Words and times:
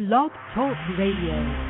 Blog 0.00 0.30
Talk 0.54 0.78
Radio. 0.96 1.69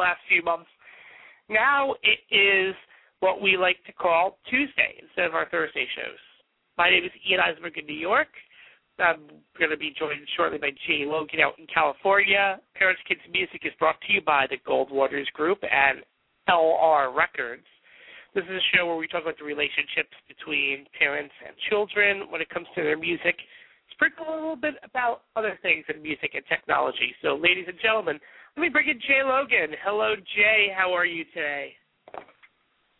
Last 0.00 0.24
few 0.32 0.42
months. 0.42 0.72
Now 1.52 1.92
it 2.00 2.24
is 2.32 2.72
what 3.20 3.42
we 3.42 3.60
like 3.60 3.76
to 3.84 3.92
call 3.92 4.38
Tuesday 4.48 4.96
instead 4.96 5.28
of 5.28 5.34
our 5.36 5.44
Thursday 5.52 5.84
shows. 5.92 6.16
My 6.78 6.88
name 6.88 7.04
is 7.04 7.12
Ian 7.28 7.44
Eisenberg 7.44 7.76
in 7.76 7.84
New 7.84 8.00
York. 8.00 8.32
I'm 8.96 9.28
going 9.60 9.68
to 9.68 9.76
be 9.76 9.92
joined 9.92 10.24
shortly 10.36 10.56
by 10.56 10.72
Jaee 10.88 11.04
Logan 11.04 11.44
out 11.44 11.60
in 11.60 11.66
California. 11.68 12.56
Parents 12.76 13.00
Kids 13.06 13.20
Music 13.28 13.60
is 13.68 13.76
brought 13.78 14.00
to 14.08 14.12
you 14.12 14.24
by 14.24 14.46
the 14.48 14.56
Gold 14.64 14.88
Waters 14.90 15.28
Group 15.34 15.60
and 15.68 16.00
LR 16.48 17.14
Records. 17.14 17.68
This 18.34 18.44
is 18.44 18.56
a 18.56 18.66
show 18.72 18.86
where 18.86 18.96
we 18.96 19.06
talk 19.06 19.28
about 19.28 19.36
the 19.36 19.44
relationships 19.44 20.16
between 20.32 20.88
parents 20.96 21.34
and 21.44 21.52
children 21.68 22.32
when 22.32 22.40
it 22.40 22.48
comes 22.48 22.72
to 22.74 22.80
their 22.80 22.96
music. 22.96 23.36
Sprinkle 23.92 24.32
a 24.32 24.32
little 24.32 24.56
bit 24.56 24.80
about 24.80 25.28
other 25.36 25.58
things 25.60 25.84
in 25.92 26.00
music 26.00 26.32
and 26.32 26.44
technology. 26.48 27.12
So, 27.20 27.36
ladies 27.36 27.68
and 27.68 27.76
gentlemen, 27.84 28.16
let 28.60 28.66
me 28.66 28.68
bring 28.68 28.90
in 28.90 28.98
Jaee 28.98 29.24
Logan. 29.24 29.74
Hello, 29.82 30.14
Jaee. 30.36 30.68
How 30.76 30.92
are 30.92 31.06
you 31.06 31.24
today? 31.32 31.72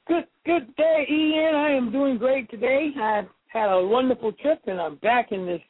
Good 0.09 0.25
good 0.47 0.75
day, 0.75 1.07
Ian. 1.07 1.55
I 1.55 1.73
am 1.73 1.93
doing 1.93 2.17
great 2.17 2.49
today. 2.49 2.89
I've 2.99 3.27
had 3.49 3.67
a 3.67 3.87
wonderful 3.87 4.33
trip 4.33 4.63
and 4.67 4.81
I'm 4.81 4.97
back 4.97 5.33
in 5.33 5.45
this 5.45 5.61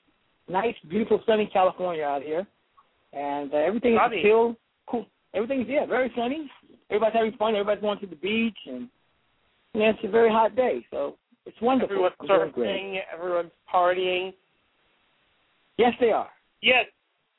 nice, 0.49 0.77
beautiful, 0.89 1.21
sunny 1.27 1.51
California 1.53 2.05
out 2.05 2.23
here. 2.23 2.47
And 3.13 3.53
uh, 3.53 3.57
everything 3.57 3.99
Sunny. 4.01 4.19
is 4.19 4.23
still 4.23 4.57
cool. 4.89 5.07
Everything's 5.35 5.67
yeah, 5.69 5.87
very 5.87 6.13
sunny. 6.17 6.49
Everybody's 6.89 7.17
having 7.17 7.33
fun. 7.33 7.57
Everybody's 7.57 7.83
going 7.83 7.99
to 7.99 8.07
the 8.07 8.15
beach, 8.15 8.59
and 8.67 8.89
yeah, 9.75 9.91
it's 9.91 9.99
a 10.05 10.09
very 10.09 10.31
hot 10.31 10.55
day, 10.55 10.87
so 10.93 11.17
it's 11.47 11.61
wonderful. 11.61 11.97
Everyone's 11.97 12.55
surfing, 12.55 13.01
everyone's 13.13 13.51
partying. 13.75 14.35
Yes, 15.79 15.95
they 15.99 16.13
are. 16.13 16.29
Yeah, 16.63 16.83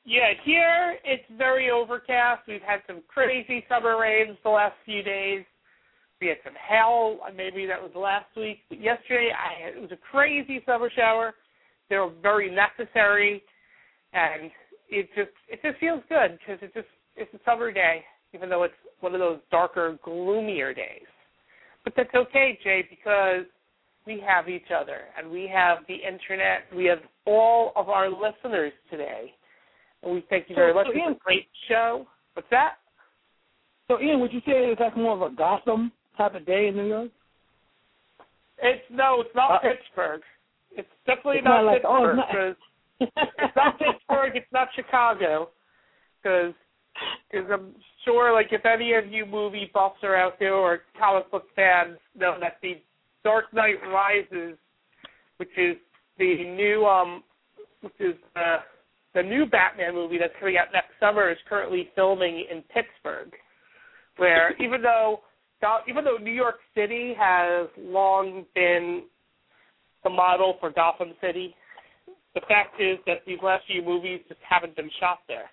yeah. 0.04 0.32
Here 0.44 0.96
it's 1.04 1.24
very 1.36 1.70
overcast. 1.70 2.42
We've 2.48 2.62
had 2.62 2.80
some 2.86 3.02
crazy 3.08 3.64
summer 3.68 3.98
rains 3.98 4.36
the 4.42 4.50
last 4.50 4.74
few 4.84 5.02
days. 5.02 5.44
We 6.20 6.28
had 6.28 6.38
some 6.44 6.54
hail. 6.68 7.18
Maybe 7.34 7.66
that 7.66 7.82
was 7.82 7.90
last 7.96 8.26
week, 8.36 8.58
but 8.68 8.80
yesterday 8.80 9.30
I 9.32 9.64
had, 9.64 9.74
it 9.76 9.80
was 9.80 9.92
a 9.92 9.98
crazy 10.10 10.62
summer 10.64 10.90
shower. 10.94 11.34
They 11.90 11.96
were 11.96 12.12
very 12.22 12.54
necessary, 12.54 13.42
and 14.12 14.50
it 14.88 15.08
just 15.16 15.30
it 15.48 15.60
just 15.62 15.78
feels 15.80 16.02
good 16.08 16.38
because 16.38 16.58
it's 16.62 16.74
just 16.74 16.86
it's 17.16 17.32
a 17.34 17.40
summer 17.44 17.72
day, 17.72 18.04
even 18.34 18.48
though 18.48 18.62
it's 18.62 18.74
one 19.00 19.14
of 19.14 19.20
those 19.20 19.40
darker, 19.50 19.98
gloomier 20.04 20.72
days. 20.72 21.06
But 21.84 21.94
that's 21.96 22.14
okay, 22.14 22.58
Jaee, 22.64 22.84
because 22.88 23.46
we 24.06 24.22
have 24.26 24.48
each 24.48 24.70
other 24.74 25.00
and 25.18 25.30
we 25.30 25.50
have 25.52 25.78
the 25.88 25.94
internet. 25.94 26.62
We 26.74 26.84
have 26.86 27.00
all 27.26 27.72
of 27.76 27.88
our 27.88 28.08
listeners 28.08 28.72
today. 28.90 29.32
And 30.02 30.12
we 30.14 30.20
thank 30.28 30.48
you 30.48 30.54
very 30.56 30.70
So- 30.70 30.74
much. 30.74 30.86
so 30.86 30.90
It's 30.92 30.98
Ian- 30.98 31.12
a 31.12 31.14
great 31.16 31.48
show. 31.68 32.06
What's 32.34 32.48
that? 32.50 32.78
So, 33.88 34.00
Ian, 34.00 34.20
would 34.20 34.32
you 34.32 34.40
say 34.40 34.70
it's 34.70 34.80
like 34.80 34.96
more 34.96 35.12
of 35.14 35.22
a 35.22 35.30
Gotham 35.30 35.92
type 36.16 36.34
of 36.34 36.44
day 36.46 36.68
in 36.68 36.76
New 36.76 36.86
York? 36.86 37.10
It's 38.58 38.88
no, 38.90 39.20
it's 39.20 39.34
not 39.34 39.50
Uh, 39.52 39.58
Pittsburgh. 39.58 40.22
It's 40.70 40.88
definitely 41.06 41.38
It's 41.38 41.44
not, 41.44 41.64
not 41.64 41.72
like- 41.72 41.84
oh, 41.84 42.14
Pittsburgh. 42.16 42.56
it's 43.00 43.12
'cause 43.14 43.28
it's 43.38 43.56
not 43.56 43.78
Pittsburgh. 43.78 44.36
It's 44.36 44.52
not 44.52 44.72
Chicago. 44.74 45.50
Because 46.22 46.54
because 47.30 47.50
I'm 47.50 47.74
sure, 48.04 48.32
like, 48.32 48.52
if 48.52 48.66
any 48.66 48.92
of 48.92 49.10
you 49.10 49.24
movie 49.24 49.70
buffs 49.72 50.04
are 50.04 50.14
out 50.14 50.38
there 50.38 50.54
or 50.54 50.84
comic 50.98 51.30
book 51.30 51.48
fans 51.56 51.98
know 52.14 52.38
that 52.38 52.58
the 52.60 52.80
Dark 53.24 53.52
Knight 53.54 53.82
Rises, 53.88 54.58
which 55.38 55.56
is 55.56 55.76
the 56.18 56.44
new, 56.44 56.86
um, 56.86 57.24
which 57.80 57.98
is 57.98 58.14
uh, 58.36 58.58
the 59.14 59.22
new 59.22 59.46
Batman 59.46 59.94
movie 59.94 60.18
that's 60.18 60.32
coming 60.38 60.56
out 60.56 60.68
next 60.72 60.92
summer, 60.98 61.30
is 61.30 61.38
currently 61.48 61.90
filming 61.94 62.44
in 62.50 62.62
Pittsburgh, 62.74 63.32
where 64.16 64.54
even 64.62 64.82
though 64.82 65.20
even 65.88 66.04
though 66.04 66.16
New 66.16 66.32
York 66.32 66.56
City 66.74 67.14
has 67.16 67.68
long 67.78 68.44
been 68.54 69.04
the 70.02 70.10
model 70.10 70.56
for 70.58 70.70
Gotham 70.70 71.12
City, 71.20 71.54
the 72.34 72.40
fact 72.48 72.80
is 72.80 72.98
that 73.06 73.18
these 73.26 73.38
last 73.42 73.64
few 73.66 73.82
movies 73.82 74.20
just 74.28 74.40
haven't 74.48 74.74
been 74.74 74.90
shot 74.98 75.18
there. 75.28 75.48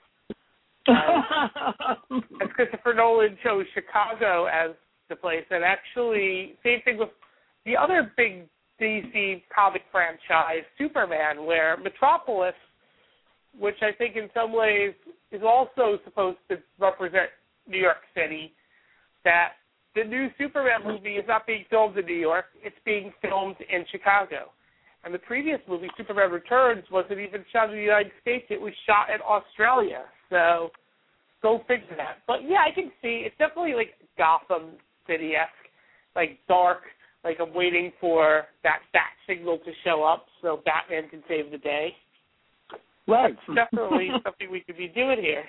As 0.87 2.49
Christopher 2.55 2.95
Nolan 2.95 3.37
chose 3.43 3.65
Chicago 3.75 4.45
as 4.45 4.71
the 5.09 5.15
place, 5.15 5.45
and 5.51 5.63
actually, 5.63 6.55
same 6.63 6.81
thing 6.83 6.97
with 6.97 7.09
the 7.65 7.77
other 7.77 8.11
big 8.17 8.47
DC 8.81 9.43
comic 9.53 9.83
franchise, 9.91 10.63
Superman, 10.77 11.45
where 11.45 11.77
Metropolis, 11.77 12.55
which 13.59 13.75
I 13.81 13.91
think 13.91 14.15
in 14.15 14.29
some 14.33 14.53
ways 14.53 14.93
is 15.31 15.41
also 15.43 15.99
supposed 16.05 16.37
to 16.49 16.57
represent 16.79 17.29
New 17.67 17.77
York 17.77 17.97
City, 18.15 18.53
that 19.25 19.53
the 19.95 20.03
new 20.03 20.29
Superman 20.37 20.81
movie 20.85 21.15
is 21.15 21.25
not 21.27 21.45
being 21.45 21.65
filmed 21.69 21.97
in 21.97 22.05
New 22.05 22.13
York, 22.13 22.45
it's 22.63 22.75
being 22.85 23.11
filmed 23.21 23.57
in 23.69 23.85
Chicago. 23.91 24.51
And 25.03 25.13
the 25.13 25.19
previous 25.19 25.59
movie, 25.67 25.89
Superman 25.97 26.31
Returns, 26.31 26.83
wasn't 26.91 27.19
even 27.19 27.45
shot 27.51 27.69
in 27.69 27.75
the 27.75 27.81
United 27.81 28.11
States, 28.21 28.45
it 28.49 28.59
was 28.59 28.73
shot 28.85 29.09
in 29.13 29.21
Australia. 29.21 30.03
So 30.29 30.71
go 31.41 31.59
figure 31.67 31.95
that. 31.97 32.17
But 32.27 32.43
yeah, 32.43 32.63
I 32.67 32.73
can 32.73 32.91
see 33.01 33.23
it's 33.25 33.37
definitely 33.37 33.73
like 33.73 33.93
Gotham 34.17 34.71
City 35.07 35.33
esque, 35.35 35.51
like 36.15 36.39
dark, 36.47 36.81
like 37.23 37.37
I'm 37.41 37.53
waiting 37.53 37.91
for 37.99 38.43
that 38.63 38.79
bat 38.93 39.11
signal 39.27 39.57
to 39.59 39.71
show 39.83 40.03
up 40.03 40.25
so 40.41 40.61
Batman 40.65 41.09
can 41.09 41.23
save 41.27 41.51
the 41.51 41.57
day. 41.57 41.93
Right. 43.09 43.35
That's 43.47 43.69
definitely 43.71 44.09
something 44.23 44.51
we 44.51 44.61
could 44.61 44.77
be 44.77 44.87
doing 44.87 45.19
here. 45.21 45.43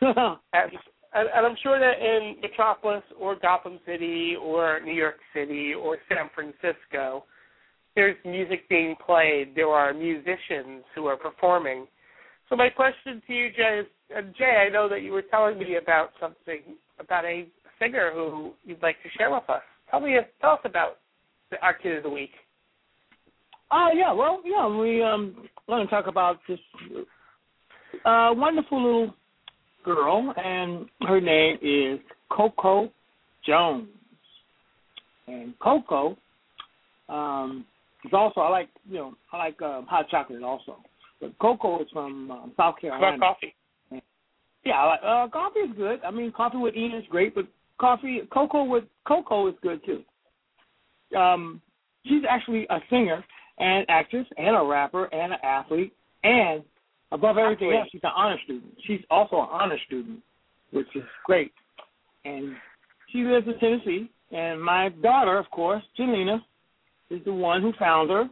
And, 0.52 0.72
and, 1.14 1.28
and 1.34 1.46
I'm 1.46 1.56
sure 1.62 1.78
that 1.78 2.00
in 2.00 2.36
Metropolis 2.40 3.02
or 3.20 3.36
Gotham 3.36 3.78
City 3.86 4.34
or 4.40 4.80
New 4.80 4.94
York 4.94 5.16
City 5.34 5.74
or 5.74 5.98
San 6.08 6.30
Francisco, 6.34 7.24
there's 7.94 8.16
music 8.24 8.68
being 8.68 8.96
played. 9.04 9.54
There 9.54 9.68
are 9.68 9.92
musicians 9.92 10.84
who 10.94 11.06
are 11.06 11.16
performing. 11.16 11.86
So 12.48 12.56
my 12.56 12.70
question 12.70 13.22
to 13.26 13.32
you, 13.32 13.48
Jaee, 13.50 13.80
is, 13.80 13.86
uh, 14.16 14.22
Jaee, 14.38 14.66
I 14.66 14.70
know 14.70 14.88
that 14.88 15.02
you 15.02 15.12
were 15.12 15.22
telling 15.22 15.58
me 15.58 15.76
about 15.76 16.10
something 16.18 16.60
about 16.98 17.24
a 17.24 17.46
singer 17.78 18.10
who 18.14 18.52
you'd 18.64 18.82
like 18.82 18.96
to 19.02 19.08
share 19.16 19.30
with 19.30 19.48
us. 19.48 19.62
Tell 19.90 20.00
me, 20.00 20.16
tell 20.40 20.52
us 20.52 20.60
about 20.64 20.98
the, 21.50 21.60
our 21.62 21.74
kid 21.74 21.98
of 21.98 22.02
the 22.02 22.10
week. 22.10 22.32
Oh 23.72 23.88
yeah, 23.94 24.12
well 24.12 24.40
yeah, 24.44 24.66
we 24.66 25.02
um 25.02 25.48
want 25.66 25.88
to 25.88 25.94
talk 25.94 26.06
about 26.06 26.38
this 26.46 26.58
uh 28.04 28.30
wonderful 28.34 28.82
little 28.82 29.14
girl 29.82 30.32
and 30.36 30.86
her 31.08 31.20
name 31.20 31.56
is 31.62 31.98
Coco 32.30 32.90
Jones. 33.46 33.88
And 35.26 35.58
Coco 35.58 36.18
um 37.08 37.64
is 38.04 38.12
also 38.12 38.40
I 38.40 38.50
like 38.50 38.68
you 38.88 38.98
know, 38.98 39.14
I 39.32 39.38
like 39.38 39.62
um, 39.62 39.86
hot 39.86 40.08
chocolate 40.10 40.42
also. 40.42 40.76
But 41.20 41.38
Coco 41.38 41.80
is 41.80 41.88
from 41.92 42.30
um, 42.30 42.52
South 42.56 42.74
Carolina. 42.78 43.16
about 43.16 43.36
coffee? 43.40 43.54
Yeah, 44.64 44.74
I 44.74 44.86
like 44.86 45.00
uh 45.02 45.28
coffee 45.28 45.60
is 45.60 45.76
good. 45.78 46.00
I 46.04 46.10
mean 46.10 46.30
coffee 46.30 46.58
with 46.58 46.76
Ian 46.76 46.94
is 46.94 47.04
great, 47.08 47.34
but 47.34 47.46
coffee 47.80 48.20
cocoa 48.30 48.64
with 48.64 48.84
cocoa 49.08 49.48
is 49.48 49.54
good 49.62 49.80
too. 49.86 50.02
Um 51.16 51.62
she's 52.04 52.22
actually 52.28 52.66
a 52.68 52.78
singer 52.90 53.24
and 53.58 53.86
actress 53.88 54.26
and 54.36 54.56
a 54.56 54.62
rapper 54.64 55.04
and 55.06 55.32
an 55.32 55.38
athlete 55.42 55.92
and 56.24 56.62
above 57.12 57.36
everything 57.38 57.68
Athlete. 57.68 57.80
else 57.80 57.88
she's 57.92 58.00
an 58.04 58.10
honor 58.16 58.36
student. 58.44 58.72
She's 58.86 59.00
also 59.10 59.36
an 59.36 59.48
honor 59.50 59.78
student, 59.86 60.20
which 60.72 60.86
is 60.94 61.02
great. 61.24 61.52
And 62.24 62.54
she 63.12 63.18
lives 63.24 63.46
in 63.46 63.58
Tennessee 63.58 64.10
and 64.30 64.62
my 64.62 64.88
daughter, 65.02 65.38
of 65.38 65.50
course, 65.50 65.82
Jelena, 65.98 66.40
is 67.10 67.20
the 67.24 67.32
one 67.32 67.60
who 67.60 67.72
found 67.78 68.10
her 68.10 68.24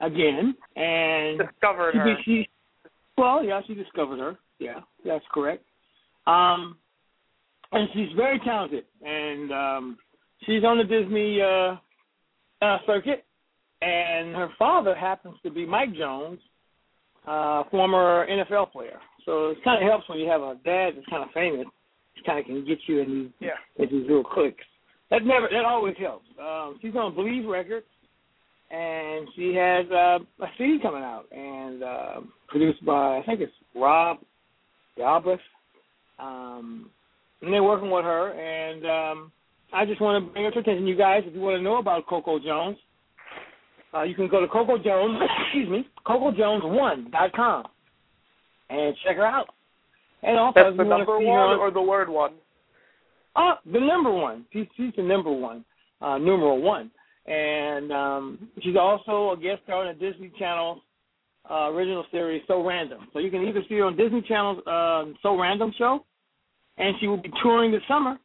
again 0.00 0.54
and 0.76 1.38
Discovered 1.38 1.92
she, 1.92 1.98
her. 1.98 2.16
she 2.24 2.48
well, 3.18 3.44
yeah, 3.44 3.60
she 3.66 3.74
discovered 3.74 4.18
her 4.18 4.38
Yeah, 4.58 4.80
that's 5.04 5.24
correct. 5.32 5.64
Um, 6.26 6.76
and 7.72 7.88
she's 7.92 8.08
very 8.16 8.38
talented, 8.40 8.84
and 9.04 9.52
um, 9.52 9.98
she's 10.46 10.64
on 10.64 10.78
the 10.78 10.84
Disney 10.84 11.40
uh, 11.42 11.76
uh, 12.64 12.78
circuit. 12.86 13.24
And 13.82 14.34
her 14.36 14.48
father 14.58 14.94
happens 14.94 15.36
to 15.42 15.50
be 15.50 15.64
Mike 15.66 15.94
Jones, 15.94 16.38
uh, 17.26 17.64
former 17.70 18.26
NFL 18.28 18.72
player. 18.72 18.98
So 19.24 19.48
it 19.50 19.58
kind 19.64 19.82
of 19.82 19.88
helps 19.88 20.08
when 20.08 20.18
you 20.18 20.28
have 20.28 20.42
a 20.42 20.54
dad 20.64 20.90
that's 20.96 21.06
kind 21.08 21.22
of 21.22 21.30
famous. 21.32 21.66
It 22.16 22.24
kind 22.26 22.38
of 22.38 22.44
can 22.44 22.64
get 22.66 22.78
you 22.86 23.00
in 23.00 23.08
these 23.14 23.30
Yeah. 23.48 23.82
in 23.82 23.88
these 23.90 24.06
little 24.06 24.24
clicks. 24.24 24.64
That 25.10 25.24
never 25.24 25.48
that 25.50 25.64
always 25.64 25.96
helps. 25.96 26.26
Um, 26.38 26.78
she's 26.82 26.94
on 26.94 27.14
Believe 27.14 27.46
Records, 27.48 27.86
and 28.70 29.26
she 29.34 29.54
has 29.54 29.86
uh, 29.90 30.18
a 30.40 30.46
CD 30.58 30.78
coming 30.82 31.02
out 31.02 31.24
and 31.32 31.82
uh, 31.82 32.20
produced 32.48 32.84
by 32.84 33.18
I 33.18 33.22
think 33.24 33.40
it's 33.40 33.52
Rob 33.74 34.18
Galbraith. 34.96 35.40
Um, 36.18 36.90
and 37.42 37.52
they're 37.52 37.62
working 37.62 37.90
with 37.90 38.04
her, 38.04 38.32
and 38.34 38.84
um, 38.84 39.32
I 39.72 39.86
just 39.86 40.00
want 40.00 40.22
to 40.24 40.32
bring 40.32 40.44
it 40.44 40.50
to 40.52 40.58
attention, 40.58 40.86
you 40.86 40.96
guys. 40.96 41.22
If 41.26 41.34
you 41.34 41.40
want 41.40 41.56
to 41.56 41.62
know 41.62 41.78
about 41.78 42.06
Coco 42.06 42.38
Jones, 42.38 42.76
uh, 43.94 44.02
you 44.02 44.14
can 44.14 44.28
go 44.28 44.40
to 44.40 44.48
Coco 44.48 44.78
Jones, 44.78 45.20
excuse 45.44 45.68
me, 45.68 45.88
CocoJones1.com 46.06 47.64
and 48.70 48.96
check 49.04 49.16
her 49.16 49.26
out. 49.26 49.48
And 50.22 50.38
also, 50.38 50.52
That's 50.62 50.76
the 50.76 50.84
you 50.84 50.88
want 50.88 51.00
to 51.02 51.06
number 51.12 51.26
one 51.26 51.50
on- 51.50 51.58
or 51.58 51.70
the 51.70 51.82
word 51.82 52.08
one? 52.08 52.34
Oh, 53.36 53.54
the 53.70 53.80
number 53.80 54.10
one. 54.10 54.44
She's, 54.52 54.66
she's 54.76 54.92
the 54.96 55.02
number 55.02 55.30
one, 55.30 55.64
uh, 56.00 56.18
numeral 56.18 56.60
one. 56.60 56.90
And 57.26 57.92
um, 57.92 58.48
she's 58.60 58.76
also 58.76 59.32
a 59.32 59.36
guest 59.36 59.62
star 59.64 59.86
on 59.86 59.96
the 59.96 60.10
Disney 60.10 60.32
Channel 60.38 60.82
uh, 61.50 61.70
original 61.70 62.04
series 62.10 62.42
So 62.46 62.64
Random. 62.64 63.08
So 63.12 63.18
you 63.18 63.30
can 63.30 63.46
either 63.46 63.62
see 63.68 63.76
her 63.76 63.84
on 63.84 63.96
Disney 63.96 64.22
Channel's 64.22 64.58
um, 64.66 65.16
So 65.22 65.38
Random 65.38 65.72
show, 65.78 66.04
and 66.78 66.96
she 67.00 67.06
will 67.06 67.16
be 67.22 67.30
touring 67.42 67.70
this 67.72 67.82
summer. 67.88 68.18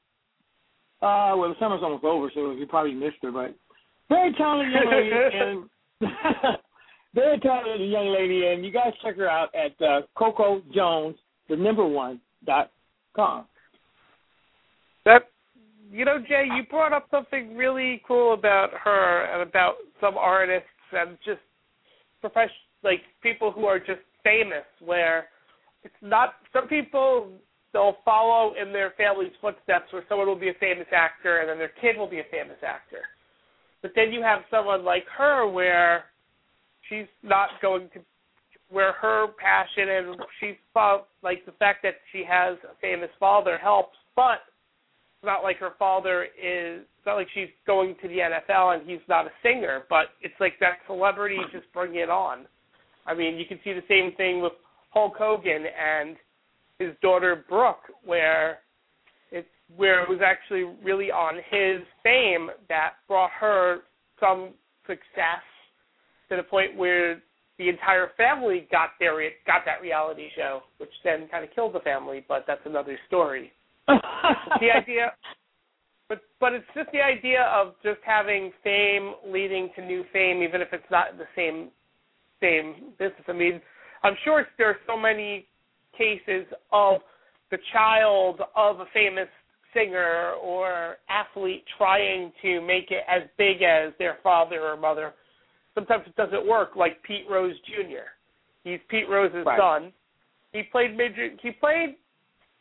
Uh, 1.01 1.35
well, 1.37 1.49
the 1.49 1.55
summer's 1.59 1.81
almost 1.83 2.03
over, 2.03 2.31
so 2.33 2.51
you 2.51 2.65
probably 2.65 2.93
missed 2.93 3.17
her, 3.21 3.31
but 3.31 3.55
very 4.09 4.33
talented 4.33 4.73
young 4.73 4.91
lady, 4.91 5.11
and 6.01 6.11
very 7.15 7.39
talented 7.39 7.89
young 7.89 8.13
lady, 8.13 8.47
and 8.47 8.65
you 8.65 8.71
guys 8.71 8.93
check 9.03 9.15
her 9.17 9.29
out 9.29 9.49
at 9.55 9.79
uh, 9.85 10.01
Coco 10.17 10.61
Jones, 10.73 11.15
the 11.49 11.55
number 11.55 11.85
one 11.85 12.19
dot 12.45 12.71
com. 13.15 13.45
That 15.05 15.23
you 15.91 16.03
know, 16.05 16.17
Jaee, 16.19 16.57
you 16.57 16.63
brought 16.69 16.93
up 16.93 17.07
something 17.11 17.55
really 17.55 18.01
cool 18.07 18.33
about 18.33 18.69
her 18.83 19.25
and 19.25 19.47
about 19.47 19.75
some 20.01 20.17
artists 20.17 20.67
and 20.91 21.17
just 21.25 21.39
profession 22.21 22.55
like 22.83 23.01
people 23.21 23.51
who 23.51 23.65
are 23.65 23.79
just 23.79 24.01
famous 24.23 24.65
where 24.83 25.27
it's 25.83 25.93
not 26.01 26.33
some 26.53 26.67
people 26.67 27.29
they'll 27.73 27.97
follow 28.05 28.53
in 28.61 28.71
their 28.71 28.93
family's 28.97 29.33
footsteps 29.41 29.91
where 29.91 30.03
someone 30.07 30.27
will 30.27 30.39
be 30.39 30.49
a 30.49 30.59
famous 30.59 30.87
actor 30.95 31.39
and 31.39 31.49
then 31.49 31.57
their 31.57 31.71
kid 31.81 31.97
will 31.97 32.09
be 32.09 32.19
a 32.19 32.29
famous 32.31 32.57
actor. 32.65 33.01
But 33.85 33.91
then 33.95 34.11
you 34.11 34.23
have 34.23 34.39
someone 34.49 34.83
like 34.83 35.03
her 35.15 35.47
where 35.47 36.05
she's 36.89 37.05
not 37.21 37.49
going 37.61 37.87
to 37.93 37.99
where 38.71 38.93
her 38.93 39.27
passion 39.39 39.89
and 39.89 40.15
she's 40.39 40.55
like 41.21 41.45
the 41.45 41.51
fact 41.59 41.83
that 41.83 41.93
she 42.11 42.23
has 42.27 42.57
a 42.63 42.73
famous 42.81 43.11
father 43.19 43.59
helps, 43.59 43.95
but 44.15 44.39
it's 45.13 45.25
not 45.25 45.43
like 45.43 45.57
her 45.57 45.73
father 45.77 46.23
is 46.23 46.81
it's 46.81 47.05
not 47.05 47.13
like 47.13 47.27
she's 47.35 47.49
going 47.67 47.93
to 48.01 48.07
the 48.07 48.17
NFL 48.17 48.75
and 48.75 48.89
he's 48.89 49.05
not 49.07 49.27
a 49.27 49.31
singer, 49.43 49.83
but 49.87 50.07
it's 50.19 50.33
like 50.39 50.53
that 50.61 50.79
celebrity 50.87 51.37
just 51.51 51.71
bring 51.71 51.93
it 51.93 52.09
on. 52.09 52.47
I 53.05 53.13
mean, 53.13 53.37
you 53.37 53.45
can 53.45 53.59
see 53.63 53.73
the 53.73 53.83
same 53.87 54.17
thing 54.17 54.41
with 54.41 54.53
Hulk 54.95 55.13
Hogan 55.15 55.63
and 55.67 56.15
his 56.79 56.95
daughter 57.03 57.45
Brooke, 57.47 57.83
where 58.03 58.61
where 59.75 60.03
it 60.03 60.09
was 60.09 60.19
actually 60.23 60.63
really 60.83 61.11
on 61.11 61.35
his 61.49 61.85
fame 62.03 62.49
that 62.69 62.93
brought 63.07 63.31
her 63.39 63.79
some 64.19 64.49
success 64.85 65.43
to 66.29 66.37
the 66.37 66.43
point 66.43 66.75
where 66.77 67.21
the 67.57 67.69
entire 67.69 68.09
family 68.17 68.67
got 68.71 68.89
their 68.99 69.17
got 69.47 69.61
that 69.65 69.81
reality 69.81 70.27
show, 70.35 70.61
which 70.77 70.89
then 71.03 71.27
kind 71.29 71.43
of 71.43 71.53
killed 71.55 71.73
the 71.73 71.79
family, 71.79 72.23
but 72.27 72.43
that's 72.47 72.61
another 72.65 72.97
story. 73.07 73.51
the 73.87 74.71
idea 74.75 75.13
but 76.09 76.21
but 76.39 76.53
it's 76.53 76.65
just 76.75 76.91
the 76.91 77.01
idea 77.01 77.43
of 77.53 77.73
just 77.83 77.99
having 78.05 78.51
fame 78.63 79.13
leading 79.27 79.69
to 79.75 79.85
new 79.85 80.03
fame 80.11 80.43
even 80.43 80.61
if 80.61 80.69
it's 80.71 80.83
not 80.91 81.17
the 81.17 81.25
same 81.35 81.69
same 82.41 82.91
business. 82.99 83.23
I 83.27 83.33
mean, 83.33 83.61
I'm 84.03 84.15
sure 84.23 84.45
there 84.57 84.69
are 84.69 84.77
so 84.85 84.97
many 84.97 85.47
cases 85.97 86.45
of 86.71 87.01
the 87.51 87.57
child 87.71 88.41
of 88.55 88.79
a 88.81 88.85
famous 88.93 89.29
singer 89.75 90.33
or 90.41 90.95
athlete 91.09 91.63
trying 91.77 92.31
to 92.41 92.61
make 92.61 92.89
it 92.89 93.03
as 93.07 93.23
big 93.37 93.61
as 93.61 93.93
their 93.99 94.17
father 94.23 94.61
or 94.61 94.77
mother. 94.77 95.13
Sometimes 95.75 96.03
it 96.07 96.15
doesn't 96.15 96.47
work, 96.47 96.75
like 96.75 97.03
Pete 97.03 97.25
Rose 97.29 97.55
Jr. 97.65 98.07
He's 98.63 98.79
Pete 98.89 99.09
Rose's 99.09 99.45
Right. 99.45 99.59
son. 99.59 99.93
He 100.53 100.63
played 100.63 100.95
major. 100.95 101.29
He 101.41 101.51
played 101.51 101.97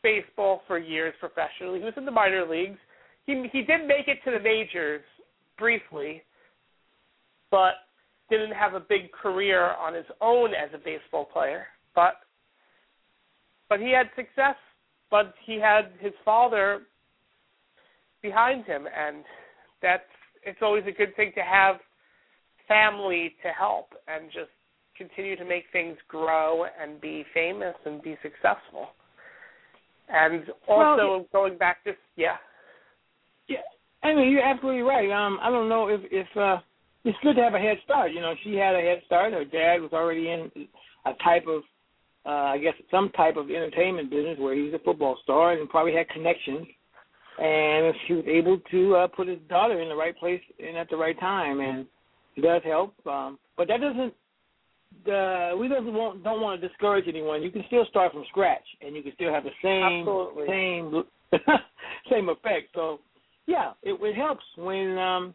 baseball 0.03 0.63
for 0.67 0.79
years 0.79 1.15
professionally. 1.21 1.79
He 1.79 1.85
was 1.85 1.97
in 1.97 2.05
the 2.05 2.11
minor 2.11 2.45
leagues. 2.45 2.79
He 3.25 3.49
he 3.49 3.63
did 3.63 3.87
make 3.87 4.09
it 4.09 4.23
to 4.25 4.33
the 4.33 4.41
majors 4.41 5.03
briefly, 5.57 6.23
but 7.51 7.75
didn't 8.29 8.53
have 8.53 8.75
a 8.75 8.81
big 8.81 9.13
career 9.13 9.75
on 9.79 9.95
his 9.95 10.07
own 10.21 10.55
as 10.55 10.71
a 10.75 10.79
baseball 10.79 11.25
player. 11.25 11.69
But 11.95 12.17
but 13.69 13.81
he 13.81 13.91
had 13.91 14.11
success. 14.17 14.57
But 15.11 15.35
he 15.45 15.61
had 15.61 15.93
his 16.01 16.13
father 16.25 16.83
behind 18.25 18.65
him, 18.65 18.87
and 18.89 19.23
that's 19.83 20.03
it's 20.43 20.59
always 20.63 20.85
a 20.89 20.97
good 20.97 21.15
thing 21.15 21.31
to 21.37 21.43
have 21.43 21.77
family 22.67 23.35
to 23.43 23.51
help 23.51 23.93
and 24.09 24.31
just 24.33 24.51
continue 24.97 25.37
to 25.37 25.45
make 25.45 25.65
things 25.73 25.97
grow 26.09 26.65
and 26.81 27.01
be 27.01 27.25
famous 27.35 27.75
and 27.85 28.03
be 28.03 28.17
successful. 28.23 28.89
And 30.09 30.45
also 30.67 30.97
Well, 30.97 31.27
going 31.33 31.59
back 31.59 31.85
to 31.85 31.93
yeah. 32.17 32.37
Yeah, 33.47 33.59
I 34.03 34.15
mean 34.15 34.31
you're 34.31 34.43
absolutely 34.43 34.83
right. 34.83 35.11
Um, 35.11 35.39
I 35.43 35.51
don't 35.51 35.69
know 35.69 35.89
if 35.89 36.01
if 36.11 36.27
uh, 36.37 36.57
it's 37.05 37.19
good 37.23 37.37
to 37.37 37.43
have 37.43 37.55
a 37.55 37.59
head 37.59 37.77
start. 37.85 38.13
You 38.13 38.23
know, 38.23 38.35
she 38.43 38.55
had 38.55 38.75
a 38.75 38.81
head 38.81 39.03
start. 39.07 39.33
Her 39.35 39.45
dad 39.45 39.83
was 39.83 39.93
already 39.93 40.31
in 40.31 40.51
a 41.05 41.13
type 41.23 41.45
of, 41.47 41.63
uh, 42.25 42.53
I 42.55 42.59
guess, 42.59 42.75
some 42.91 43.11
type 43.11 43.37
of 43.37 43.51
entertainment 43.51 44.09
business 44.09 44.39
where 44.39 44.55
he's 44.55 44.73
a 44.73 44.79
football 44.79 45.19
star 45.23 45.53
and 45.53 45.69
probably 45.69 45.95
had 45.95 46.09
connections. 46.09 46.67
And 47.39 47.95
she 48.07 48.15
was 48.15 48.25
able 48.29 48.61
to 48.71 48.97
uh, 48.97 49.07
put 49.09 49.27
his 49.27 49.39
daughter 49.49 49.81
in 49.81 49.89
the 49.89 49.97
right 49.97 50.17
place 50.17 50.41
and 50.65 50.77
at 50.77 50.89
the 50.89 50.97
right 50.97 51.19
time, 51.19 51.61
and 51.61 51.87
it 52.37 52.43
does 52.43 52.63
help. 52.65 52.95
Um, 53.07 53.39
but 53.57 53.69
that 53.69 53.81
doesn't. 53.81 54.15
Uh, 55.13 55.57
we 55.57 55.67
doesn't 55.69 55.93
want 55.93 56.23
don't 56.23 56.41
want 56.41 56.61
to 56.61 56.69
discourage 56.69 57.07
anyone. 57.09 57.43
You 57.43 57.51
can 57.51 57.65
still 57.67 57.85
start 57.91 58.13
from 58.13 58.25
scratch, 58.31 58.65
and 58.81 58.95
you 58.95 59.03
can 59.03 59.13
still 59.15 59.33
have 59.33 59.43
the 59.45 59.51
same 59.63 60.07
Absolutely. 60.09 60.47
same 60.47 61.05
same 62.11 62.29
effect. 62.29 62.69
So 62.75 63.01
yeah, 63.47 63.73
it, 63.83 63.99
it 64.01 64.15
helps 64.15 64.45
when 64.57 64.97
um 64.97 65.35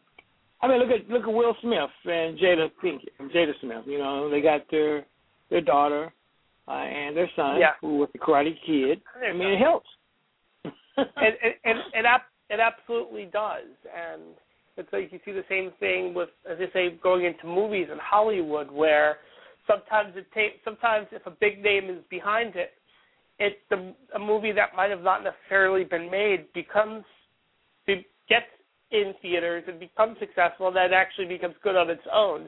I 0.61 0.67
mean 0.69 0.79
look 0.79 0.89
at 0.89 1.09
look 1.09 1.23
at 1.23 1.33
Will 1.33 1.55
Smith 1.61 1.89
and 2.05 2.39
Jada 2.39 2.69
Pinkett 2.81 3.09
and 3.19 3.29
Jada 3.31 3.51
Smith, 3.61 3.83
you 3.85 3.97
know, 3.97 4.29
they 4.29 4.39
got 4.41 4.61
their 4.71 5.05
their 5.49 5.61
daughter 5.61 6.11
uh, 6.67 6.71
and 6.71 7.15
their 7.15 7.29
son 7.35 7.57
Yeah. 7.59 7.71
who 7.81 7.97
was 7.97 8.09
the 8.13 8.19
karate 8.19 8.55
kid. 8.65 9.01
I 9.27 9.33
mean 9.33 9.49
it 9.49 9.59
helps. 9.59 9.89
and 11.15 11.79
it, 11.93 12.05
ab- 12.05 12.21
it 12.49 12.59
absolutely 12.59 13.29
does. 13.31 13.67
And 13.95 14.35
it's 14.79 14.91
like 14.93 15.11
you 15.11 15.19
see 15.25 15.31
the 15.31 15.43
same 15.49 15.71
thing 15.79 16.13
with 16.13 16.29
as 16.49 16.57
I 16.59 16.71
say 16.73 16.99
going 17.03 17.25
into 17.25 17.45
movies 17.45 17.87
in 17.91 17.97
Hollywood 18.01 18.71
where 18.71 19.17
sometimes 19.67 20.13
it 20.15 20.25
takes 20.33 20.55
sometimes 20.63 21.07
if 21.11 21.25
a 21.25 21.31
big 21.31 21.61
name 21.61 21.89
is 21.89 22.01
behind 22.09 22.55
it 22.55 22.71
it 23.37 23.59
the 23.69 23.93
a 24.15 24.19
movie 24.19 24.53
that 24.53 24.75
might 24.75 24.89
have 24.89 25.03
not 25.03 25.21
necessarily 25.23 25.83
been 25.83 26.09
made 26.09 26.51
becomes 26.53 27.03
it 27.87 28.05
gets 28.29 28.45
in 28.91 29.13
theaters 29.21 29.63
and 29.67 29.79
becomes 29.79 30.17
successful 30.19 30.67
and 30.67 30.75
that 30.75 30.93
actually 30.93 31.25
becomes 31.25 31.55
good 31.63 31.75
on 31.75 31.89
its 31.89 32.01
own. 32.13 32.47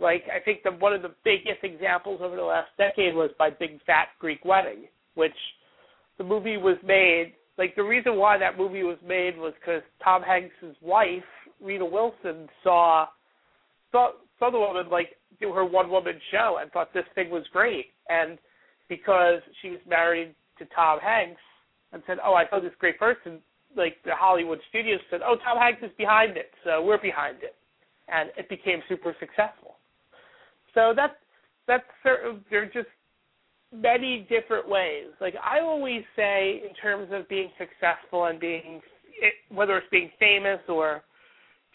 Like 0.00 0.24
I 0.34 0.42
think 0.42 0.62
the 0.62 0.70
one 0.72 0.94
of 0.94 1.02
the 1.02 1.14
biggest 1.22 1.62
examples 1.62 2.20
over 2.22 2.34
the 2.34 2.42
last 2.42 2.70
decade 2.78 3.14
was 3.14 3.30
My 3.38 3.50
Big 3.50 3.78
Fat 3.84 4.08
Greek 4.18 4.44
Wedding 4.44 4.86
which 5.14 5.36
the 6.16 6.24
movie 6.24 6.56
was 6.56 6.78
made 6.82 7.34
like 7.62 7.76
the 7.76 7.84
reason 7.84 8.16
why 8.16 8.36
that 8.38 8.58
movie 8.58 8.82
was 8.82 8.98
made 9.06 9.38
was 9.38 9.52
because 9.60 9.82
Tom 10.02 10.20
Hanks's 10.20 10.74
wife 10.80 11.22
Rita 11.60 11.84
Wilson 11.84 12.48
saw 12.64 13.06
saw 13.92 14.10
saw 14.40 14.50
the 14.50 14.58
woman 14.58 14.90
like 14.90 15.10
do 15.40 15.52
her 15.52 15.64
one 15.64 15.88
woman 15.88 16.14
show 16.32 16.58
and 16.60 16.72
thought 16.72 16.92
this 16.92 17.04
thing 17.14 17.30
was 17.30 17.44
great. 17.52 17.90
And 18.08 18.36
because 18.88 19.40
she 19.60 19.70
was 19.70 19.78
married 19.88 20.34
to 20.58 20.64
Tom 20.74 20.98
Hanks 20.98 21.40
and 21.92 22.02
said 22.04 22.18
oh 22.24 22.34
I 22.34 22.48
saw 22.50 22.58
this 22.58 22.72
great 22.80 22.98
person 22.98 23.38
like 23.76 23.94
the 24.04 24.16
Hollywood 24.16 24.58
studios 24.68 24.98
said 25.08 25.20
oh 25.24 25.36
Tom 25.44 25.56
Hanks 25.56 25.84
is 25.84 25.92
behind 25.96 26.36
it 26.36 26.50
so 26.64 26.82
we're 26.82 27.00
behind 27.00 27.44
it. 27.44 27.54
And 28.08 28.30
it 28.36 28.48
became 28.48 28.80
super 28.88 29.14
successful. 29.20 29.76
So 30.74 30.94
that's 30.96 31.14
that's 31.68 31.84
they're 32.50 32.66
just 32.66 32.90
many 33.72 34.26
different 34.28 34.68
ways. 34.68 35.06
Like 35.20 35.34
I 35.42 35.60
always 35.60 36.02
say, 36.14 36.62
in 36.68 36.74
terms 36.74 37.08
of 37.12 37.28
being 37.28 37.50
successful 37.58 38.26
and 38.26 38.38
being, 38.38 38.80
whether 39.50 39.76
it's 39.78 39.86
being 39.90 40.10
famous 40.18 40.60
or 40.68 41.02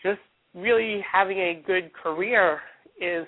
just 0.03 0.19
really 0.53 1.03
having 1.11 1.37
a 1.37 1.63
good 1.65 1.91
career, 1.93 2.59
is 3.01 3.25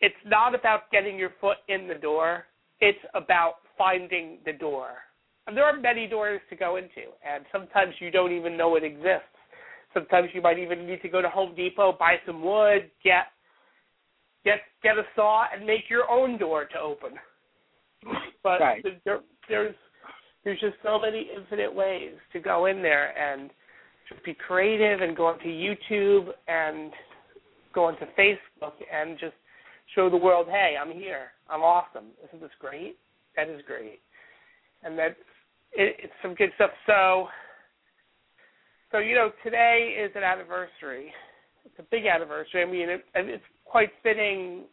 it's 0.00 0.14
not 0.26 0.54
about 0.54 0.90
getting 0.90 1.16
your 1.16 1.30
foot 1.40 1.58
in 1.68 1.88
the 1.88 1.94
door. 1.94 2.44
It's 2.80 2.98
about 3.14 3.54
finding 3.78 4.38
the 4.44 4.52
door. 4.52 4.88
And 5.46 5.56
there 5.56 5.64
are 5.64 5.78
many 5.78 6.06
doors 6.06 6.40
to 6.50 6.56
go 6.56 6.76
into, 6.76 7.10
and 7.26 7.44
sometimes 7.52 7.94
you 8.00 8.10
don't 8.10 8.32
even 8.32 8.56
know 8.56 8.76
it 8.76 8.84
exists. 8.84 9.28
Sometimes 9.92 10.28
you 10.32 10.42
might 10.42 10.58
even 10.58 10.86
need 10.86 11.02
to 11.02 11.08
go 11.08 11.22
to 11.22 11.28
Home 11.28 11.54
Depot, 11.54 11.96
buy 11.98 12.16
some 12.26 12.42
wood, 12.42 12.90
get 13.02 13.26
get 14.44 14.60
get 14.82 14.98
a 14.98 15.02
saw, 15.14 15.44
and 15.54 15.66
make 15.66 15.88
your 15.88 16.10
own 16.10 16.38
door 16.38 16.64
to 16.64 16.78
open. 16.78 17.12
But 18.44 18.60
right. 18.60 18.84
there, 19.04 19.20
there's 19.48 19.74
there's 20.44 20.60
just 20.60 20.74
so 20.84 21.00
many 21.00 21.30
infinite 21.34 21.74
ways 21.74 22.12
to 22.34 22.38
go 22.38 22.66
in 22.66 22.82
there 22.82 23.16
and 23.18 23.50
just 24.08 24.22
be 24.22 24.34
creative 24.34 25.00
and 25.00 25.16
go 25.16 25.26
onto 25.26 25.46
YouTube 25.46 26.28
and 26.46 26.92
go 27.74 27.86
onto 27.86 28.04
Facebook 28.18 28.74
and 28.92 29.18
just 29.18 29.32
show 29.94 30.10
the 30.10 30.16
world, 30.16 30.46
hey, 30.50 30.76
I'm 30.80 30.92
here, 30.92 31.32
I'm 31.48 31.62
awesome. 31.62 32.08
Isn't 32.28 32.42
this 32.42 32.50
great? 32.60 32.96
That 33.36 33.48
is 33.48 33.62
great, 33.66 34.00
and 34.84 34.96
that's 34.98 35.14
it, 35.72 35.96
it's 36.04 36.12
some 36.22 36.34
good 36.34 36.50
stuff. 36.54 36.70
So, 36.86 37.26
so 38.92 38.98
you 38.98 39.14
know, 39.16 39.30
today 39.42 39.96
is 40.00 40.12
an 40.14 40.22
anniversary. 40.22 41.12
It's 41.64 41.74
a 41.78 41.82
big 41.90 42.06
anniversary. 42.06 42.62
I 42.62 42.66
mean, 42.70 42.88
it, 42.90 43.04
it's 43.14 43.42
quite 43.64 43.88
fitting 44.02 44.64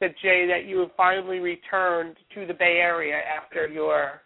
that 0.00 0.14
Jaee 0.24 0.46
that 0.48 0.66
you 0.66 0.78
have 0.78 0.90
finally 0.96 1.38
returned 1.38 2.16
to 2.34 2.46
the 2.46 2.54
Bay 2.54 2.78
Area 2.80 3.16
after 3.16 3.66
your 3.66 4.22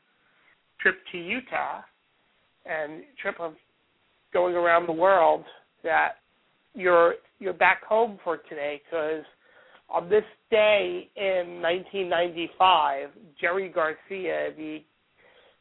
trip 0.80 0.96
to 1.12 1.18
Utah 1.18 1.80
and 2.64 3.02
trip 3.20 3.36
of 3.40 3.54
going 4.32 4.54
around 4.54 4.86
the 4.86 4.92
world. 4.92 5.44
That 5.82 6.16
you're 6.74 7.14
you're 7.38 7.52
back 7.52 7.84
home 7.84 8.18
for 8.24 8.38
today 8.38 8.80
because 8.84 9.24
on 9.88 10.08
this 10.08 10.24
day 10.50 11.08
in 11.16 11.60
1995, 11.60 13.10
Jerry 13.40 13.68
Garcia, 13.68 14.50
the 14.56 14.78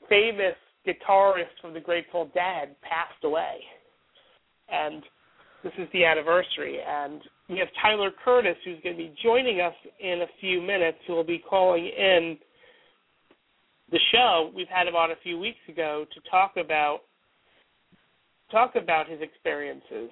famous 0.10 0.56
guitarist 0.88 1.54
from 1.62 1.74
the 1.74 1.80
Grateful 1.80 2.30
Dead, 2.34 2.76
passed 2.82 3.24
away, 3.24 3.60
and 4.70 5.04
this 5.64 5.74
is 5.78 5.88
the 5.94 6.06
anniversary. 6.06 6.80
And 6.86 7.22
we 7.50 7.60
have 7.60 7.68
Tyler 7.82 8.12
Curtis, 8.24 8.56
who's 8.64 8.80
going 8.84 8.96
to 8.96 9.04
be 9.04 9.14
joining 9.22 9.60
us 9.62 9.74
in 10.00 10.22
a 10.22 10.28
few 10.40 10.62
minutes, 10.62 10.98
who 11.06 11.14
will 11.14 11.24
be 11.24 11.40
calling 11.40 11.86
in 11.86 12.38
the 13.92 14.00
show. 14.12 14.52
We've 14.56 14.68
had 14.68 14.88
him 14.88 14.96
on 14.96 15.12
a 15.12 15.16
few 15.22 15.38
weeks 15.38 15.60
ago 15.68 16.06
to 16.14 16.30
talk 16.30 16.54
about 16.58 17.00
talk 18.52 18.76
about 18.76 19.10
his 19.10 19.20
experiences, 19.22 20.10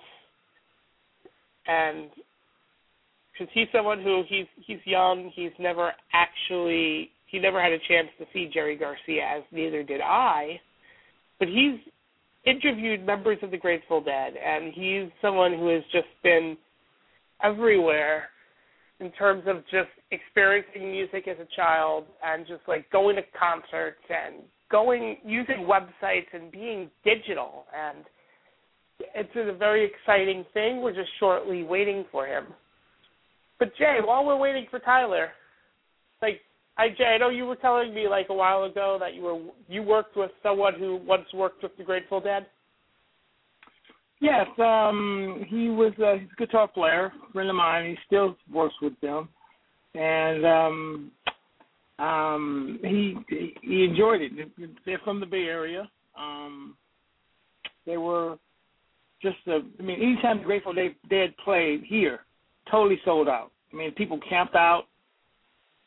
and 1.68 2.10
because 3.32 3.52
he's 3.54 3.68
someone 3.72 4.02
who 4.02 4.24
he's 4.28 4.48
he's 4.66 4.80
young, 4.86 5.32
he's 5.34 5.52
never 5.58 5.92
actually 6.14 7.12
he 7.28 7.40
never 7.40 7.62
had 7.62 7.72
a 7.72 7.80
chance 7.88 8.10
to 8.20 8.26
see 8.34 8.50
Jerry 8.54 8.76
Garcia, 8.76 9.24
as 9.38 9.44
neither 9.52 9.84
did 9.84 10.02
I, 10.02 10.60
but 11.40 11.48
he's 11.48 11.80
interviewed 12.46 13.06
members 13.06 13.38
of 13.42 13.52
the 13.52 13.58
Grateful 13.58 14.02
Dead, 14.02 14.34
and 14.36 14.74
he's 14.74 15.10
someone 15.22 15.54
who 15.54 15.70
has 15.70 15.84
just 15.94 16.08
been 16.24 16.58
everywhere 17.44 18.26
in 19.00 19.12
terms 19.12 19.44
of 19.48 19.64
just 19.72 19.90
experiencing 20.12 20.92
music 20.92 21.28
as 21.28 21.38
a 21.40 21.48
child 21.56 22.06
and 22.24 22.46
just 22.48 22.62
like 22.68 22.90
going 22.92 23.16
to 23.16 23.24
concerts 23.38 24.02
and 24.10 24.44
going 24.72 25.18
using 25.26 25.68
websites 25.68 26.28
and 26.34 26.52
being 26.52 26.90
digital 27.04 27.66
and 27.76 28.06
it's 29.16 29.30
a 29.36 29.54
very 29.58 29.86
exciting 29.86 30.46
thing. 30.54 30.82
We're 30.82 30.94
just 30.94 31.10
shortly 31.20 31.64
waiting 31.64 32.06
for 32.12 32.28
him. 32.28 32.48
But 33.60 33.72
Jaee, 33.80 34.06
while 34.06 34.26
we're 34.26 34.38
waiting 34.38 34.66
for 34.70 34.80
Tyler, 34.80 35.30
like 36.22 36.42
I 36.78 36.90
Jaee, 36.90 37.16
I 37.16 37.18
know 37.18 37.30
you 37.30 37.46
were 37.46 37.56
telling 37.56 37.94
me 37.94 38.08
like 38.08 38.28
a 38.30 38.34
while 38.34 38.64
ago 38.64 38.98
that 39.00 39.14
you 39.14 39.22
were 39.22 39.40
you 39.68 39.84
worked 39.84 40.18
with 40.18 40.32
someone 40.42 40.74
who 40.78 41.00
once 41.06 41.26
worked 41.34 41.64
with 41.64 41.76
the 41.78 41.84
Grateful 41.84 42.22
Dead. 42.22 42.46
Yes, 44.22 44.48
um, 44.60 45.44
he 45.48 45.70
was 45.70 45.94
a 46.00 46.20
he's 46.20 46.30
a 46.32 46.46
guitar 46.46 46.68
player, 46.68 47.12
friend 47.34 47.50
of 47.50 47.56
mine. 47.56 47.90
He 47.90 47.98
still 48.06 48.38
works 48.54 48.76
with 48.80 48.94
them, 49.02 49.28
and 49.96 50.46
um, 50.46 51.12
um, 51.98 52.80
he 52.84 53.18
he 53.64 53.84
enjoyed 53.84 54.22
it. 54.22 54.32
They're 54.86 55.02
from 55.04 55.20
the 55.20 55.26
Bay 55.26 55.46
Area. 55.46 55.90
Um, 56.16 56.76
they 57.88 57.98
were 57.98 58.38
just 59.24 59.38
a, 59.48 59.62
I 59.80 59.82
mean, 59.82 60.00
anytime 60.00 60.38
the 60.38 60.46
Grateful 60.46 60.74
Dead 60.74 61.36
played 61.44 61.84
here, 61.88 62.20
totally 62.70 63.00
sold 63.04 63.28
out. 63.28 63.52
I 63.74 63.76
mean, 63.76 63.92
people 63.94 64.20
camped 64.30 64.56
out 64.56 64.84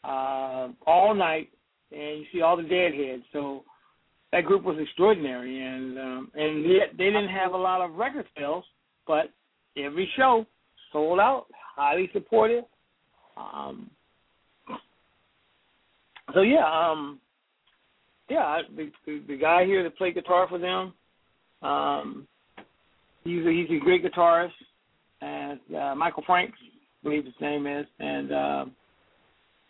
uh, 0.02 0.68
all 0.88 1.14
night, 1.14 1.50
and 1.92 2.18
you 2.18 2.24
see 2.32 2.40
all 2.42 2.56
the 2.56 2.64
deadheads. 2.64 3.22
So 3.32 3.62
that 4.34 4.44
group 4.46 4.64
was 4.64 4.76
extraordinary, 4.80 5.62
and 5.62 5.96
um, 5.96 6.30
and 6.34 6.64
they, 6.64 6.78
they 6.98 7.04
didn't 7.04 7.28
have 7.28 7.52
a 7.52 7.56
lot 7.56 7.80
of 7.80 7.94
record 7.94 8.26
sales, 8.36 8.64
but 9.06 9.26
every 9.76 10.10
show 10.16 10.44
sold 10.92 11.20
out, 11.20 11.46
highly 11.76 12.10
supported. 12.12 12.64
Um, 13.36 13.90
so 16.34 16.40
yeah, 16.40 16.66
um, 16.66 17.20
yeah, 18.28 18.62
the, 18.76 18.90
the 19.28 19.36
guy 19.36 19.64
here 19.64 19.84
that 19.84 19.96
played 19.96 20.14
guitar 20.14 20.48
for 20.48 20.58
them, 20.58 20.92
um, 21.62 22.26
he's 23.22 23.46
a, 23.46 23.50
he's 23.50 23.70
a 23.70 23.84
great 23.84 24.04
guitarist, 24.04 24.50
and 25.20 25.60
uh, 25.80 25.94
Michael 25.94 26.24
Franks, 26.26 26.58
I 26.60 27.04
believe 27.04 27.24
his 27.24 27.34
name 27.40 27.68
is, 27.68 27.86
and. 28.00 28.32
Uh, 28.32 28.64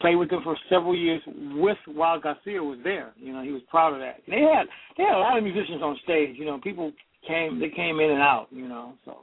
played 0.04 0.16
with 0.16 0.28
them 0.28 0.42
for 0.44 0.54
several 0.68 0.94
years 0.94 1.22
with 1.54 1.78
while 1.86 2.20
Garcia 2.20 2.62
was 2.62 2.78
there. 2.84 3.14
You 3.16 3.32
know, 3.32 3.42
he 3.42 3.52
was 3.52 3.62
proud 3.70 3.94
of 3.94 4.00
that. 4.00 4.16
They 4.28 4.42
had 4.42 4.66
they 4.98 5.04
had 5.04 5.16
a 5.16 5.18
lot 5.18 5.38
of 5.38 5.42
musicians 5.42 5.82
on 5.82 5.96
stage. 6.04 6.36
You 6.38 6.44
know, 6.44 6.60
people 6.62 6.92
came 7.26 7.58
they 7.58 7.70
came 7.74 8.00
in 8.00 8.10
and 8.10 8.20
out. 8.20 8.48
You 8.50 8.68
know, 8.68 8.92
so 9.06 9.16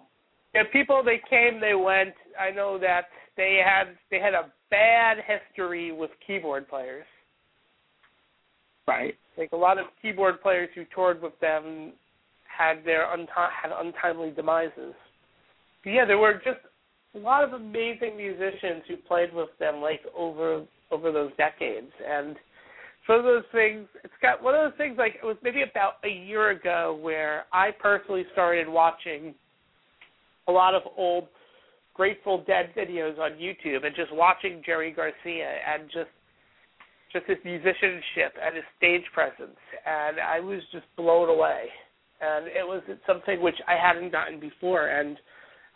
yeah, 0.56 0.64
people 0.74 1.04
they 1.06 1.22
came 1.30 1.62
they 1.62 1.76
went. 1.76 2.16
I 2.40 2.50
know 2.50 2.80
that 2.80 3.02
they 3.38 3.62
had 3.64 3.96
they 4.10 4.18
had 4.18 4.34
a 4.34 4.52
bad 4.72 5.18
history 5.18 5.92
with 5.92 6.10
keyboard 6.26 6.68
players. 6.68 7.06
Right. 8.88 9.14
Like 9.38 9.52
a 9.52 9.58
lot 9.58 9.78
of 9.78 9.86
keyboard 10.02 10.42
players 10.42 10.70
who 10.74 10.84
toured 10.96 11.22
with 11.22 11.40
them 11.42 11.94
had 12.46 12.84
their 12.84 13.06
unti- 13.06 13.52
had 13.62 13.72
untimely 13.78 14.32
demises. 14.32 14.96
But 15.84 15.92
yeah, 15.92 16.06
there 16.06 16.18
were 16.18 16.42
just 16.44 16.60
a 17.16 17.20
lot 17.20 17.44
of 17.44 17.54
amazing 17.54 18.16
musicians 18.16 18.84
who 18.88 18.96
played 18.98 19.34
with 19.34 19.50
them 19.60 19.82
like 19.82 20.02
over 20.18 20.66
over 20.92 21.12
those 21.12 21.32
decades. 21.38 21.92
And 22.08 22.36
some 23.08 23.18
of 23.18 23.24
those 23.24 23.44
things 23.52 23.88
it's 24.04 24.14
got 24.22 24.42
one 24.42 24.56
of 24.56 24.72
those 24.72 24.78
things 24.78 24.96
like 24.98 25.16
it 25.22 25.26
was 25.26 25.38
maybe 25.44 25.64
about 25.64 25.94
a 26.04 26.10
year 26.10 26.52
ago 26.52 26.98
where 27.02 27.46
I 27.52 27.72
personally 27.72 28.26
started 28.34 28.68
watching 28.68 29.34
a 30.48 30.52
lot 30.52 30.76
of 30.76 30.84
old 30.98 31.28
Grateful 31.94 32.44
Dead 32.48 32.74
videos 32.76 33.20
on 33.20 33.32
YouTube 33.32 33.86
and 33.86 33.96
just 33.96 34.14
watching 34.14 34.62
Jerry 34.66 34.92
Garcia 34.92 35.56
and 35.68 35.90
just 35.92 36.10
just 37.12 37.26
his 37.28 37.38
musicianship 37.44 38.34
and 38.42 38.56
his 38.56 38.64
stage 38.78 39.04
presence. 39.14 39.60
And 39.86 40.18
I 40.20 40.40
was 40.40 40.62
just 40.72 40.86
blown 40.96 41.28
away. 41.28 41.66
And 42.22 42.48
it 42.48 42.66
was 42.66 42.82
something 43.06 43.42
which 43.42 43.60
I 43.68 43.76
hadn't 43.76 44.12
gotten 44.12 44.40
before. 44.40 44.88
And 44.88 45.18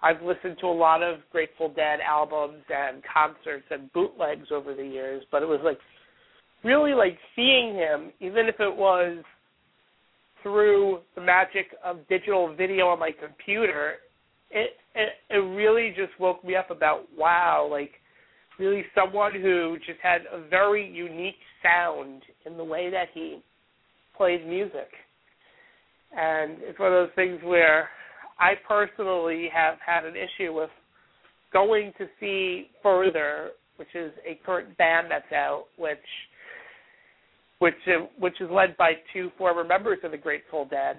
I've 0.02 0.22
listened 0.22 0.58
to 0.62 0.68
a 0.68 0.74
lot 0.74 1.02
of 1.02 1.20
Grateful 1.32 1.70
Dead 1.70 2.00
albums 2.00 2.64
and 2.70 3.02
concerts 3.12 3.66
and 3.72 3.92
bootlegs 3.94 4.48
over 4.52 4.74
the 4.76 4.86
years, 4.86 5.24
but 5.32 5.42
it 5.42 5.48
was 5.48 5.62
like 5.64 5.80
really 6.64 6.94
like 6.94 7.18
seeing 7.36 7.76
him, 7.76 8.12
even 8.20 8.48
if 8.48 8.60
it 8.60 8.76
was 8.76 9.24
through 10.44 11.00
the 11.16 11.22
magic 11.22 11.68
of 11.84 12.08
digital 12.08 12.54
video 12.56 12.88
on 12.88 13.00
my 13.00 13.12
computer, 13.12 13.96
it 14.52 14.72
it, 14.94 15.10
it 15.30 15.38
really 15.38 15.90
just 15.90 16.18
woke 16.20 16.44
me 16.44 16.56
up 16.56 16.72
about 16.72 17.06
wow, 17.18 17.68
like 17.70 17.92
really 18.60 18.86
someone 18.94 19.34
who 19.34 19.78
just 19.86 20.00
had 20.02 20.22
a 20.32 20.48
very 20.48 20.88
unique 20.90 21.36
sound 21.62 22.22
in 22.46 22.58
the 22.58 22.64
way 22.64 22.90
that 22.90 23.08
he 23.14 23.42
played 24.16 24.48
music. 24.48 24.90
And 26.18 26.58
it's 26.62 26.80
one 26.80 26.94
of 26.94 27.08
those 27.08 27.16
things 27.16 27.40
where 27.44 27.90
I 28.40 28.54
personally 28.68 29.50
have 29.54 29.76
had 29.86 30.06
an 30.06 30.16
issue 30.16 30.54
with 30.54 30.70
going 31.54 31.94
to 31.98 32.06
see 32.20 32.68
Further, 32.84 33.52
which 33.78 33.94
is 33.96 34.12
a 34.26 34.40
current 34.46 34.78
band 34.78 35.08
that's 35.10 35.32
out, 35.32 35.66
which 35.78 35.98
which 37.60 37.76
uh, 37.88 38.06
which 38.20 38.40
is 38.42 38.50
led 38.52 38.76
by 38.78 38.94
two 39.14 39.32
former 39.38 39.64
members 39.64 40.00
of 40.04 40.12
the 40.12 40.18
Grateful 40.18 40.66
Dead, 40.66 40.98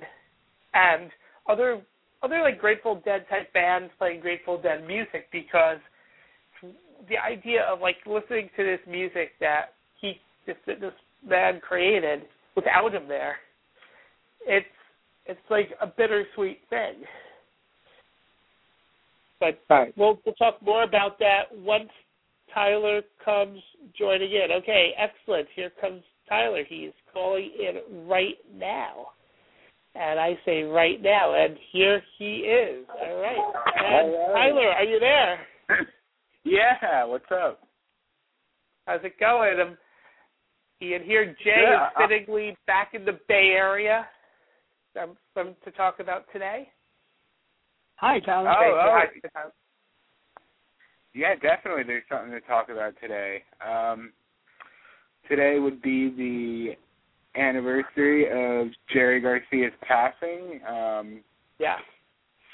and 0.74 1.10
other 1.48 1.82
other 2.22 2.40
like 2.40 2.58
Grateful 2.58 3.02
Dead 3.04 3.26
type 3.28 3.52
bands 3.52 3.92
playing 3.98 4.20
Grateful 4.20 4.60
Dead 4.60 4.86
music 4.86 5.26
because 5.30 5.78
the 7.08 7.18
idea 7.18 7.62
of 7.70 7.80
like 7.80 7.96
listening 8.06 8.48
to 8.56 8.64
this 8.64 8.80
music 8.88 9.32
that 9.40 9.74
he 10.00 10.14
this 10.46 10.56
this 10.66 10.92
man 11.26 11.60
created 11.60 12.22
without 12.54 12.94
him 12.94 13.06
there, 13.06 13.36
it's 14.46 14.66
it's 15.26 15.40
like 15.50 15.70
a 15.82 15.86
bittersweet 15.86 16.60
thing. 16.70 17.04
But 19.40 19.62
Right. 19.68 19.92
we'll 19.96 20.20
we'll 20.24 20.34
talk 20.34 20.60
more 20.62 20.82
about 20.82 21.18
that 21.18 21.54
once 21.56 21.90
Tyler 22.52 23.02
comes 23.24 23.62
joining 23.98 24.32
in. 24.32 24.52
Okay, 24.52 24.94
excellent. 24.96 25.48
Here 25.54 25.70
comes 25.80 26.02
Tyler. 26.28 26.64
He's 26.64 26.92
calling 27.12 27.50
in 27.58 28.06
right 28.08 28.38
now. 28.54 29.08
And 29.94 30.20
I 30.20 30.38
say 30.44 30.62
right 30.62 31.00
now, 31.00 31.34
and 31.34 31.56
here 31.72 32.02
he 32.18 32.38
is. 32.40 32.86
All 32.88 33.20
right. 33.20 33.54
And. 33.76 34.12
Tyler, 34.34 34.68
are 34.68 34.84
you 34.84 35.00
there? 35.00 35.46
yeah, 36.44 37.04
what's 37.04 37.30
up? 37.32 37.60
How's 38.86 39.00
it 39.04 39.18
going? 39.18 39.58
Um, 39.60 39.76
and 40.80 41.02
here 41.04 41.34
Jaee 41.44 41.62
Yeah, 41.62 41.86
is 41.86 41.92
fittingly 41.96 42.56
back 42.66 42.90
in 42.92 43.04
the 43.04 43.18
Bay 43.28 43.54
Area 43.56 44.06
um, 45.00 45.16
from 45.32 45.54
to 45.64 45.70
talk 45.72 46.00
about 46.00 46.24
today. 46.32 46.68
Hi, 47.96 48.20
Tyler. 48.20 48.50
Oh, 48.50 48.80
oh. 48.82 48.98
hi. 49.34 49.42
Yeah, 51.14 51.34
definitely. 51.34 51.84
There's 51.84 52.02
something 52.10 52.30
to 52.30 52.40
talk 52.40 52.68
about 52.68 52.94
today. 53.00 53.42
Um, 53.66 54.12
today 55.28 55.58
would 55.58 55.80
be 55.80 56.10
the 56.10 57.40
anniversary 57.40 58.26
of 58.26 58.68
Jerry 58.92 59.20
Garcia's 59.20 59.72
passing. 59.82 60.60
Um, 60.68 61.20
Yeah. 61.58 61.76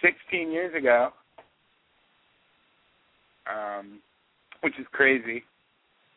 16 0.00 0.50
years 0.50 0.75
ago, 0.75 1.11
um, 3.46 4.00
which 4.61 4.78
is 4.78 4.87
crazy. 4.92 5.44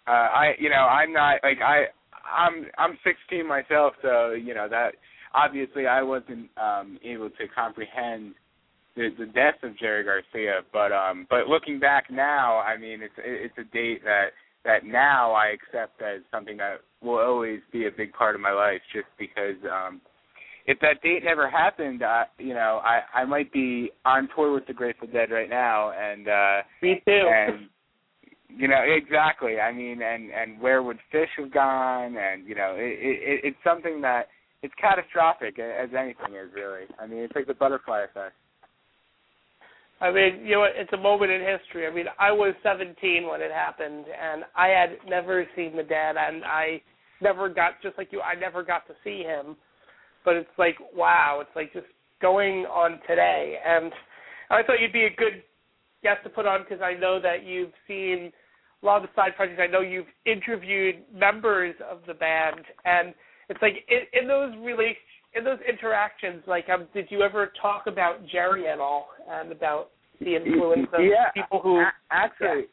Uh, 0.07 0.11
I, 0.11 0.55
you 0.59 0.69
know, 0.69 0.87
I'm 0.87 1.13
not 1.13 1.39
like 1.43 1.61
I, 1.61 1.85
I'm, 2.25 2.65
I'm 2.77 2.97
16 3.03 3.47
myself, 3.47 3.93
so 4.01 4.31
you 4.31 4.55
know 4.55 4.67
that 4.69 4.95
obviously 5.33 5.85
I 5.85 6.01
wasn't 6.01 6.49
um, 6.57 6.97
able 7.03 7.29
to 7.29 7.47
comprehend 7.53 8.33
the, 8.95 9.09
the 9.17 9.25
death 9.25 9.55
of 9.63 9.77
Jerry 9.77 10.03
Garcia, 10.03 10.61
but 10.71 10.91
um, 10.91 11.27
but 11.29 11.47
looking 11.47 11.79
back 11.79 12.05
now, 12.09 12.59
I 12.59 12.77
mean, 12.77 13.01
it's 13.01 13.13
it's 13.17 13.57
a 13.57 13.63
date 13.73 14.03
that 14.03 14.27
that 14.63 14.85
now 14.85 15.33
I 15.33 15.47
accept 15.47 16.01
as 16.01 16.21
something 16.31 16.57
that 16.57 16.81
will 17.01 17.19
always 17.19 17.59
be 17.71 17.87
a 17.87 17.91
big 17.91 18.13
part 18.13 18.35
of 18.35 18.41
my 18.41 18.51
life, 18.51 18.81
just 18.93 19.07
because 19.19 19.55
um, 19.71 20.01
if 20.65 20.79
that 20.79 21.01
date 21.03 21.23
never 21.23 21.49
happened, 21.49 22.01
uh, 22.01 22.23
you 22.39 22.53
know, 22.53 22.81
I 22.83 23.01
I 23.13 23.25
might 23.25 23.51
be 23.51 23.91
on 24.05 24.27
tour 24.35 24.53
with 24.53 24.65
the 24.65 24.73
Grateful 24.73 25.07
Dead 25.07 25.29
right 25.31 25.49
now, 25.49 25.91
and 25.91 26.27
uh, 26.27 26.61
Me 26.81 27.01
too. 27.05 27.11
and 27.11 27.67
you 28.49 28.67
know 28.67 28.81
exactly. 28.85 29.59
I 29.59 29.71
mean, 29.71 30.01
and 30.01 30.31
and 30.31 30.59
where 30.61 30.81
would 30.81 30.97
Phish 31.13 31.27
have 31.37 31.53
gone? 31.53 32.15
And 32.17 32.47
you 32.47 32.55
know, 32.55 32.75
it, 32.77 32.97
it 32.99 33.39
it's 33.43 33.57
something 33.63 34.01
that 34.01 34.27
it's 34.63 34.73
catastrophic 34.81 35.59
as 35.59 35.89
anything 35.97 36.33
is 36.33 36.51
really. 36.55 36.85
I 36.99 37.05
mean, 37.05 37.19
it's 37.19 37.35
like 37.35 37.47
the 37.47 37.53
butterfly 37.53 38.03
effect. 38.03 38.35
I 40.01 40.11
mean, 40.11 40.45
you 40.45 40.55
know, 40.55 40.65
it's 40.67 40.91
a 40.93 40.97
moment 40.97 41.31
in 41.31 41.41
history. 41.41 41.87
I 41.87 41.93
mean, 41.93 42.05
I 42.19 42.31
was 42.31 42.53
17 42.63 43.27
when 43.27 43.41
it 43.41 43.51
happened, 43.51 44.05
and 44.07 44.43
I 44.55 44.67
had 44.67 44.97
never 45.07 45.45
seen 45.55 45.75
the 45.75 45.83
Dead, 45.83 46.15
and 46.17 46.43
I 46.43 46.81
never 47.21 47.47
got 47.47 47.81
just 47.81 47.97
like 47.97 48.09
you. 48.11 48.21
I 48.21 48.37
never 48.37 48.61
got 48.63 48.85
to 48.87 48.93
see 49.03 49.23
him, 49.23 49.55
but 50.25 50.35
it's 50.35 50.49
like 50.57 50.75
wow, 50.93 51.39
it's 51.41 51.55
like 51.55 51.71
just 51.71 51.87
going 52.21 52.65
on 52.65 52.99
today, 53.07 53.57
and 53.65 53.91
I 54.49 54.63
thought 54.63 54.81
you'd 54.81 54.93
be 54.93 55.05
a 55.05 55.15
good 55.15 55.43
guest 56.03 56.23
to 56.23 56.29
put 56.29 56.45
on 56.45 56.61
because 56.61 56.81
I 56.81 56.93
know 56.93 57.19
that 57.21 57.45
you've 57.45 57.73
seen 57.87 58.31
a 58.83 58.85
lot 58.85 58.97
of 58.97 59.03
the 59.03 59.09
side 59.15 59.35
projects. 59.35 59.61
I 59.61 59.67
know 59.67 59.81
you've 59.81 60.11
interviewed 60.25 60.97
members 61.13 61.75
of 61.89 61.99
the 62.05 62.13
band, 62.13 62.61
and 62.83 63.13
it's 63.49 63.61
like 63.61 63.85
in, 63.87 64.21
in 64.21 64.27
those 64.27 64.51
relation 64.61 64.97
in 65.35 65.43
those 65.43 65.59
interactions, 65.67 66.43
like, 66.47 66.69
um, 66.69 66.87
did 66.93 67.07
you 67.09 67.21
ever 67.21 67.51
talk 67.61 67.87
about 67.87 68.25
Jerry 68.27 68.67
at 68.67 68.79
all 68.79 69.09
and 69.29 69.51
about 69.51 69.89
the 70.21 70.35
influence 70.35 70.87
of 70.93 71.03
yeah, 71.03 71.31
people 71.33 71.59
who? 71.61 71.79
a- 71.79 71.91
actually, 72.11 72.65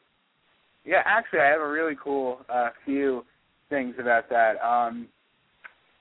yeah. 0.85 1.01
actually, 1.05 1.39
I 1.39 1.47
have 1.47 1.61
a 1.61 1.69
really 1.69 1.95
cool 2.01 2.39
uh, 2.49 2.69
few 2.85 3.25
things 3.69 3.95
about 3.99 4.29
that. 4.29 4.63
Um, 4.65 5.07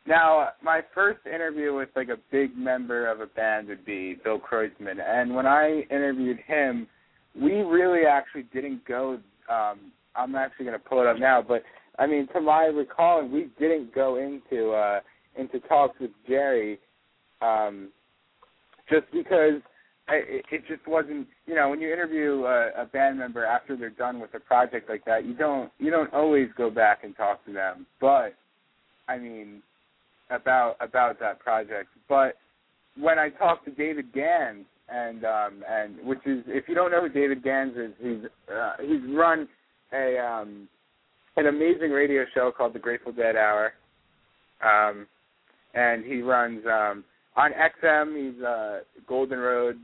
now, 0.06 0.50
my 0.62 0.82
first 0.94 1.20
interview 1.26 1.74
with 1.74 1.88
like 1.94 2.08
a 2.08 2.18
big 2.30 2.56
member 2.56 3.10
of 3.10 3.20
a 3.20 3.26
band 3.26 3.68
would 3.68 3.84
be 3.84 4.16
Bill 4.22 4.40
Kreutzmann, 4.40 5.00
and 5.00 5.34
when 5.34 5.46
I 5.46 5.82
interviewed 5.90 6.38
him, 6.46 6.86
we 7.40 7.62
really 7.62 8.06
actually 8.06 8.44
didn't 8.54 8.84
go. 8.84 9.18
Um, 9.50 9.92
I'm 10.14 10.34
actually 10.34 10.66
going 10.66 10.78
to 10.78 10.84
pull 10.84 11.00
it 11.00 11.06
up 11.06 11.18
now, 11.18 11.42
but 11.42 11.62
I 11.98 12.06
mean, 12.06 12.28
to 12.34 12.40
my 12.40 12.64
recalling, 12.64 13.32
we 13.32 13.48
didn't 13.58 13.94
go 13.94 14.16
into 14.16 14.72
uh, 14.72 15.00
into 15.36 15.60
talks 15.60 15.98
with 16.00 16.10
Jerry, 16.28 16.78
um, 17.40 17.90
just 18.90 19.06
because 19.12 19.60
I, 20.08 20.20
it, 20.26 20.62
just 20.68 20.86
wasn't. 20.86 21.26
You 21.46 21.54
know, 21.54 21.70
when 21.70 21.80
you 21.80 21.92
interview 21.92 22.44
a, 22.44 22.82
a 22.82 22.86
band 22.86 23.18
member 23.18 23.44
after 23.44 23.76
they're 23.76 23.90
done 23.90 24.20
with 24.20 24.34
a 24.34 24.40
project 24.40 24.88
like 24.88 25.04
that, 25.04 25.24
you 25.24 25.34
don't 25.34 25.70
you 25.78 25.90
don't 25.90 26.12
always 26.12 26.48
go 26.56 26.70
back 26.70 27.04
and 27.04 27.16
talk 27.16 27.44
to 27.46 27.52
them. 27.52 27.86
But 28.00 28.34
I 29.08 29.18
mean, 29.18 29.62
about 30.30 30.76
about 30.80 31.20
that 31.20 31.38
project. 31.40 31.88
But 32.08 32.36
when 32.98 33.18
I 33.18 33.30
talked 33.30 33.64
to 33.66 33.70
David 33.70 34.12
Gans, 34.12 34.66
and 34.88 35.24
um, 35.24 35.64
and 35.68 35.96
which 36.04 36.20
is 36.26 36.44
if 36.46 36.68
you 36.68 36.74
don't 36.74 36.90
know 36.90 37.02
who 37.02 37.08
David 37.08 37.42
Gans 37.42 37.76
is, 37.76 37.92
he's 38.00 38.30
uh, 38.52 38.72
he's 38.80 39.00
run 39.14 39.48
a 39.92 40.18
um, 40.18 40.68
an 41.36 41.46
amazing 41.46 41.90
radio 41.90 42.24
show 42.34 42.52
called 42.56 42.74
The 42.74 42.78
Grateful 42.78 43.12
Dead 43.12 43.36
Hour. 43.36 43.72
Um, 44.62 45.06
and 45.74 46.04
he 46.04 46.22
runs 46.22 46.64
um 46.66 47.04
on 47.36 47.50
XM. 47.52 48.34
He's 48.34 48.42
uh 48.42 48.80
Golden 49.06 49.38
Road. 49.38 49.78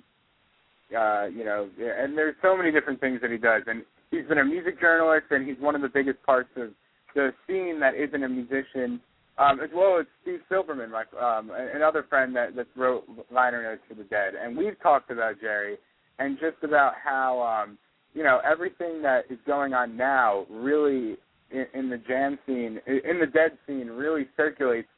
Uh, 0.97 1.27
you 1.27 1.45
know, 1.45 1.69
and 1.79 2.17
there's 2.17 2.35
so 2.41 2.57
many 2.57 2.73
different 2.73 2.99
things 2.99 3.21
that 3.21 3.31
he 3.31 3.37
does. 3.37 3.63
And 3.67 3.83
he's 4.11 4.25
been 4.27 4.39
a 4.39 4.45
music 4.45 4.81
journalist, 4.81 5.27
and 5.31 5.47
he's 5.47 5.59
one 5.61 5.75
of 5.75 5.83
the 5.83 5.89
biggest 5.89 6.23
parts 6.23 6.49
of 6.57 6.71
the 7.15 7.31
scene 7.47 7.79
that 7.81 7.95
isn't 7.95 8.23
a 8.23 8.29
musician. 8.29 9.01
Um, 9.37 9.61
as 9.61 9.71
well 9.73 9.99
as 10.01 10.07
Steve 10.23 10.41
Silberman, 10.51 10.91
my 10.91 11.05
um, 11.21 11.53
another 11.53 12.05
friend 12.09 12.35
that 12.35 12.57
that 12.57 12.67
wrote 12.75 13.05
liner 13.31 13.63
notes 13.63 13.83
for 13.89 13.95
the 13.95 14.03
Dead, 14.05 14.35
and 14.35 14.57
we've 14.57 14.81
talked 14.83 15.13
about 15.13 15.41
Jerry 15.41 15.77
and 16.19 16.39
just 16.41 16.65
about 16.65 16.95
how 17.03 17.41
um, 17.41 17.79
you 18.15 18.25
know 18.25 18.41
everything 18.45 19.01
that 19.03 19.27
is 19.31 19.39
going 19.47 19.75
on 19.75 19.97
now 19.97 20.45
really 20.51 21.19
in, 21.53 21.67
in 21.73 21.89
the 21.89 21.99
jam 21.99 22.37
scene, 22.47 22.81
in 22.87 23.21
the 23.21 23.31
Dead 23.33 23.53
scene, 23.67 23.87
really 23.87 24.27
circulates 24.37 24.89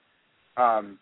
um, 0.57 0.99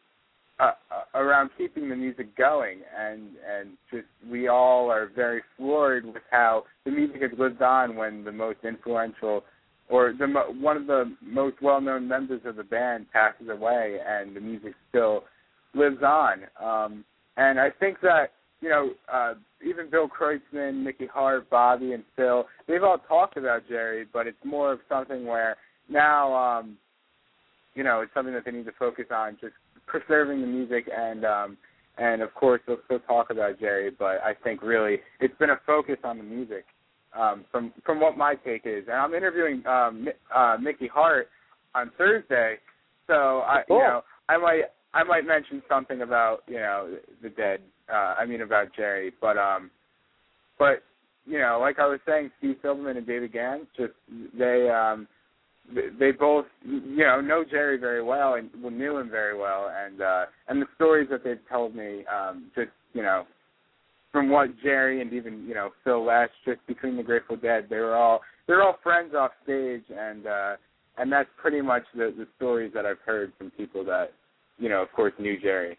uh, 0.60 0.72
uh, 0.90 1.18
around 1.18 1.50
keeping 1.56 1.88
the 1.88 1.94
music 1.94 2.36
going, 2.36 2.80
and 2.98 3.28
and 3.48 3.70
just 3.92 4.06
we 4.28 4.48
all 4.48 4.90
are 4.90 5.10
very 5.14 5.40
floored 5.56 6.04
with 6.04 6.22
how 6.30 6.64
the 6.84 6.90
music 6.90 7.22
has 7.22 7.30
lived 7.38 7.62
on 7.62 7.94
when 7.94 8.24
the 8.24 8.32
most 8.32 8.58
influential 8.64 9.44
or 9.88 10.12
the 10.18 10.26
mo- 10.26 10.52
one 10.60 10.76
of 10.76 10.86
the 10.86 11.14
most 11.22 11.62
well-known 11.62 12.06
members 12.08 12.40
of 12.44 12.56
the 12.56 12.64
band 12.64 13.06
passes 13.12 13.48
away, 13.48 13.98
and 14.06 14.34
the 14.34 14.40
music 14.40 14.74
still 14.88 15.24
lives 15.74 16.02
on. 16.02 16.40
Um, 16.60 17.04
and 17.36 17.60
I 17.60 17.70
think 17.70 18.00
that 18.02 18.32
you 18.60 18.68
know 18.68 18.90
uh, 19.12 19.34
even 19.64 19.88
Bill 19.88 20.08
Kreutzmann, 20.08 20.82
Mickey 20.82 21.06
Hart, 21.06 21.48
Bobby, 21.50 21.92
and 21.92 22.02
Phil, 22.16 22.46
they've 22.66 22.82
all 22.82 22.98
talked 22.98 23.36
about 23.36 23.62
Jerry, 23.68 24.06
but 24.12 24.26
it's 24.26 24.44
more 24.44 24.72
of 24.72 24.80
something 24.88 25.24
where 25.24 25.56
now 25.88 26.34
um, 26.34 26.76
you 27.78 27.84
know 27.84 28.00
it's 28.00 28.12
something 28.12 28.34
that 28.34 28.44
they 28.44 28.50
need 28.50 28.66
to 28.66 28.72
focus 28.76 29.06
on, 29.14 29.38
just 29.40 29.54
preserving 29.86 30.40
the 30.40 30.46
music 30.48 30.90
and 30.94 31.24
um, 31.24 31.56
and 31.96 32.22
of 32.22 32.34
course 32.34 32.60
they'll 32.66 32.82
still 32.86 32.98
talk 33.00 33.30
about 33.30 33.60
Jerry, 33.60 33.90
but 33.96 34.20
I 34.24 34.34
think 34.42 34.62
really 34.62 34.96
it's 35.20 35.36
been 35.38 35.50
a 35.50 35.60
focus 35.64 35.96
on 36.02 36.18
the 36.18 36.24
music 36.24 36.64
um, 37.16 37.44
from 37.52 37.72
from 37.86 38.00
what 38.00 38.18
my 38.18 38.34
take 38.34 38.62
is. 38.64 38.84
And 38.88 38.96
I'm 38.96 39.14
interviewing 39.14 39.64
um, 39.64 40.08
uh, 40.34 40.56
Mickey 40.60 40.88
Hart 40.88 41.28
on 41.76 41.92
Thursday, 41.96 42.56
so 43.06 43.42
I 43.46 43.62
Cool. 43.68 43.76
you 43.76 43.82
know 43.84 44.00
I 44.28 44.36
might 44.36 44.62
I 44.92 45.04
might 45.04 45.24
mention 45.24 45.62
something 45.68 46.02
about 46.02 46.38
you 46.48 46.58
know 46.58 46.96
the 47.22 47.28
dead. 47.28 47.60
Uh, 47.88 48.16
I 48.18 48.26
mean 48.26 48.42
about 48.42 48.74
Jerry, 48.76 49.12
but 49.20 49.38
um, 49.38 49.70
but 50.58 50.82
you 51.26 51.38
know 51.38 51.58
like 51.60 51.78
I 51.78 51.86
was 51.86 52.00
saying, 52.04 52.32
Steve 52.38 52.56
Silberman 52.60 52.96
and 52.96 53.06
David 53.06 53.32
Gans, 53.32 53.66
just 53.76 53.92
they 54.36 54.68
um 54.68 55.06
they- 55.74 56.10
both 56.12 56.46
you 56.64 57.04
know 57.04 57.20
know 57.20 57.44
Jerry 57.44 57.78
very 57.78 58.02
well 58.02 58.34
and 58.34 58.50
knew 58.62 58.96
him 58.98 59.10
very 59.10 59.36
well. 59.36 59.72
And 59.74 60.00
uh 60.00 60.26
and 60.48 60.60
the 60.62 60.66
stories 60.74 61.08
that 61.10 61.24
they've 61.24 61.40
told 61.50 61.74
me 61.74 62.04
um 62.06 62.50
just 62.54 62.70
you 62.92 63.02
know 63.02 63.26
from 64.12 64.30
what 64.30 64.50
Jerry 64.62 65.00
and 65.00 65.12
even 65.12 65.46
you 65.46 65.54
know 65.54 65.70
Phil 65.84 66.04
Lesh 66.04 66.30
just 66.44 66.66
between 66.66 66.96
the 66.96 67.02
Grateful 67.02 67.36
Dead 67.36 67.66
they 67.68 67.78
were 67.78 67.94
all 67.94 68.20
they're 68.46 68.62
all 68.62 68.78
friends 68.82 69.14
off 69.14 69.32
stage. 69.44 69.84
And 69.90 70.26
uh 70.26 70.56
and 70.96 71.12
that's 71.12 71.30
pretty 71.36 71.60
much 71.60 71.84
the 71.94 72.14
the 72.16 72.26
stories 72.36 72.72
that 72.74 72.86
I've 72.86 73.00
heard 73.04 73.32
from 73.38 73.50
people 73.50 73.84
that 73.84 74.12
you 74.58 74.68
know 74.68 74.82
of 74.82 74.92
course 74.92 75.12
knew 75.18 75.38
Jerry. 75.40 75.78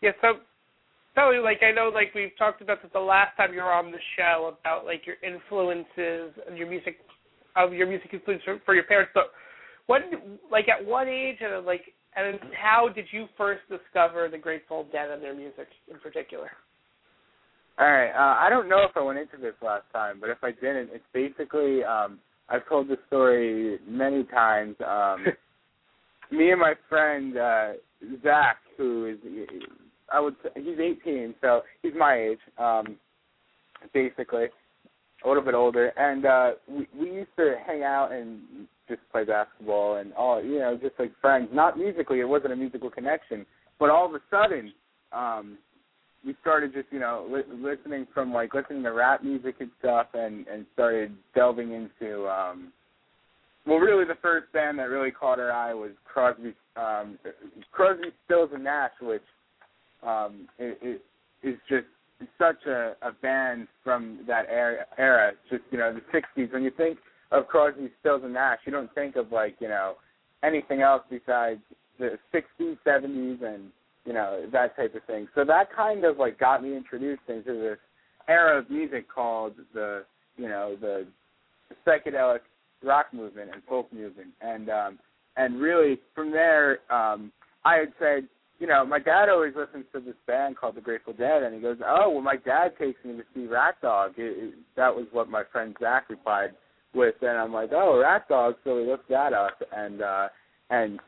Yeah, 0.00 0.12
so 0.20 0.34
me, 1.16 1.38
like 1.38 1.62
I 1.62 1.72
know, 1.72 1.90
like 1.94 2.14
we've 2.14 2.36
talked 2.38 2.60
about 2.60 2.82
this 2.82 2.90
the 2.92 3.00
last 3.00 3.36
time 3.36 3.52
you 3.54 3.60
were 3.60 3.72
on 3.72 3.90
the 3.92 3.98
show 4.16 4.54
about 4.60 4.84
like 4.84 5.02
your 5.06 5.16
influences 5.22 6.34
and 6.48 6.58
your 6.58 6.68
music, 6.68 6.98
of 7.56 7.72
your 7.72 7.86
music 7.86 8.10
influence 8.12 8.42
for, 8.44 8.60
for 8.64 8.74
your 8.74 8.84
parents. 8.84 9.12
But 9.14 9.30
when, 9.86 10.38
like, 10.50 10.68
at 10.68 10.84
what 10.84 11.08
age 11.08 11.38
and 11.40 11.64
like, 11.64 11.82
and 12.16 12.38
how 12.60 12.88
did 12.88 13.06
you 13.10 13.26
first 13.36 13.62
discover 13.68 14.28
the 14.28 14.38
Grateful 14.38 14.86
Dead 14.92 15.10
and 15.10 15.22
their 15.22 15.34
music 15.34 15.68
in 15.90 15.98
particular? 15.98 16.50
All 17.78 17.90
right. 17.90 18.12
Uh, 18.12 18.38
I 18.38 18.48
don't 18.48 18.68
know 18.68 18.84
if 18.88 18.96
I 18.96 19.02
went 19.02 19.18
into 19.18 19.36
this 19.36 19.54
last 19.60 19.84
time, 19.92 20.18
but 20.20 20.30
if 20.30 20.38
I 20.42 20.52
didn't, 20.52 20.90
it's 20.92 21.04
basically 21.12 21.82
um, 21.82 22.20
I've 22.48 22.68
told 22.68 22.88
this 22.88 22.98
story 23.08 23.78
many 23.86 24.24
times. 24.24 24.76
Um, 24.86 25.24
me 26.30 26.52
and 26.52 26.60
my 26.60 26.74
friend 26.88 27.36
uh, 27.36 27.72
Zach, 28.22 28.58
who 28.76 29.06
is 29.06 29.18
I 30.12 30.20
would 30.20 30.36
say, 30.42 30.50
he's 30.54 30.78
18, 30.78 31.34
so 31.40 31.62
he's 31.82 31.92
my 31.96 32.14
age, 32.14 32.38
um, 32.58 32.96
basically 33.92 34.46
a 35.24 35.28
little 35.28 35.42
bit 35.42 35.54
older, 35.54 35.88
and 35.96 36.26
uh, 36.26 36.50
we 36.68 36.86
we 36.98 37.10
used 37.12 37.30
to 37.36 37.54
hang 37.66 37.82
out 37.82 38.12
and 38.12 38.40
just 38.88 39.00
play 39.10 39.24
basketball 39.24 39.96
and 39.96 40.12
all 40.14 40.42
you 40.42 40.58
know 40.58 40.76
just 40.80 40.94
like 40.98 41.12
friends. 41.20 41.48
Not 41.52 41.78
musically, 41.78 42.20
it 42.20 42.28
wasn't 42.28 42.52
a 42.52 42.56
musical 42.56 42.90
connection, 42.90 43.46
but 43.78 43.90
all 43.90 44.06
of 44.06 44.14
a 44.14 44.20
sudden. 44.30 44.72
um 45.12 45.58
we 46.26 46.34
started 46.40 46.72
just 46.72 46.86
you 46.90 46.98
know 47.00 47.26
li- 47.30 47.54
listening 47.60 48.06
from 48.14 48.32
like 48.32 48.54
listening 48.54 48.82
to 48.82 48.90
rap 48.92 49.22
music 49.22 49.56
and 49.60 49.70
stuff 49.78 50.06
and 50.14 50.46
and 50.48 50.64
started 50.72 51.14
delving 51.34 51.72
into 51.72 52.26
um 52.28 52.72
well 53.66 53.78
really 53.78 54.04
the 54.04 54.16
first 54.22 54.50
band 54.52 54.78
that 54.78 54.84
really 54.84 55.10
caught 55.10 55.38
our 55.38 55.52
eye 55.52 55.74
was 55.74 55.90
Crosby 56.04 56.54
um 56.76 57.18
Crosby 57.72 58.08
Stills 58.24 58.50
and 58.54 58.64
Nash 58.64 58.92
which 59.00 59.22
um 60.02 60.48
it, 60.58 60.78
it 60.80 61.02
is 61.46 61.56
just 61.68 61.86
such 62.38 62.66
a 62.66 62.94
a 63.02 63.12
band 63.12 63.68
from 63.82 64.20
that 64.26 64.46
era 64.50 64.84
era 64.98 65.32
just 65.50 65.62
you 65.70 65.78
know 65.78 65.92
the 65.92 66.18
60s 66.18 66.52
when 66.52 66.62
you 66.62 66.70
think 66.76 66.98
of 67.30 67.46
Crosby 67.48 67.90
Stills 68.00 68.22
and 68.24 68.34
Nash 68.34 68.58
you 68.64 68.72
don't 68.72 68.94
think 68.94 69.16
of 69.16 69.32
like 69.32 69.56
you 69.60 69.68
know 69.68 69.94
anything 70.42 70.82
else 70.82 71.02
besides 71.10 71.60
the 71.98 72.18
60s 72.32 72.76
70s 72.86 73.42
and 73.42 73.70
you 74.04 74.12
know, 74.12 74.44
that 74.52 74.76
type 74.76 74.94
of 74.94 75.02
thing. 75.04 75.28
So 75.34 75.44
that 75.44 75.74
kind 75.74 76.04
of 76.04 76.18
like 76.18 76.38
got 76.38 76.62
me 76.62 76.76
introduced 76.76 77.22
into 77.28 77.54
this 77.54 77.78
era 78.28 78.58
of 78.58 78.70
music 78.70 79.06
called 79.12 79.54
the, 79.72 80.04
you 80.36 80.48
know, 80.48 80.76
the 80.80 81.06
psychedelic 81.86 82.40
rock 82.82 83.06
movement 83.12 83.50
and 83.52 83.62
folk 83.64 83.92
movement. 83.92 84.30
And 84.40 84.68
um 84.68 84.98
and 85.36 85.60
really 85.60 85.98
from 86.14 86.30
there, 86.30 86.80
um 86.92 87.32
I 87.64 87.76
had 87.76 87.92
said, 87.98 88.28
you 88.64 88.70
know, 88.70 88.82
my 88.86 88.98
dad 88.98 89.28
always 89.28 89.52
listens 89.54 89.84
to 89.92 90.00
this 90.00 90.14
band 90.26 90.56
called 90.56 90.74
the 90.74 90.80
Grateful 90.80 91.12
Dead 91.12 91.42
and 91.42 91.54
he 91.54 91.60
goes, 91.60 91.76
Oh, 91.86 92.08
well 92.08 92.22
my 92.22 92.36
dad 92.36 92.72
takes 92.80 93.04
me 93.04 93.12
to 93.12 93.22
see 93.34 93.40
RatDog. 93.40 94.12
It, 94.16 94.42
it, 94.42 94.54
that 94.74 94.96
was 94.96 95.04
what 95.12 95.28
my 95.28 95.42
friend 95.52 95.76
Zach 95.78 96.08
replied 96.08 96.52
with 96.94 97.14
and 97.20 97.36
I'm 97.36 97.52
like, 97.52 97.72
Oh, 97.74 98.02
RatDog, 98.02 98.54
so 98.64 98.76
we 98.76 98.86
looked 98.86 99.10
that 99.10 99.34
up 99.34 99.58
and 99.76 100.00
uh 100.00 100.28
and 100.70 100.98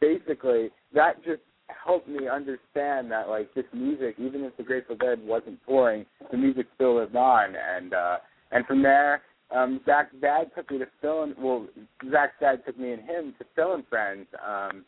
basically 0.00 0.70
that 0.94 1.22
just 1.22 1.42
helped 1.68 2.08
me 2.08 2.26
understand 2.26 3.10
that 3.10 3.28
like 3.28 3.52
this 3.52 3.66
music, 3.74 4.14
even 4.16 4.42
if 4.42 4.56
the 4.56 4.62
Grateful 4.62 4.96
Dead 4.96 5.18
wasn't 5.22 5.58
touring, 5.68 6.06
the 6.30 6.38
music 6.38 6.64
still 6.74 6.96
lived 6.96 7.16
on, 7.16 7.54
and 7.54 7.92
uh, 7.92 8.16
and 8.50 8.64
from 8.64 8.82
there, 8.82 9.22
um, 9.54 9.80
Zach's 9.84 10.14
dad 10.20 10.50
took 10.56 10.70
me 10.70 10.78
to 10.78 10.86
Phil 11.02 11.32
well, 11.38 11.66
Zach's 12.10 12.34
dad 12.40 12.62
took 12.64 12.78
me 12.78 12.92
and 12.92 13.02
him 13.02 13.34
to 13.38 13.44
Phil 13.54 13.74
and 13.74 13.86
Friends 13.88 14.26
um, 14.46 14.84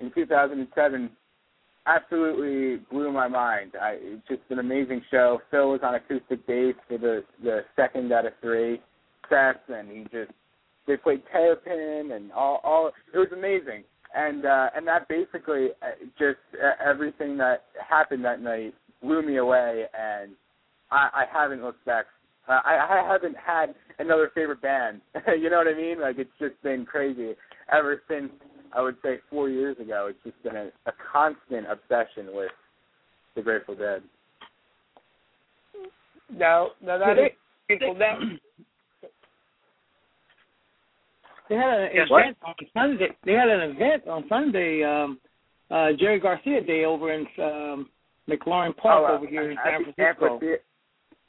in 0.00 0.10
2007. 0.12 1.10
Absolutely 1.86 2.84
blew 2.90 3.10
my 3.12 3.28
mind. 3.28 3.72
I, 3.80 3.96
it's 3.98 4.28
just 4.28 4.42
an 4.50 4.58
amazing 4.58 5.02
show. 5.10 5.40
Phil 5.50 5.70
was 5.70 5.80
on 5.82 5.94
acoustic 5.94 6.46
bass 6.46 6.74
for 6.86 6.98
the 6.98 7.24
the 7.42 7.60
second 7.76 8.12
out 8.12 8.26
of 8.26 8.32
three 8.42 8.80
sets, 9.30 9.60
and 9.68 9.90
he 9.90 10.02
just 10.04 10.32
they 10.86 10.96
played 10.96 11.22
Terrapin 11.32 12.12
and 12.12 12.30
all 12.32 12.60
all. 12.62 12.90
It 13.14 13.18
was 13.18 13.28
amazing 13.32 13.84
and 14.14 14.46
uh, 14.46 14.70
and 14.74 14.86
that 14.86 15.08
basically 15.08 15.68
uh, 15.82 15.90
just 16.18 16.38
uh, 16.54 16.72
everything 16.84 17.36
that 17.38 17.64
happened 17.88 18.24
that 18.24 18.40
night 18.40 18.74
blew 19.02 19.22
me 19.22 19.36
away, 19.36 19.84
and 19.98 20.32
I, 20.90 21.08
I 21.12 21.24
haven't 21.32 21.62
looked 21.62 21.84
back. 21.84 22.06
Uh, 22.48 22.60
I, 22.64 23.02
I 23.04 23.12
haven't 23.12 23.36
had 23.36 23.74
another 23.98 24.30
favorite 24.34 24.62
band. 24.62 25.00
you 25.38 25.50
know 25.50 25.58
what 25.58 25.68
I 25.68 25.76
mean? 25.76 26.00
Like 26.00 26.18
it's 26.18 26.30
just 26.38 26.60
been 26.62 26.86
crazy 26.86 27.34
ever 27.70 28.02
since 28.08 28.30
I 28.74 28.82
would 28.82 28.96
say 29.02 29.18
four 29.30 29.48
years 29.48 29.76
ago. 29.78 30.08
It's 30.10 30.18
just 30.24 30.42
been 30.42 30.56
a, 30.56 30.70
a 30.86 30.92
constant 31.12 31.66
obsession 31.70 32.34
with 32.34 32.50
the 33.34 33.42
Grateful 33.42 33.74
Dead. 33.74 34.02
No, 36.30 36.70
no, 36.82 36.98
that 36.98 37.18
is 37.18 37.30
people. 37.68 37.94
Now, 37.94 38.18
They 41.48 41.54
had 41.56 41.80
an 41.80 41.90
Yes, 41.94 42.08
event 42.10 42.36
on 42.44 42.54
Sunday. 42.74 43.08
They 43.24 43.32
had 43.32 43.48
an 43.48 43.70
event 43.70 44.06
on 44.06 44.24
Sunday, 44.28 44.84
um, 44.84 45.18
uh, 45.70 45.92
Jerry 45.98 46.20
Garcia 46.20 46.62
Day 46.62 46.84
over 46.84 47.12
in 47.12 47.26
um, 47.42 47.88
McLaren 48.28 48.76
Park 48.76 49.06
oh, 49.08 49.16
over 49.16 49.26
here 49.26 49.50
in 49.50 49.58
I, 49.58 49.70
San 49.70 49.80
I, 49.80 49.84
Francisco. 49.84 50.40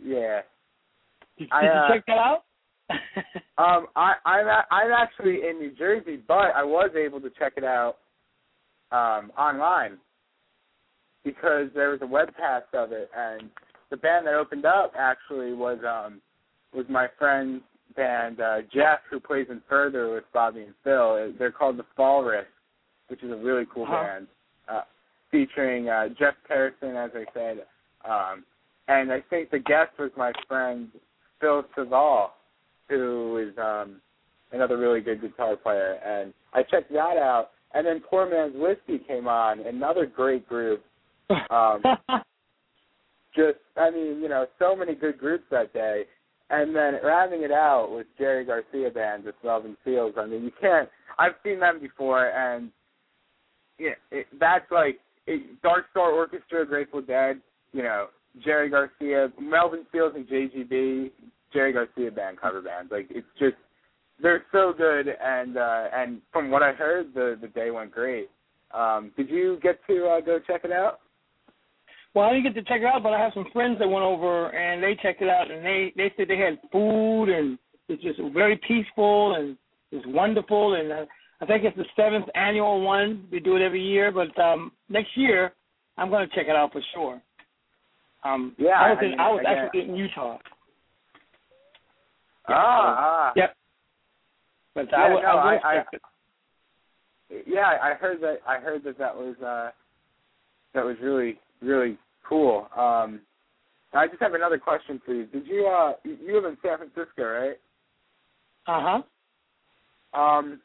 Yeah. 0.04 0.42
Did, 1.38 1.50
did 1.50 1.54
I, 1.54 1.64
you 1.64 1.70
uh, 1.70 1.88
check 1.88 2.06
that 2.08 2.18
out? 2.18 2.44
Um, 3.58 3.88
I, 3.98 4.14
I'm 4.26 4.48
a, 4.48 4.64
I'm 4.72 4.92
actually 4.94 5.42
in 5.50 5.60
New 5.60 5.76
Jersey, 5.76 6.18
but 6.26 6.56
I 6.56 6.64
was 6.64 6.92
able 6.96 7.20
to 7.20 7.30
check 7.38 7.54
it 7.58 7.66
out 7.66 7.98
um, 8.94 9.34
online 9.38 9.98
because 11.26 11.68
there 11.76 11.90
was 11.90 12.00
a 12.02 12.06
webcast 12.06 12.74
of 12.74 12.94
it, 12.94 13.12
and 13.14 13.50
the 13.92 13.98
band 13.98 14.26
that 14.28 14.34
opened 14.36 14.66
up 14.66 14.94
actually 14.98 15.52
was 15.52 15.78
um, 15.86 16.22
was 16.74 16.86
my 16.88 17.08
friend 17.18 17.60
band 17.98 18.40
uh, 18.40 18.60
Jeff, 18.74 19.00
who 19.10 19.20
plays 19.20 19.48
in 19.50 19.62
Further 19.68 20.14
with 20.14 20.24
Bobby 20.34 20.62
and 20.62 20.74
Phil. 20.86 21.34
They're 21.38 21.52
called 21.52 21.76
the 21.78 21.86
Fall 21.98 22.24
Risk, 22.24 22.48
which 23.10 23.22
is 23.24 23.32
a 23.32 23.36
really 23.36 23.66
cool 23.74 23.84
Uh-huh. 23.84 24.04
band, 24.04 24.28
uh, 24.70 24.82
featuring 25.32 25.90
uh, 25.90 26.08
Jeff 26.18 26.36
Harrison, 26.48 26.96
as 26.96 27.12
I 27.14 27.26
said, 27.34 27.66
um, 28.06 28.46
and 28.88 29.12
I 29.12 29.20
think 29.30 29.52
the 29.52 29.60
guest 29.60 29.92
was 30.00 30.12
my 30.16 30.32
friend 30.48 30.88
Phil 31.42 31.66
Saval, 31.76 32.36
who 32.90 33.38
is 33.38 33.58
um, 33.58 34.02
another 34.52 34.78
really 34.78 35.02
good 35.02 35.22
guitar 35.22 35.56
player. 35.56 36.00
And 36.06 36.34
I 36.54 36.64
checked 36.64 36.92
that 36.92 37.18
out, 37.18 37.50
and 37.74 37.86
then 37.86 38.02
Poor 38.10 38.30
Man's 38.30 38.56
Whiskey 38.56 39.04
came 39.08 39.28
on, 39.28 39.60
another 39.62 40.06
great 40.06 40.48
group. 40.48 40.84
Um, 41.52 41.84
just, 43.36 43.60
I 43.78 43.92
mean, 43.92 44.20
you 44.20 44.30
know, 44.30 44.48
so 44.58 44.76
many 44.76 44.96
good 44.96 45.20
groups 45.20 45.44
that 45.52 45.72
day. 45.74 46.06
And 46.50 46.76
then 46.76 46.96
rounding 47.04 47.44
it 47.44 47.52
out 47.52 47.92
with 47.92 48.08
Jerry 48.18 48.44
Garcia 48.44 48.90
band 48.90 49.26
with 49.26 49.36
Melvin 49.44 49.78
Seals. 49.86 50.16
I 50.18 50.26
mean, 50.26 50.44
you 50.44 50.52
can't. 50.60 50.90
I've 51.20 51.34
seen 51.44 51.60
them 51.60 51.80
before, 51.80 52.30
and 52.30 52.72
yeah, 53.78 53.92
it, 54.12 54.26
that's 54.40 54.66
like 54.72 55.00
it, 55.28 55.62
Dark 55.62 55.86
Star 55.92 56.12
Orchestra, 56.12 56.66
Grateful 56.66 57.02
Dead. 57.02 57.40
You 57.72 57.84
know, 57.84 58.08
Jerry 58.44 58.70
Garcia, 58.70 59.32
Melvin 59.40 59.86
Seals, 59.92 60.14
and 60.16 60.28
JGB, 60.28 61.12
Jerry 61.54 61.74
Garcia 61.74 62.12
band 62.12 62.40
cover 62.40 62.62
bands. 62.62 62.92
Like 62.92 63.08
it's 63.10 63.28
just 63.40 63.56
they're 64.22 64.44
so 64.52 64.74
good, 64.78 65.08
and 65.08 65.58
uh, 65.58 65.86
and 65.94 66.22
from 66.32 66.50
what 66.52 66.64
I 66.64 66.74
heard, 66.74 67.14
the 67.14 67.38
the 67.42 67.48
day 67.48 67.72
went 67.72 67.92
great. 67.92 68.30
Um, 68.74 69.12
did 69.18 69.30
you 69.30 69.60
get 69.64 69.80
to 69.88 70.08
uh, 70.08 70.22
go 70.22 70.40
check 70.46 70.62
it 70.64 70.72
out? 70.72 71.00
well, 72.16 72.26
I 72.28 72.34
didn't 72.34 72.44
get 72.54 72.56
to 72.56 72.64
check 72.64 72.82
it 72.82 72.86
out, 72.86 73.04
but 73.04 73.14
I 73.14 73.20
have 73.20 73.34
some 73.34 73.46
friends 73.54 73.78
that 73.80 73.88
went 73.88 74.04
over 74.04 74.50
and 74.50 74.82
they 74.82 74.96
checked 75.02 75.22
it 75.22 75.30
out, 75.30 75.50
and 75.52 75.64
they 75.66 75.94
they 75.96 76.12
said 76.18 76.28
they 76.28 76.38
had 76.38 76.60
food 76.72 77.26
and 77.30 77.58
it's 77.88 78.02
just 78.04 78.20
very 78.34 78.60
peaceful 78.68 79.36
and 79.36 79.58
it's 79.92 80.06
wonderful. 80.08 80.76
And 80.76 80.92
uh, 80.92 81.06
I 81.42 81.46
think 81.46 81.64
it's 81.64 81.78
the 81.78 81.86
seventh 81.96 82.26
annual 82.36 82.82
one. 82.82 83.28
We 83.32 83.40
do 83.40 83.56
it 83.56 83.62
every 83.62 83.82
year, 83.82 84.12
but 84.12 84.38
um 84.42 84.72
next 84.90 85.16
year 85.16 85.54
I'm 85.98 86.10
going 86.10 86.28
to 86.28 86.36
check 86.36 86.48
it 86.48 86.56
out 86.56 86.72
for 86.72 86.82
sure. 86.94 87.22
Um, 88.24 88.56
Yeah, 88.58 88.70
I 88.80 88.90
was 88.90 88.98
I 89.02 89.06
mean, 89.06 89.20
I 89.20 89.32
was 89.32 89.40
again- 89.42 89.58
actually 89.66 89.82
in 89.90 89.96
Utah. 89.96 90.38
Ah, 92.56 92.96
ah. 92.98 93.34
Yep. 93.36 93.56
But 94.76 94.88
Yeah, 94.92 94.98
I, 94.98 95.10
no, 95.10 95.38
I 95.38 95.56
I- 95.64 95.78
I- 95.78 97.44
Yeah, 97.46 97.78
I 97.82 97.94
heard 97.94 98.22
that. 98.22 98.40
I 98.48 98.60
heard 98.60 98.84
that 98.84 98.98
that 98.98 99.16
was 99.16 99.36
uh, 99.42 99.72
that 100.74 100.84
was 100.84 100.96
really 101.02 101.40
really 101.62 101.98
cool. 102.28 102.68
Um, 102.76 103.22
I 103.94 104.08
just 104.08 104.22
have 104.22 104.34
another 104.36 104.58
question 104.58 105.02
for 105.06 105.14
you. 105.14 105.26
Did 105.26 105.48
you 105.48 105.68
uh, 105.68 105.94
you 106.04 106.18
you 106.22 106.36
live 106.36 106.46
in 106.46 106.58
San 106.62 106.78
Francisco, 106.78 107.24
right? 107.24 107.60
Uh 108.68 109.02
huh. 110.14 110.20
Um, 110.20 110.60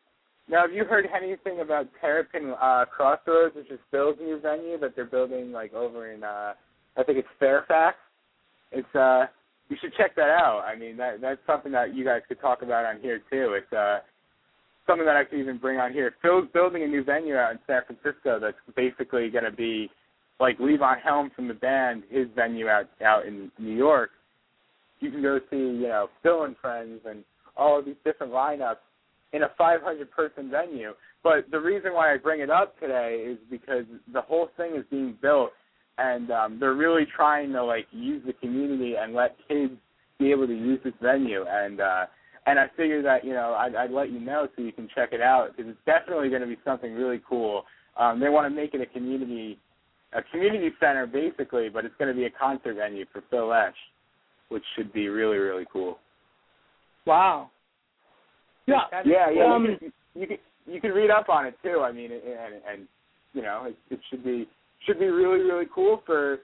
now, 0.48 0.62
have 0.62 0.72
you 0.72 0.84
heard 0.84 1.06
anything 1.14 1.60
about 1.60 1.88
Terrapin 2.00 2.54
uh, 2.60 2.84
Crossroads, 2.84 3.56
which 3.56 3.70
is 3.70 3.78
Phil's 3.90 4.16
new 4.20 4.38
venue 4.40 4.78
that 4.78 4.94
they're 4.94 5.04
building 5.06 5.52
like 5.52 5.72
over 5.72 6.12
in 6.12 6.22
uh, 6.22 6.52
I 6.96 7.02
think 7.02 7.18
it's 7.18 7.28
Fairfax. 7.38 7.96
It's 8.72 8.94
uh, 8.94 9.26
you 9.68 9.76
should 9.80 9.94
check 9.96 10.14
that 10.16 10.28
out. 10.28 10.64
I 10.66 10.76
mean, 10.76 10.96
that 10.98 11.20
that's 11.20 11.40
something 11.46 11.72
that 11.72 11.94
you 11.94 12.04
guys 12.04 12.22
could 12.28 12.40
talk 12.40 12.62
about 12.62 12.84
on 12.84 13.00
here 13.00 13.18
too. 13.30 13.54
It's 13.54 13.72
uh, 13.72 14.00
something 14.86 15.06
that 15.06 15.16
I 15.16 15.24
could 15.24 15.38
even 15.38 15.58
bring 15.58 15.78
on 15.78 15.92
here. 15.92 16.14
Phil's 16.22 16.48
building 16.52 16.82
a 16.82 16.86
new 16.86 17.02
venue 17.02 17.36
out 17.36 17.52
in 17.52 17.58
San 17.66 17.82
Francisco 17.86 18.38
that's 18.38 18.56
basically 18.76 19.30
going 19.30 19.44
to 19.44 19.52
be 19.52 19.90
like 20.40 20.58
Levon 20.58 21.00
Helm 21.02 21.30
from 21.34 21.48
the 21.48 21.54
band, 21.54 22.02
his 22.10 22.26
venue 22.34 22.68
out 22.68 22.88
out 23.04 23.26
in 23.26 23.50
New 23.58 23.76
York. 23.76 24.10
You 25.00 25.10
can 25.10 25.22
go 25.22 25.38
see, 25.50 25.56
you 25.56 25.88
know, 25.88 26.08
Phil 26.22 26.44
and 26.44 26.56
Friends 26.58 27.00
and 27.06 27.24
all 27.56 27.78
of 27.78 27.84
these 27.84 27.96
different 28.04 28.32
lineups 28.32 28.76
in 29.32 29.42
a 29.42 29.50
500 29.56 30.10
person 30.10 30.50
venue. 30.50 30.92
But 31.22 31.50
the 31.50 31.60
reason 31.60 31.94
why 31.94 32.12
I 32.12 32.18
bring 32.18 32.40
it 32.40 32.50
up 32.50 32.78
today 32.78 33.24
is 33.26 33.38
because 33.50 33.84
the 34.12 34.20
whole 34.20 34.48
thing 34.56 34.76
is 34.76 34.84
being 34.90 35.16
built, 35.20 35.50
and 35.98 36.30
um, 36.30 36.58
they're 36.58 36.74
really 36.74 37.06
trying 37.16 37.52
to 37.52 37.64
like 37.64 37.86
use 37.92 38.22
the 38.26 38.32
community 38.34 38.94
and 38.98 39.14
let 39.14 39.36
kids 39.48 39.72
be 40.18 40.30
able 40.30 40.46
to 40.46 40.54
use 40.54 40.80
this 40.84 40.94
venue. 41.02 41.44
And 41.48 41.80
uh, 41.80 42.06
and 42.46 42.58
I 42.58 42.66
figured 42.76 43.04
that 43.04 43.24
you 43.24 43.32
know 43.32 43.54
I'd, 43.54 43.74
I'd 43.74 43.90
let 43.90 44.10
you 44.10 44.20
know 44.20 44.48
so 44.54 44.62
you 44.62 44.72
can 44.72 44.88
check 44.94 45.10
it 45.12 45.20
out 45.20 45.56
because 45.56 45.70
it's 45.70 45.86
definitely 45.86 46.28
going 46.28 46.42
to 46.42 46.48
be 46.48 46.58
something 46.64 46.94
really 46.94 47.20
cool. 47.28 47.64
Um, 47.96 48.18
they 48.18 48.28
want 48.28 48.46
to 48.46 48.54
make 48.54 48.74
it 48.74 48.80
a 48.80 48.86
community 48.86 49.58
a 50.12 50.22
community 50.30 50.70
center 50.80 51.06
basically, 51.06 51.68
but 51.68 51.84
it's 51.84 51.94
going 51.98 52.12
to 52.12 52.16
be 52.16 52.26
a 52.26 52.30
concert 52.30 52.74
venue 52.74 53.04
for 53.12 53.22
Phil 53.30 53.48
Lesh, 53.48 53.74
which 54.48 54.64
should 54.76 54.92
be 54.92 55.08
really 55.08 55.38
really 55.38 55.66
cool. 55.72 55.98
Wow. 57.06 57.50
Yeah. 58.66 58.80
Yeah, 59.04 59.30
yeah. 59.30 59.54
Um, 59.54 59.66
you, 59.66 59.76
can, 59.76 59.92
you 60.14 60.26
can 60.26 60.36
you 60.66 60.80
can 60.80 60.90
read 60.92 61.10
up 61.10 61.28
on 61.28 61.46
it 61.46 61.54
too. 61.62 61.80
I 61.80 61.92
mean, 61.92 62.10
and 62.12 62.54
and 62.68 62.88
you 63.32 63.42
know, 63.42 63.66
it, 63.66 63.76
it 63.90 64.00
should 64.10 64.24
be 64.24 64.48
should 64.86 64.98
be 64.98 65.06
really 65.06 65.40
really 65.42 65.66
cool 65.74 66.02
for 66.06 66.38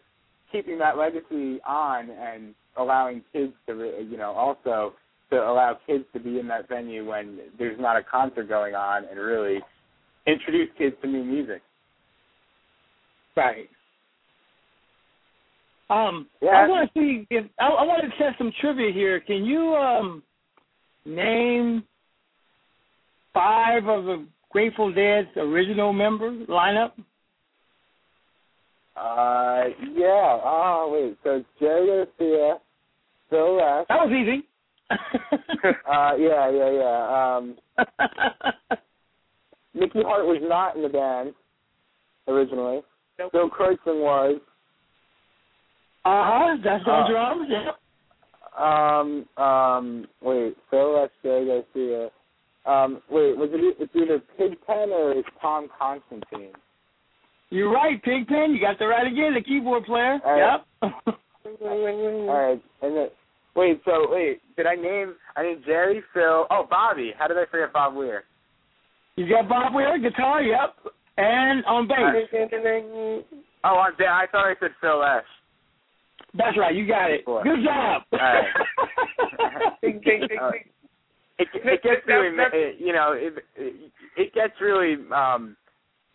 keeping 0.53 0.79
that 0.79 0.97
legacy 0.97 1.61
on 1.67 2.11
and 2.11 2.55
allowing 2.77 3.23
kids 3.33 3.53
to 3.67 3.75
re- 3.75 4.07
you 4.09 4.17
know 4.17 4.33
also 4.33 4.95
to 5.31 5.37
allow 5.37 5.79
kids 5.87 6.05
to 6.13 6.21
be 6.21 6.41
in 6.41 6.49
that 6.49 6.69
venue 6.69 7.09
when 7.09 7.39
there's 7.59 7.79
not 7.79 7.97
a 7.97 8.03
concert 8.03 8.49
going 8.49 8.75
on 8.75 9.05
and 9.05 9.19
really 9.19 9.61
introduce 10.27 10.69
kids 10.77 10.97
to 11.03 11.09
new 11.09 11.25
music. 11.25 11.63
Right. 13.37 13.69
Um, 15.89 16.29
Yeah. 16.41 16.51
I 16.51 16.69
want 16.69 16.91
to 16.93 17.01
see 17.01 17.27
if 17.31 17.47
I, 17.59 17.67
I 17.67 17.85
want 17.85 18.03
to 18.03 18.19
test 18.19 18.39
some 18.39 18.53
trivia 18.61 18.93
here. 18.93 19.21
Can 19.21 19.45
you 19.45 19.75
um 19.75 20.23
name 21.05 21.85
five 23.33 23.87
of 23.87 24.05
the 24.05 24.27
Grateful 24.51 24.93
Dead's 24.93 25.29
original 25.37 25.93
member 25.93 26.33
lineup? 26.47 26.93
Uh, 29.01 29.65
yeah. 29.95 30.39
Oh 30.45 30.91
wait, 30.93 31.17
so 31.25 31.43
Jerry 31.59 31.87
Garcia, 32.19 32.57
Phil 33.31 33.57
Lesh. 33.57 33.87
That 33.89 34.07
was 34.07 34.13
easy. 34.13 34.47
uh, 34.91 36.13
yeah, 36.19 36.51
yeah, 36.51 36.71
yeah. 36.71 37.37
Um, 37.37 37.57
Mickey 39.75 40.03
Hart 40.03 40.27
was 40.27 40.41
not 40.43 40.77
in 40.77 40.83
the 40.83 40.89
band 40.89 41.33
originally. 42.29 42.83
Nope. 43.19 43.33
Bill 43.33 43.49
Kreutzmann 43.49 44.01
was. 44.03 44.41
Uh 46.05 46.25
huh. 46.25 46.57
That's 46.63 46.85
on 46.87 47.05
Uh, 47.05 47.09
drums. 47.09 47.49
Yeah. 47.49 47.71
Um, 48.59 49.27
um, 49.43 50.07
wait, 50.21 50.57
Phil 50.71 50.95
Lesh, 51.01 51.11
Jerry 51.23 51.47
Garcia. 51.47 52.11
Um, 52.67 53.01
wait, 53.11 53.37
was 53.37 53.49
it? 53.53 53.77
It's 53.81 53.95
either 53.95 54.21
Pigpen 54.37 54.91
or 54.91 55.13
it's 55.13 55.29
Tom 55.41 55.69
Constanten. 55.81 56.51
You're 57.51 57.73
right, 57.73 58.03
Pigpen. 58.03 58.53
You 58.55 58.61
got 58.61 58.79
the 58.79 58.87
right 58.87 59.07
again, 59.07 59.35
the 59.35 59.43
keyboard 59.43 59.85
player. 59.85 60.19
All 60.25 60.33
right. 60.33 60.61
Yep. 60.83 61.17
All 61.63 62.29
right, 62.29 62.63
and 62.83 62.97
then 62.97 63.09
wait, 63.57 63.81
so 63.85 64.07
wait, 64.11 64.41
did 64.57 64.67
I 64.67 64.75
name? 64.77 65.15
I 65.37 65.43
named 65.43 65.63
Jerry, 65.67 66.03
Phil. 66.15 66.47
Oh, 66.51 66.67
Bobby. 66.69 67.13
How 67.19 67.27
did 67.27 67.39
I 67.39 67.45
forget 67.51 67.73
Bob 67.73 67.95
Weir? 67.95 68.25
you 69.17 69.29
got 69.29 69.49
Bob 69.49 69.75
Weir, 69.75 69.99
guitar. 69.99 70.43
Yep. 70.43 70.93
And 71.17 71.65
on 71.67 71.89
bass. 71.89 71.97
Oh, 73.65 73.69
on 73.69 73.93
da- 73.99 74.07
I 74.07 74.27
thought 74.31 74.47
I 74.47 74.55
said 74.61 74.71
Phil 74.81 75.01
Lesh. 75.01 75.25
That's 76.35 76.57
right. 76.57 76.75
You 76.75 76.87
got 76.87 77.11
it. 77.11 77.25
Good 77.27 77.65
job. 77.65 78.03
All 78.13 78.19
right. 78.19 78.45
Ding, 79.83 80.01
ding, 80.05 80.21
ding, 80.29 80.39
Uh, 80.41 80.51
it, 81.39 81.49
it 81.55 81.83
gets 81.83 82.07
really, 82.07 82.75
you 82.79 82.93
know, 82.93 83.13
it, 83.13 83.35
it 83.57 83.93
it 84.17 84.35
gets 84.35 84.53
really 84.61 84.97
um 85.13 85.57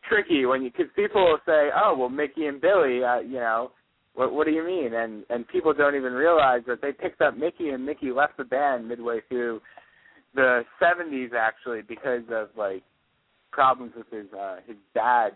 tricky 0.10 0.46
when 0.46 0.64
you 0.64 0.72
because 0.72 0.92
people 0.96 1.24
will 1.24 1.40
say, 1.46 1.70
oh, 1.76 1.96
well, 1.98 2.10
Mickey 2.10 2.46
and 2.46 2.62
Billy, 2.62 3.04
uh, 3.04 3.20
you 3.20 3.40
know, 3.40 3.72
what 4.16 4.34
what 4.34 4.48
do 4.48 4.54
you 4.54 4.66
mean? 4.66 4.94
And 4.94 5.24
and 5.30 5.48
people 5.48 5.74
don't 5.74 5.96
even 5.96 6.14
realize 6.14 6.62
that 6.68 6.82
they 6.82 6.92
picked 6.92 7.22
up 7.22 7.38
Mickey 7.38 7.70
and 7.70 7.86
Mickey 7.86 8.12
left 8.12 8.38
the 8.38 8.44
band 8.44 8.88
midway 8.88 9.20
through 9.28 9.62
the 10.34 10.64
'70s 10.82 11.34
actually 11.34 11.82
because 11.82 12.24
of 12.32 12.50
like 12.58 12.84
problems 13.52 13.94
with 13.96 14.10
his 14.12 14.32
uh 14.34 14.58
his 14.68 14.78
dad 14.94 15.30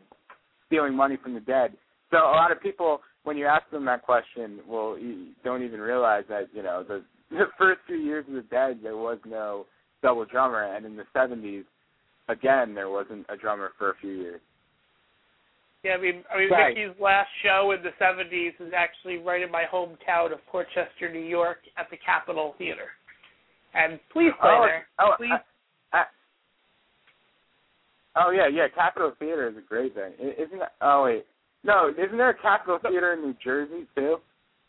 stealing 0.67 0.95
money 0.95 1.17
from 1.21 1.33
the 1.33 1.39
dead. 1.39 1.73
So 2.11 2.17
a 2.17 2.35
lot 2.35 2.51
of 2.51 2.61
people, 2.61 3.01
when 3.23 3.37
you 3.37 3.45
ask 3.45 3.69
them 3.71 3.85
that 3.85 4.03
question, 4.03 4.59
will 4.67 4.97
don't 5.43 5.63
even 5.63 5.79
realize 5.79 6.23
that 6.29 6.47
you 6.53 6.63
know 6.63 6.83
the 6.87 7.03
the 7.31 7.45
first 7.57 7.81
few 7.85 7.97
years 7.97 8.25
of 8.27 8.33
the 8.33 8.41
Dead 8.43 8.79
there 8.81 8.97
was 8.97 9.19
no 9.25 9.65
double 10.01 10.25
drummer, 10.25 10.63
and 10.75 10.85
in 10.85 10.95
the 10.95 11.03
'70s, 11.15 11.65
again 12.29 12.73
there 12.75 12.89
wasn't 12.89 13.25
a 13.29 13.35
drummer 13.35 13.71
for 13.77 13.91
a 13.91 13.95
few 14.01 14.11
years. 14.11 14.41
Yeah, 15.83 15.93
I 15.93 15.97
mean, 15.97 16.23
I 16.33 16.37
mean, 16.37 16.49
Right. 16.49 16.75
Mickey's 16.75 16.99
last 16.99 17.29
show 17.41 17.71
in 17.71 17.81
the 17.81 17.91
'70s 17.99 18.59
is 18.59 18.73
actually 18.75 19.17
right 19.17 19.41
in 19.41 19.49
my 19.49 19.63
hometown 19.63 20.33
of 20.33 20.45
Port 20.47 20.67
Chester, 20.73 21.09
New 21.11 21.19
York, 21.23 21.59
at 21.77 21.89
the 21.89 21.97
Capitol 21.97 22.55
Theater. 22.57 22.91
And 23.73 23.99
please 24.11 24.31
oh, 24.39 24.41
play 24.41 24.51
oh, 24.51 24.65
there. 24.65 24.87
oh, 24.99 25.11
Please. 25.17 25.31
I, 25.93 25.97
I, 25.97 26.03
oh 28.17 28.31
yeah, 28.31 28.47
yeah. 28.47 28.67
Capitol 28.75 29.13
Theater 29.19 29.47
is 29.47 29.55
a 29.57 29.61
great 29.61 29.93
thing, 29.95 30.11
isn't 30.19 30.59
that? 30.59 30.73
Oh 30.81 31.03
wait, 31.03 31.25
no, 31.63 31.89
isn't 31.89 32.17
there 32.17 32.31
a 32.31 32.37
Capitol 32.41 32.79
Theater 32.81 33.13
in 33.13 33.21
New 33.21 33.35
Jersey 33.41 33.87
too? 33.95 34.17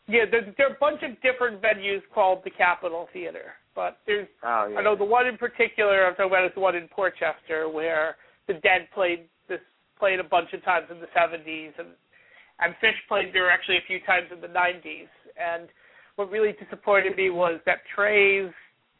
Yeah, 0.07 0.25
there, 0.29 0.53
there 0.57 0.67
are 0.69 0.75
a 0.75 0.79
bunch 0.79 1.01
of 1.03 1.21
different 1.21 1.61
venues 1.61 2.01
called 2.13 2.39
the 2.43 2.51
Capitol 2.51 3.09
Theater, 3.11 3.53
but 3.75 3.97
there's 4.07 4.27
Oh 4.43 4.69
yeah. 4.71 4.79
I 4.79 4.83
know 4.83 4.95
the 4.95 5.03
one 5.03 5.27
in 5.27 5.37
particular 5.37 6.05
I'm 6.05 6.15
talking 6.15 6.31
about 6.31 6.45
is 6.45 6.51
the 6.55 6.61
one 6.61 6.75
in 6.75 6.87
Port 6.87 7.15
Chester 7.19 7.67
where 7.69 8.15
the 8.47 8.53
Dead 8.53 8.87
played 8.93 9.27
played 10.01 10.19
a 10.19 10.25
bunch 10.25 10.49
of 10.53 10.65
times 10.65 10.87
in 10.89 10.99
the 10.99 11.07
70s 11.13 11.77
and 11.77 11.93
and 12.61 12.75
Phish 12.81 12.97
played 13.07 13.33
there 13.33 13.49
actually 13.49 13.77
a 13.77 13.87
few 13.87 13.99
times 14.05 14.27
in 14.31 14.39
the 14.39 14.47
90s. 14.47 15.09
And 15.35 15.67
what 16.15 16.29
really 16.29 16.53
disappointed 16.63 17.17
me 17.17 17.29
was 17.29 17.59
that 17.65 17.79
Trey's 17.95 18.51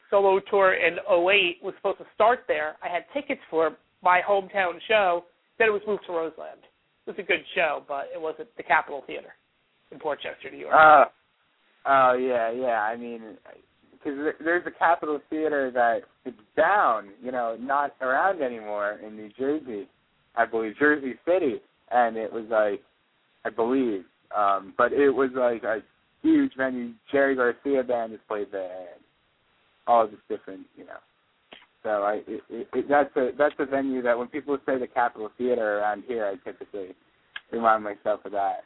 solo 0.10 0.40
tour 0.50 0.74
in 0.74 0.98
08 1.08 1.64
was 1.64 1.74
supposed 1.78 2.00
to 2.00 2.06
start 2.16 2.40
there. 2.48 2.76
I 2.84 2.90
had 2.90 3.04
tickets 3.14 3.42
for 3.50 3.78
my 4.04 4.20
hometown 4.28 4.80
show. 4.88 5.26
Then 5.60 5.68
it 5.68 5.72
was 5.72 5.82
moved 5.88 6.04
to 6.08 6.14
Roseland. 6.14 6.66
It 7.06 7.12
was 7.12 7.20
a 7.20 7.24
good 7.24 7.44
show, 7.56 7.84
but 7.88 8.10
it 8.14 8.20
wasn't 8.20 8.50
the 8.58 8.64
Capitol 8.64 9.04
Theater 9.06 9.34
in 9.92 10.00
Port 10.00 10.20
Chester, 10.22 10.50
New 10.52 10.58
York. 10.58 10.74
Oh, 10.76 11.04
oh 11.86 12.14
yeah, 12.14 12.52
yeah. 12.52 12.82
I 12.82 12.98
mean, 12.98 13.38
because 13.92 14.18
there's 14.44 14.66
a 14.66 14.72
Capitol 14.72 15.20
Theater 15.30 15.72
that 15.72 16.02
it's 16.26 16.38
down, 16.58 17.10
you 17.22 17.32
know, 17.32 17.58
not 17.60 17.96
around 18.02 18.42
anymore 18.42 19.00
in 19.06 19.16
New 19.16 19.30
Jersey, 19.38 19.88
I 20.36 20.46
believe, 20.46 20.78
Jersey 20.80 21.16
City, 21.26 21.62
and 21.92 22.18
it 22.18 22.32
was 22.32 22.46
like, 22.50 22.82
I 23.46 23.50
believe, 23.50 24.04
um, 24.36 24.74
but 24.78 24.94
it 24.94 25.10
was 25.10 25.30
like 25.36 25.64
a 25.64 25.80
huge 26.22 26.54
venue. 26.56 26.94
Jerry 27.12 27.36
Garcia 27.36 27.84
band 27.84 28.12
has 28.12 28.22
played 28.28 28.48
there, 28.52 28.88
and 28.94 29.04
all 29.88 30.06
of 30.06 30.12
this 30.12 30.20
different, 30.30 30.62
you 30.78 30.86
know. 30.86 31.00
So 31.84 31.90
I, 31.90 32.22
it, 32.28 32.42
it, 32.50 32.68
it, 32.74 32.86
that's 32.88 33.16
a 33.16 33.32
that's 33.38 33.56
a 33.58 33.66
venue 33.66 34.02
that 34.04 34.18
when 34.18 34.28
people 34.28 34.58
say 34.66 34.78
the 34.78 34.88
Capitol 34.88 35.30
Theater 35.38 35.80
around 35.80 36.04
here, 36.08 36.26
I 36.26 36.36
typically 36.48 36.96
remind 37.52 37.84
myself 37.84 38.22
of 38.24 38.32
that. 38.34 38.64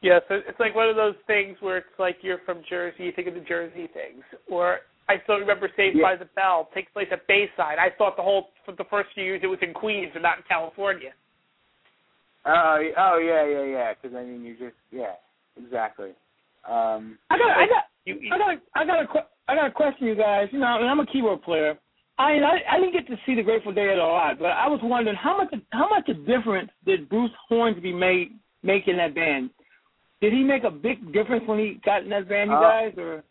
Yeah, 0.00 0.20
so 0.28 0.36
it's 0.46 0.60
like 0.60 0.74
one 0.74 0.88
of 0.88 0.96
those 0.96 1.16
things 1.26 1.56
where 1.60 1.78
it's 1.78 1.86
like 1.98 2.18
you're 2.22 2.40
from 2.44 2.62
Jersey, 2.68 3.04
you 3.04 3.12
think 3.12 3.28
of 3.28 3.34
the 3.34 3.40
Jersey 3.40 3.88
things. 3.92 4.22
Or 4.48 4.78
I 5.08 5.20
still 5.24 5.38
remember 5.38 5.70
Saved 5.76 5.96
Yeah. 5.96 6.02
by 6.02 6.16
the 6.16 6.26
Bell 6.36 6.68
takes 6.74 6.92
place 6.92 7.08
at 7.10 7.26
Bayside. 7.26 7.78
I 7.78 7.90
thought 7.96 8.16
the 8.16 8.22
whole 8.22 8.50
for 8.64 8.72
the 8.72 8.84
first 8.90 9.08
few 9.14 9.24
years 9.24 9.40
it 9.42 9.46
was 9.46 9.58
in 9.62 9.72
Queens 9.72 10.12
and 10.14 10.22
not 10.22 10.38
in 10.38 10.44
California. 10.48 11.12
Oh, 12.44 12.78
oh 12.96 13.18
yeah, 13.18 13.44
yeah, 13.46 13.64
yeah. 13.64 13.94
Because 13.94 14.16
I 14.16 14.22
mean, 14.24 14.44
you 14.44 14.54
just 14.58 14.76
yeah, 14.90 15.14
exactly. 15.56 16.10
Um, 16.68 17.18
I 17.30 17.38
got, 17.38 17.50
I 17.56 17.66
got, 17.66 17.84
You, 18.04 18.18
you, 18.20 18.30
I 18.32 18.38
got, 18.38 18.50
a, 18.54 18.56
I 18.74 18.84
got 18.84 19.02
a, 19.02 19.06
que- 19.06 19.28
I 19.48 19.54
got 19.54 19.66
a 19.66 19.70
question, 19.70 20.06
you 20.06 20.14
guys. 20.14 20.48
You 20.52 20.58
know, 20.58 20.66
I 20.66 20.80
mean, 20.80 20.88
I'm 20.90 21.00
a 21.00 21.06
keyboard 21.06 21.42
player. 21.42 21.78
I, 22.18 22.32
mean, 22.34 22.42
I, 22.42 22.58
I 22.70 22.80
didn't 22.80 22.92
get 22.92 23.06
to 23.06 23.16
see 23.24 23.34
the 23.34 23.42
Grateful 23.42 23.72
Dead 23.72 23.96
a 23.96 24.04
lot, 24.04 24.38
but 24.38 24.46
I 24.50 24.66
was 24.66 24.80
wondering 24.82 25.16
how 25.16 25.36
much, 25.38 25.54
how 25.70 25.88
much 25.88 26.08
a 26.08 26.14
difference 26.14 26.70
did 26.84 27.08
Bruce 27.08 27.30
Hornsby 27.48 27.92
make 27.92 28.32
make 28.62 28.88
in 28.88 28.96
that 28.96 29.14
band? 29.14 29.50
Did 30.20 30.32
he 30.32 30.42
make 30.42 30.64
a 30.64 30.70
big 30.70 31.12
difference 31.12 31.44
when 31.46 31.58
he 31.60 31.80
got 31.84 32.02
in 32.02 32.10
that 32.10 32.28
band, 32.28 32.50
you 32.50 32.56
Uh, 32.56 32.60
guys? 32.60 32.92
Or 32.98 33.22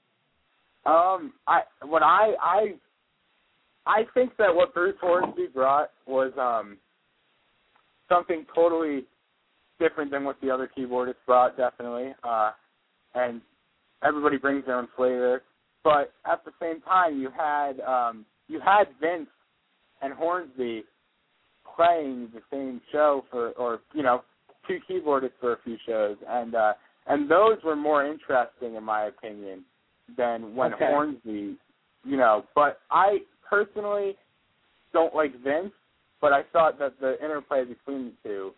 um, 0.88 1.34
I 1.47 1.62
what 1.84 2.02
I 2.02 2.34
I 2.41 2.73
I 3.86 4.04
think 4.13 4.32
that 4.38 4.54
what 4.54 4.73
Bruce 4.73 4.95
Hornsby 5.02 5.47
brought 5.54 5.89
was 6.08 6.32
um 6.39 6.78
something 8.10 8.45
totally 8.56 9.06
different 9.80 10.12
than 10.12 10.23
what 10.23 10.38
the 10.41 10.50
other 10.50 10.69
keyboardists 10.76 11.15
brought, 11.26 11.58
definitely. 11.58 12.13
Uh, 12.23 12.52
and 13.15 13.41
everybody 14.04 14.38
brings 14.38 14.65
their 14.65 14.78
own 14.78 14.88
flavor, 14.95 15.43
but 15.84 16.13
at 16.26 16.43
the 16.45 16.52
same 16.60 16.82
time, 16.82 17.19
you 17.19 17.30
had 17.38 17.80
um 17.82 18.26
you 18.47 18.62
had 18.62 18.86
Vince 19.02 19.30
and 20.02 20.13
Hornsby 20.13 20.84
playing 21.76 22.30
the 22.34 22.41
same 22.52 22.82
show 22.93 23.26
for, 23.30 23.50
or 23.52 23.82
you 23.93 24.04
know, 24.04 24.23
two 24.67 24.78
keyboardists 24.89 25.32
for 25.41 25.54
a 25.54 25.58
few 25.65 25.76
shows, 25.86 26.15
and 26.30 26.56
uh, 26.56 26.73
and 27.08 27.30
those 27.30 27.58
were 27.65 27.76
more 27.76 28.06
interesting 28.06 28.76
in 28.76 28.84
my 28.84 29.06
opinion 29.08 29.65
than 30.15 30.56
when 30.56 30.74
Okay. 30.74 30.88
Hornsby, 30.88 31.58
you 32.04 32.17
know. 32.17 32.46
But 32.56 32.80
I 32.91 33.20
personally, 33.50 34.15
don't 34.93 35.13
like 35.13 35.34
Vince, 35.43 35.74
but 36.22 36.34
I 36.34 36.43
thought 36.54 36.80
that 36.80 37.00
the 37.00 37.24
interplay 37.24 37.65
between 37.65 38.13
the 38.24 38.30
two 38.30 38.52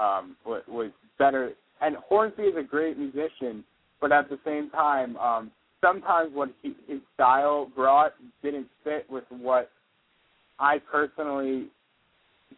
um, 0.00 0.36
was, 0.44 0.62
was 0.68 0.90
better. 1.18 1.52
And 1.80 1.96
Hornsby 1.96 2.42
is 2.42 2.56
a 2.56 2.62
great 2.62 2.98
musician, 2.98 3.64
but 4.00 4.12
at 4.12 4.28
the 4.28 4.38
same 4.44 4.70
time, 4.70 5.16
um, 5.16 5.50
sometimes 5.80 6.30
what 6.34 6.50
he, 6.62 6.74
his 6.86 7.00
style 7.14 7.70
brought 7.74 8.12
didn't 8.42 8.68
fit 8.84 9.06
with 9.10 9.24
what 9.30 9.70
I 10.58 10.78
personally 10.78 11.68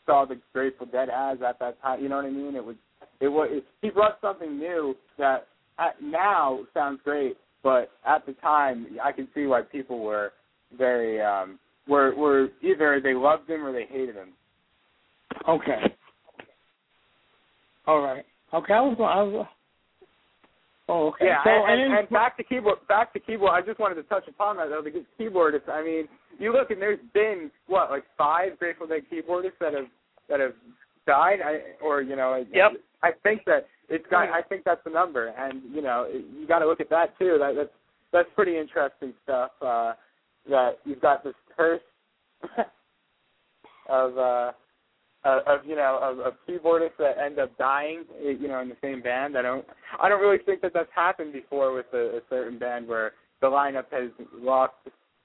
saw 0.07 0.25
the 0.25 0.39
Grateful 0.53 0.87
Dead 0.87 1.09
as 1.09 1.39
at 1.47 1.59
that 1.59 1.81
time. 1.83 2.03
You 2.03 2.09
know 2.09 2.17
what 2.17 2.27
I 2.27 2.31
mean? 2.31 2.55
It 2.55 2.65
was 2.65 2.77
it 3.21 3.29
was 3.29 3.49
it, 3.51 3.65
he 3.83 3.91
brought 3.91 4.19
something 4.21 4.59
new 4.59 4.95
that 5.19 5.47
at, 5.79 6.01
now 6.03 6.61
sounds 6.75 7.01
great, 7.05 7.37
but 7.63 7.91
at 8.07 8.25
the 8.27 8.33
time 8.35 8.87
I 9.03 9.13
can 9.13 9.29
see 9.35 9.47
why 9.47 9.63
people 9.63 10.01
were 10.01 10.33
very 10.77 11.21
um 11.21 11.59
were 11.89 12.15
were 12.15 12.49
either 12.63 13.01
they 13.03 13.15
loved 13.15 13.49
him 13.49 13.65
or 13.65 13.73
they 13.73 13.87
hated 13.91 14.15
him. 14.15 14.29
Okay. 15.49 15.95
All 17.87 18.01
right. 18.01 18.25
Okay, 18.53 18.75
I 18.75 18.81
was 18.81 18.97
going. 18.97 19.11
I 19.11 19.23
was. 19.23 19.47
Oh, 20.91 21.09
okay. 21.09 21.27
Yeah, 21.27 21.45
so, 21.45 21.51
and, 21.51 21.81
and, 21.81 21.99
and 21.99 22.09
back 22.11 22.37
to 22.39 22.45
keyboard. 22.45 22.79
Back 22.89 23.13
to 23.13 23.21
keyboard. 23.21 23.53
I 23.53 23.67
just 23.67 23.79
wanted 23.79 23.97
to 23.97 24.03
touch 24.05 24.27
upon 24.27 24.57
that 24.57 24.69
though, 24.71 24.83
because 24.83 25.03
keyboardists. 25.21 25.69
I 25.71 25.85
mean, 25.85 26.09
you 26.39 26.53
look 26.53 26.71
and 26.71 26.81
there's 26.81 26.99
been 27.13 27.51
what 27.67 27.91
like 27.91 28.05
five 28.17 28.59
Grateful 28.59 28.87
Dead 28.87 29.03
keyboardists 29.13 29.59
that 29.61 29.75
have 29.75 29.87
that 30.29 30.41
have 30.41 30.53
died. 31.09 31.41
I 31.45 31.83
or 31.83 32.03
you 32.03 32.15
know. 32.15 32.45
Yep. 32.53 32.73
I 33.03 33.11
think 33.25 33.43
that 33.47 33.67
it's 33.89 34.05
got. 34.11 34.29
I 34.29 34.43
think 34.43 34.63
that's 34.65 34.83
the 34.85 34.91
number, 34.91 35.29
and 35.37 35.63
you 35.75 35.83
know, 35.83 36.07
you 36.13 36.47
got 36.47 36.61
to 36.61 36.67
look 36.67 36.81
at 36.81 36.91
that 36.91 37.19
too. 37.19 37.37
That 37.41 37.55
that's 37.57 37.71
that's 38.13 38.29
pretty 38.37 38.57
interesting 38.57 39.15
stuff. 39.25 39.51
Uh, 39.61 39.95
that 40.49 40.79
you've 40.85 41.01
got 41.01 41.25
this 41.25 41.35
curse 41.57 41.81
of 43.89 44.19
uh 44.19 44.53
of 45.25 45.61
you 45.67 45.75
know 45.77 45.99
of, 46.03 46.19
of 46.21 46.35
keyboardists 46.49 46.97
that 46.99 47.19
end 47.19 47.39
up 47.39 47.57
dying 47.59 48.05
you 48.21 48.49
know 48.49 48.61
in 48.61 48.69
the 48.69 48.77
same 48.83 49.03
band. 49.03 49.37
I 49.37 49.43
don't 49.43 49.65
I 50.01 50.09
don't 50.09 50.21
really 50.21 50.43
think 50.45 50.61
that 50.63 50.73
that's 50.75 50.89
happened 50.95 51.33
before 51.33 51.75
with 51.75 51.87
a, 51.93 52.19
a 52.19 52.21
certain 52.31 52.59
band 52.59 52.87
where 52.87 53.13
the 53.41 53.47
lineup 53.47 53.87
has 53.91 54.11
lost 54.35 54.75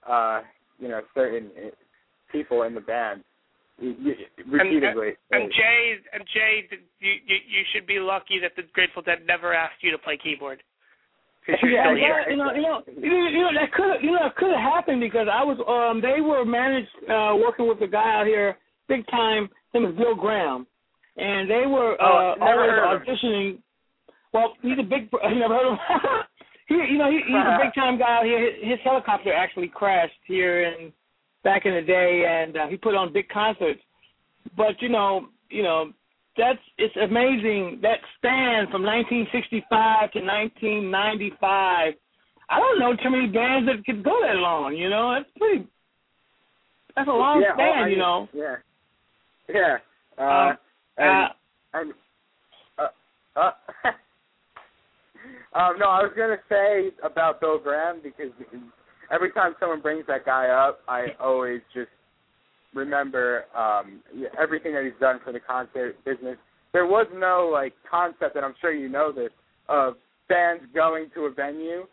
uh 0.09 0.41
you 0.79 0.87
know 0.87 1.01
certain 1.13 1.51
uh, 1.57 1.69
people 2.31 2.63
in 2.63 2.73
the 2.73 2.81
band 2.81 3.23
repeatedly. 3.79 5.17
And, 5.31 5.43
and 5.43 5.51
Jaee 5.51 5.95
and 6.13 6.23
Jaee, 6.23 6.67
you, 6.99 7.11
you 7.25 7.37
you 7.47 7.63
should 7.73 7.87
be 7.87 7.99
lucky 7.99 8.39
that 8.41 8.55
the 8.55 8.63
Grateful 8.73 9.01
Dead 9.01 9.25
never 9.27 9.53
asked 9.53 9.81
you 9.81 9.91
to 9.91 9.97
play 9.97 10.17
keyboard. 10.21 10.61
yeah, 11.47 11.93
yeah, 11.93 12.29
you 12.29 12.37
know, 12.37 12.53
you 12.53 12.61
know, 12.61 12.81
you 12.95 13.41
know 13.41 13.51
that 13.59 13.71
could 13.73 13.99
you 14.01 14.11
know 14.11 14.19
that 14.23 14.35
could 14.35 14.51
have 14.51 14.73
happened 14.73 15.01
because 15.01 15.27
I 15.31 15.43
was 15.43 15.59
um 15.67 16.01
they 16.01 16.21
were 16.21 16.45
managed 16.45 16.89
uh 17.09 17.35
working 17.35 17.67
with 17.67 17.81
a 17.81 17.87
guy 17.87 18.21
out 18.21 18.27
here 18.27 18.57
big 18.87 19.05
time 19.07 19.49
His 19.71 19.81
name 19.81 19.91
is 19.91 19.97
Bill 19.97 20.15
Graham, 20.15 20.67
and 21.17 21.49
they 21.49 21.65
were 21.67 21.97
oh, 22.01 22.35
uh, 22.39 22.45
always 22.45 23.01
auditioning. 23.01 23.59
Well, 24.33 24.53
he's 24.61 24.79
a 24.79 24.83
big. 24.83 25.09
You 25.29 25.39
never 25.39 25.55
heard 25.55 25.73
of 25.73 25.73
him? 25.73 25.99
he, 26.67 26.75
you 26.75 26.97
know, 26.97 27.09
he, 27.09 27.17
he's 27.25 27.35
a 27.35 27.57
big 27.63 27.73
time 27.75 27.97
guy 27.97 28.19
out 28.19 28.25
here. 28.25 28.39
His, 28.39 28.71
his 28.71 28.79
helicopter 28.83 29.33
actually 29.33 29.67
crashed 29.67 30.13
here 30.27 30.63
in 30.63 30.91
back 31.43 31.65
in 31.65 31.73
the 31.73 31.81
day, 31.81 32.25
and 32.27 32.57
uh, 32.57 32.67
he 32.67 32.77
put 32.77 32.95
on 32.95 33.13
big 33.13 33.29
concerts. 33.29 33.81
But 34.55 34.81
you 34.81 34.89
know, 34.89 35.27
you 35.49 35.63
know, 35.63 35.91
that's 36.37 36.59
it's 36.77 36.95
amazing 36.95 37.79
that 37.81 37.99
span 38.17 38.67
from 38.71 38.83
1965 38.83 40.11
to 40.11 40.19
1995. 40.19 41.93
I 42.49 42.59
don't 42.59 42.79
know 42.79 42.95
too 42.95 43.09
many 43.09 43.27
bands 43.27 43.67
that 43.67 43.85
could 43.85 44.03
go 44.03 44.19
that 44.21 44.35
long. 44.35 44.75
You 44.75 44.89
know, 44.89 45.13
that's 45.15 45.29
pretty. 45.37 45.67
That's 46.95 47.07
a 47.07 47.11
long 47.11 47.41
yeah, 47.41 47.53
span. 47.53 47.73
Oh, 47.79 47.83
I, 47.83 47.87
you 47.87 47.97
know. 47.97 48.27
Yeah. 48.33 48.55
Yeah. 49.49 49.77
Uh, 50.17 50.21
um, 50.21 50.57
and, 50.97 51.09
uh, 51.09 51.29
and 51.73 51.93
uh, 52.77 52.89
uh, 53.39 53.51
um, 55.59 55.79
no, 55.79 55.87
I 55.87 56.03
was 56.03 56.11
gonna 56.15 56.37
say 56.49 56.91
about 57.03 57.41
Bill 57.41 57.59
Graham 57.59 57.99
because 58.03 58.31
every 59.13 59.31
time 59.31 59.53
someone 59.59 59.81
brings 59.81 60.05
that 60.07 60.25
guy 60.25 60.47
up, 60.47 60.79
I 60.87 61.07
always 61.19 61.61
just 61.73 61.89
remember 62.73 63.45
um 63.55 64.01
everything 64.41 64.73
that 64.73 64.83
he's 64.83 64.99
done 64.99 65.19
for 65.23 65.31
the 65.31 65.39
concert 65.39 65.95
business. 66.03 66.37
There 66.71 66.87
was 66.87 67.05
no 67.13 67.49
like 67.51 67.73
concept, 67.89 68.35
and 68.35 68.43
I'm 68.43 68.55
sure 68.59 68.73
you 68.73 68.89
know 68.89 69.11
this, 69.11 69.29
of 69.69 69.93
fans 70.27 70.61
going 70.73 71.09
to 71.13 71.21
a 71.25 71.31
venue 71.31 71.83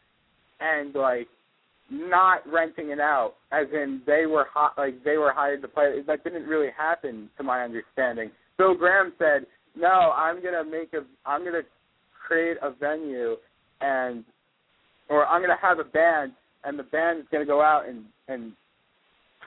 and 0.60 0.94
like 0.94 1.28
not 1.90 2.40
renting 2.50 2.90
it 2.90 3.00
out, 3.00 3.34
as 3.52 3.66
in 3.72 4.00
they 4.06 4.24
were 4.26 4.46
hot, 4.52 4.74
like 4.78 5.02
they 5.04 5.18
were 5.18 5.32
hired 5.32 5.60
to 5.62 5.68
play. 5.68 5.92
That 6.06 6.24
didn't 6.24 6.46
really 6.46 6.70
happen, 6.76 7.28
to 7.36 7.42
my 7.42 7.62
understanding. 7.62 8.30
Bill 8.56 8.74
Graham 8.74 9.12
said, 9.18 9.46
"No, 9.76 10.12
I'm 10.16 10.42
gonna 10.42 10.64
make 10.64 10.92
a, 10.94 11.04
I'm 11.26 11.44
gonna 11.44 11.62
create 12.26 12.56
a 12.62 12.70
venue, 12.70 13.36
and 13.80 14.24
or 15.08 15.26
I'm 15.26 15.42
gonna 15.42 15.58
have 15.60 15.78
a 15.78 15.84
band, 15.84 16.32
and 16.64 16.78
the 16.78 16.84
band 16.84 17.20
is 17.20 17.26
gonna 17.30 17.46
go 17.46 17.60
out 17.62 17.88
and 17.88 18.04
and 18.28 18.52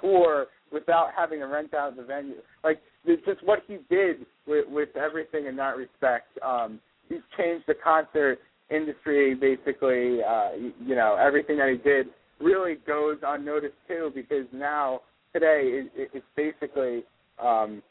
tour 0.01 0.47
without 0.71 1.09
having 1.15 1.39
to 1.39 1.45
rent 1.45 1.73
out 1.73 1.95
the 1.95 2.03
venue. 2.03 2.35
Like 2.63 2.81
just 3.25 3.43
what 3.43 3.59
he 3.67 3.77
did 3.89 4.25
with 4.47 4.65
with 4.67 4.89
everything 4.95 5.45
in 5.45 5.55
that 5.57 5.77
respect. 5.77 6.37
Um, 6.43 6.79
he's 7.09 7.21
changed 7.37 7.65
the 7.67 7.75
concert 7.75 8.39
industry 8.69 9.35
basically. 9.35 10.23
Uh, 10.23 10.51
you, 10.57 10.73
you 10.85 10.95
know 10.95 11.15
everything 11.19 11.57
that 11.57 11.69
he 11.69 11.77
did 11.77 12.07
really 12.39 12.75
goes 12.85 13.17
unnoticed 13.25 13.75
too 13.87 14.11
because 14.13 14.45
now 14.51 15.01
today 15.33 15.87
it, 15.95 16.09
it's 16.13 16.25
basically 16.35 17.03
um, 17.41 17.81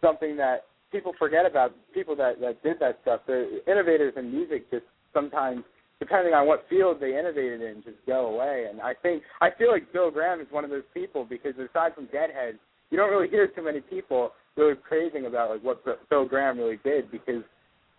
something 0.00 0.36
that 0.36 0.64
people 0.92 1.12
forget 1.18 1.46
about. 1.46 1.72
People 1.94 2.16
that 2.16 2.40
that 2.40 2.62
did 2.62 2.78
that 2.80 2.98
stuff, 3.02 3.20
the 3.26 3.60
innovators 3.66 4.14
in 4.16 4.30
music, 4.30 4.70
just 4.70 4.84
sometimes 5.12 5.62
depending 5.98 6.34
on 6.34 6.46
what 6.46 6.66
field 6.68 6.98
they 7.00 7.18
innovated 7.18 7.60
in, 7.62 7.82
just 7.82 7.96
go 8.06 8.26
away. 8.26 8.66
And 8.70 8.80
I 8.80 8.94
think 9.02 9.22
I 9.40 9.48
feel 9.56 9.70
like 9.70 9.92
Bill 9.92 10.10
Graham 10.10 10.40
is 10.40 10.46
one 10.50 10.64
of 10.64 10.70
those 10.70 10.88
people 10.92 11.24
because 11.24 11.54
aside 11.54 11.94
from 11.94 12.06
Deadhead, 12.06 12.58
you 12.90 12.96
don't 12.96 13.10
really 13.10 13.28
hear 13.28 13.46
too 13.48 13.62
many 13.62 13.80
people 13.80 14.32
really 14.56 14.74
praising 14.74 15.26
about 15.26 15.50
like 15.50 15.62
what 15.62 15.82
Bill 16.08 16.26
Graham 16.26 16.58
really 16.58 16.78
did 16.84 17.10
because 17.10 17.42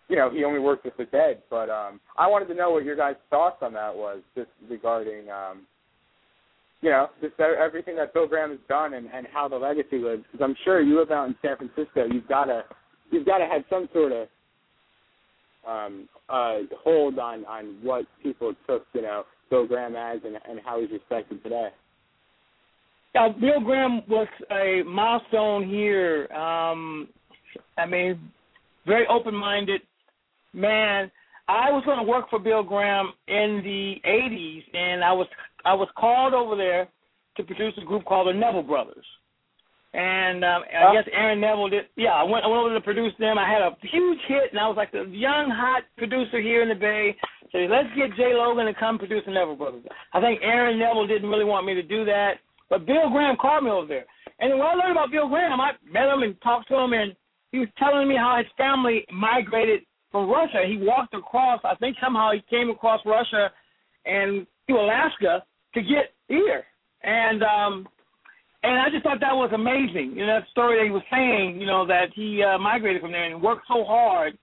you 0.08 0.16
know 0.16 0.30
he 0.30 0.44
only 0.44 0.60
worked 0.60 0.84
with 0.84 0.96
the 0.96 1.04
Dead. 1.06 1.42
But 1.50 1.70
um, 1.70 2.00
I 2.16 2.26
wanted 2.26 2.48
to 2.48 2.54
know 2.54 2.70
what 2.70 2.84
your 2.84 2.96
guys' 2.96 3.16
thoughts 3.30 3.58
on 3.62 3.72
that 3.74 3.94
was, 3.94 4.20
just 4.34 4.50
regarding 4.68 5.30
um, 5.30 5.66
you 6.80 6.90
know, 6.90 7.08
just 7.20 7.34
everything 7.40 7.96
that 7.96 8.14
Bill 8.14 8.28
Graham 8.28 8.50
has 8.50 8.60
done 8.68 8.94
and, 8.94 9.08
and 9.12 9.26
how 9.32 9.48
the 9.48 9.56
legacy 9.56 9.98
lives. 9.98 10.22
Because 10.30 10.44
I'm 10.44 10.56
sure 10.64 10.80
you 10.80 10.98
live 10.98 11.10
out 11.10 11.26
in 11.26 11.34
San 11.42 11.56
Francisco, 11.56 12.06
you've 12.10 12.28
got 12.28 12.44
to 12.44 12.62
you've 13.10 13.26
got 13.26 13.38
to 13.38 13.46
have 13.46 13.62
some 13.68 13.88
sort 13.92 14.12
of 14.12 14.28
um, 15.66 16.08
uh, 16.28 16.58
hold 16.82 17.18
on 17.18 17.44
on 17.46 17.76
what 17.82 18.06
people 18.22 18.54
took, 18.66 18.86
you 18.92 19.02
know, 19.02 19.24
Bill 19.50 19.66
Graham 19.66 19.96
as 19.96 20.20
and, 20.24 20.36
and 20.48 20.60
how 20.64 20.80
he's 20.80 20.90
respected 20.90 21.42
today. 21.42 21.68
Yeah, 23.14 23.28
Bill 23.28 23.60
Graham 23.60 24.02
was 24.08 24.28
a 24.50 24.82
milestone 24.86 25.68
here. 25.68 26.30
Um, 26.32 27.08
I 27.76 27.86
mean, 27.86 28.30
very 28.86 29.06
open-minded 29.08 29.80
man. 30.52 31.10
I 31.48 31.70
was 31.70 31.82
going 31.86 31.98
to 31.98 32.04
work 32.04 32.28
for 32.28 32.38
Bill 32.38 32.62
Graham 32.62 33.12
in 33.26 33.62
the 33.64 33.96
'80s, 34.06 34.62
and 34.74 35.02
I 35.02 35.12
was 35.12 35.26
I 35.64 35.74
was 35.74 35.88
called 35.98 36.34
over 36.34 36.56
there 36.56 36.88
to 37.36 37.42
produce 37.42 37.72
a 37.80 37.84
group 37.84 38.04
called 38.04 38.28
the 38.28 38.38
Neville 38.38 38.62
Brothers. 38.62 39.04
And 39.94 40.44
um, 40.44 40.62
I 40.68 40.92
guess 40.92 41.08
Aaron 41.12 41.40
Neville 41.40 41.70
did. 41.70 41.84
Yeah, 41.96 42.12
I 42.12 42.22
went, 42.22 42.44
I 42.44 42.48
went 42.48 42.60
over 42.60 42.74
to 42.74 42.80
produce 42.80 43.14
them. 43.18 43.38
I 43.38 43.48
had 43.48 43.62
a 43.62 43.72
huge 43.88 44.18
hit, 44.28 44.52
and 44.52 44.60
I 44.60 44.68
was 44.68 44.76
like 44.76 44.92
the 44.92 45.08
young 45.08 45.48
hot 45.48 45.82
producer 45.96 46.40
here 46.40 46.62
in 46.62 46.68
the 46.68 46.74
Bay. 46.74 47.16
So 47.52 47.58
let's 47.58 47.88
get 47.96 48.12
Jaee 48.12 48.36
Logan 48.36 48.66
to 48.66 48.74
come 48.74 48.98
produce 48.98 49.22
the 49.24 49.32
Neville 49.32 49.56
Brothers. 49.56 49.84
I 50.12 50.20
think 50.20 50.40
Aaron 50.42 50.78
Neville 50.78 51.06
didn't 51.06 51.30
really 51.30 51.46
want 51.46 51.64
me 51.64 51.72
to 51.74 51.82
do 51.82 52.04
that, 52.04 52.34
but 52.68 52.84
Bill 52.84 53.08
Graham 53.10 53.36
called 53.40 53.64
me 53.64 53.70
over 53.70 53.86
there. 53.86 54.04
And 54.40 54.52
when 54.52 54.68
I 54.68 54.74
learned 54.74 54.92
about 54.92 55.10
Bill 55.10 55.28
Graham, 55.28 55.58
I 55.58 55.72
met 55.90 56.12
him 56.12 56.22
and 56.22 56.38
talked 56.42 56.68
to 56.68 56.76
him, 56.76 56.92
and 56.92 57.16
he 57.50 57.60
was 57.60 57.68
telling 57.78 58.06
me 58.06 58.16
how 58.16 58.36
his 58.36 58.46
family 58.58 59.06
migrated 59.10 59.80
from 60.12 60.28
Russia. 60.30 60.64
He 60.66 60.76
walked 60.76 61.14
across. 61.14 61.60
I 61.64 61.74
think 61.76 61.96
somehow 62.02 62.32
he 62.32 62.42
came 62.50 62.70
across 62.70 63.00
Russia 63.04 63.50
and 64.04 64.46
to 64.68 64.74
Alaska 64.76 65.44
to 65.74 65.80
get 65.80 66.12
here. 66.28 66.64
And 67.02 67.42
um 67.42 67.88
and 68.62 68.78
I 68.78 68.90
just 68.90 69.04
thought 69.04 69.20
that 69.20 69.36
was 69.36 69.50
amazing. 69.54 70.18
You 70.18 70.26
know, 70.26 70.40
that 70.40 70.50
story 70.50 70.78
that 70.78 70.84
he 70.84 70.90
was 70.90 71.06
saying, 71.10 71.60
you 71.60 71.66
know, 71.66 71.86
that 71.86 72.10
he 72.14 72.42
uh, 72.42 72.58
migrated 72.58 73.02
from 73.02 73.12
there 73.12 73.24
and 73.24 73.40
worked 73.40 73.66
so 73.68 73.84
hard 73.84 74.36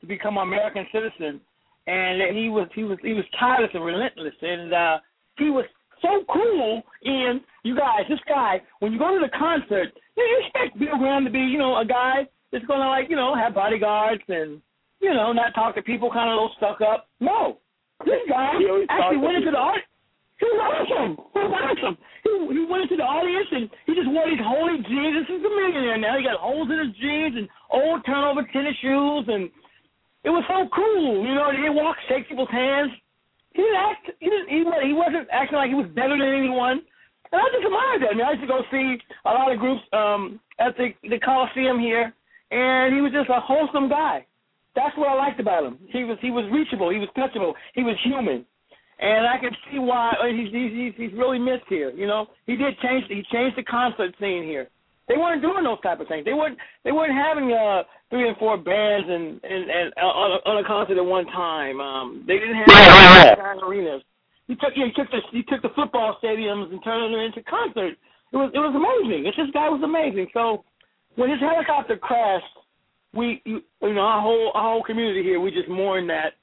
to 0.00 0.06
become 0.06 0.36
an 0.36 0.44
American 0.44 0.86
citizen 0.92 1.40
and 1.86 2.20
that 2.20 2.30
he 2.32 2.48
was 2.48 2.68
he 2.74 2.84
was 2.84 2.98
he 3.02 3.12
was 3.12 3.24
tireless 3.38 3.70
and 3.74 3.84
relentless 3.84 4.34
and 4.40 4.72
uh 4.72 4.98
he 5.38 5.50
was 5.50 5.64
so 6.00 6.22
cool 6.32 6.82
and 7.04 7.40
you 7.64 7.76
guys, 7.76 8.02
this 8.08 8.20
guy, 8.28 8.60
when 8.80 8.92
you 8.92 8.98
go 8.98 9.14
to 9.14 9.24
the 9.24 9.30
concert, 9.38 9.94
you 10.16 10.42
expect 10.44 10.78
Bill 10.78 10.98
Graham 10.98 11.24
to 11.24 11.30
be, 11.30 11.38
you 11.38 11.58
know, 11.58 11.78
a 11.78 11.84
guy 11.84 12.26
that's 12.52 12.64
gonna 12.66 12.88
like, 12.88 13.08
you 13.08 13.16
know, 13.16 13.34
have 13.34 13.54
bodyguards 13.54 14.22
and, 14.28 14.60
you 15.00 15.14
know, 15.14 15.32
not 15.32 15.54
talk 15.54 15.74
to 15.76 15.82
people 15.82 16.10
kinda 16.10 16.28
a 16.28 16.30
little 16.30 16.52
stuck 16.56 16.80
up. 16.80 17.08
No. 17.20 17.58
This 18.04 18.20
guy 18.28 18.50
actually 18.90 19.18
went 19.18 19.36
into 19.36 19.52
the 19.52 19.56
art 19.56 19.82
he 20.42 20.50
was 20.50 20.58
awesome. 20.58 21.12
He 21.34 21.38
was 21.38 21.54
awesome. 21.54 21.96
He 22.52 22.64
went 22.68 22.88
into 22.88 22.96
the 22.96 23.06
audience 23.06 23.48
and 23.52 23.70
he 23.86 23.94
just 23.94 24.08
wore 24.08 24.28
these 24.28 24.40
holey 24.40 24.80
jeans. 24.86 25.14
This 25.22 25.30
is 25.36 25.44
a 25.44 25.52
millionaire 25.52 25.98
now. 25.98 26.16
He 26.16 26.24
got 26.24 26.40
holes 26.40 26.68
in 26.70 26.78
his 26.78 26.94
jeans 26.96 27.34
and 27.36 27.48
old 27.70 28.04
turnover 28.04 28.42
tennis 28.52 28.76
shoes, 28.80 29.24
and 29.28 29.50
it 30.24 30.30
was 30.30 30.44
so 30.48 30.68
cool. 30.70 31.26
You 31.26 31.34
know, 31.34 31.50
he 31.52 31.68
walked, 31.68 32.00
shake 32.08 32.28
people's 32.28 32.50
hands. 32.50 32.92
He 33.52 33.62
didn't 33.62 33.80
act. 33.80 34.04
He 34.18 34.28
didn't. 34.30 34.48
He, 34.48 34.60
he 34.88 34.94
wasn't 34.96 35.28
acting 35.30 35.58
like 35.58 35.68
he 35.68 35.76
was 35.76 35.90
better 35.92 36.16
than 36.16 36.32
anyone. 36.32 36.80
And 37.32 37.40
I 37.40 37.46
just 37.52 37.64
admired 37.64 38.00
that. 38.04 38.12
I 38.12 38.14
mean, 38.14 38.26
I 38.26 38.32
used 38.36 38.44
to 38.44 38.48
go 38.48 38.60
see 38.70 38.96
a 39.24 39.32
lot 39.32 39.52
of 39.52 39.58
groups 39.58 39.82
um, 39.92 40.40
at 40.58 40.76
the 40.76 40.92
the 41.08 41.18
Coliseum 41.18 41.80
here, 41.80 42.12
and 42.50 42.94
he 42.94 43.00
was 43.00 43.12
just 43.12 43.28
a 43.30 43.40
wholesome 43.40 43.88
guy. 43.88 44.24
That's 44.74 44.96
what 44.96 45.08
I 45.08 45.14
liked 45.14 45.40
about 45.40 45.64
him. 45.64 45.78
He 45.88 46.04
was 46.04 46.18
he 46.20 46.30
was 46.30 46.44
reachable. 46.52 46.90
He 46.90 46.98
was 46.98 47.08
touchable. 47.16 47.52
He 47.74 47.82
was 47.82 47.96
human, 48.04 48.44
and 49.02 49.26
I 49.26 49.36
can 49.36 49.50
see 49.66 49.78
why 49.80 50.14
uh, 50.14 50.30
he's 50.30 50.54
he's 50.54 50.94
he's 50.96 51.12
really 51.18 51.38
missed 51.38 51.66
here. 51.68 51.90
You 51.90 52.06
know, 52.06 52.28
he 52.46 52.54
did 52.54 52.78
change. 52.78 53.04
He 53.08 53.22
changed 53.34 53.58
the 53.58 53.64
concert 53.64 54.14
scene 54.20 54.44
here. 54.44 54.70
They 55.08 55.18
weren't 55.18 55.42
doing 55.42 55.64
those 55.64 55.80
type 55.82 55.98
of 55.98 56.06
things. 56.06 56.24
They 56.24 56.32
weren't 56.32 56.56
they 56.84 56.92
weren't 56.92 57.12
having 57.12 57.52
uh 57.52 57.82
three 58.10 58.28
and 58.28 58.36
four 58.38 58.56
bands 58.56 59.10
and 59.10 59.42
and 59.42 59.62
and 59.68 59.92
uh, 59.98 60.06
on 60.06 60.38
a, 60.38 60.48
on 60.48 60.64
a 60.64 60.66
concert 60.66 60.96
at 60.96 61.04
one 61.04 61.26
time. 61.26 61.80
Um, 61.80 62.24
they 62.28 62.38
didn't 62.38 62.62
have 62.62 63.58
arenas. 63.58 64.02
He 64.46 64.54
took 64.54 64.72
he 64.74 64.86
took 64.94 65.10
the 65.10 65.20
he 65.32 65.42
took 65.42 65.62
the 65.62 65.74
football 65.74 66.16
stadiums 66.22 66.70
and 66.70 66.78
turned 66.84 67.12
them 67.12 67.20
into 67.20 67.42
concerts. 67.42 67.98
It 68.32 68.36
was 68.36 68.52
it 68.54 68.62
was 68.62 68.70
amazing. 68.70 69.26
It's 69.26 69.36
this 69.36 69.50
guy 69.52 69.68
was 69.68 69.82
amazing. 69.82 70.28
So 70.32 70.62
when 71.16 71.28
his 71.28 71.40
helicopter 71.40 71.96
crashed, 71.96 72.46
we 73.12 73.42
you, 73.44 73.62
you 73.82 73.94
know 73.94 74.06
our 74.06 74.22
whole 74.22 74.52
our 74.54 74.78
whole 74.78 74.84
community 74.84 75.24
here 75.24 75.40
we 75.40 75.50
just 75.50 75.68
mourn 75.68 76.06
that, 76.06 76.38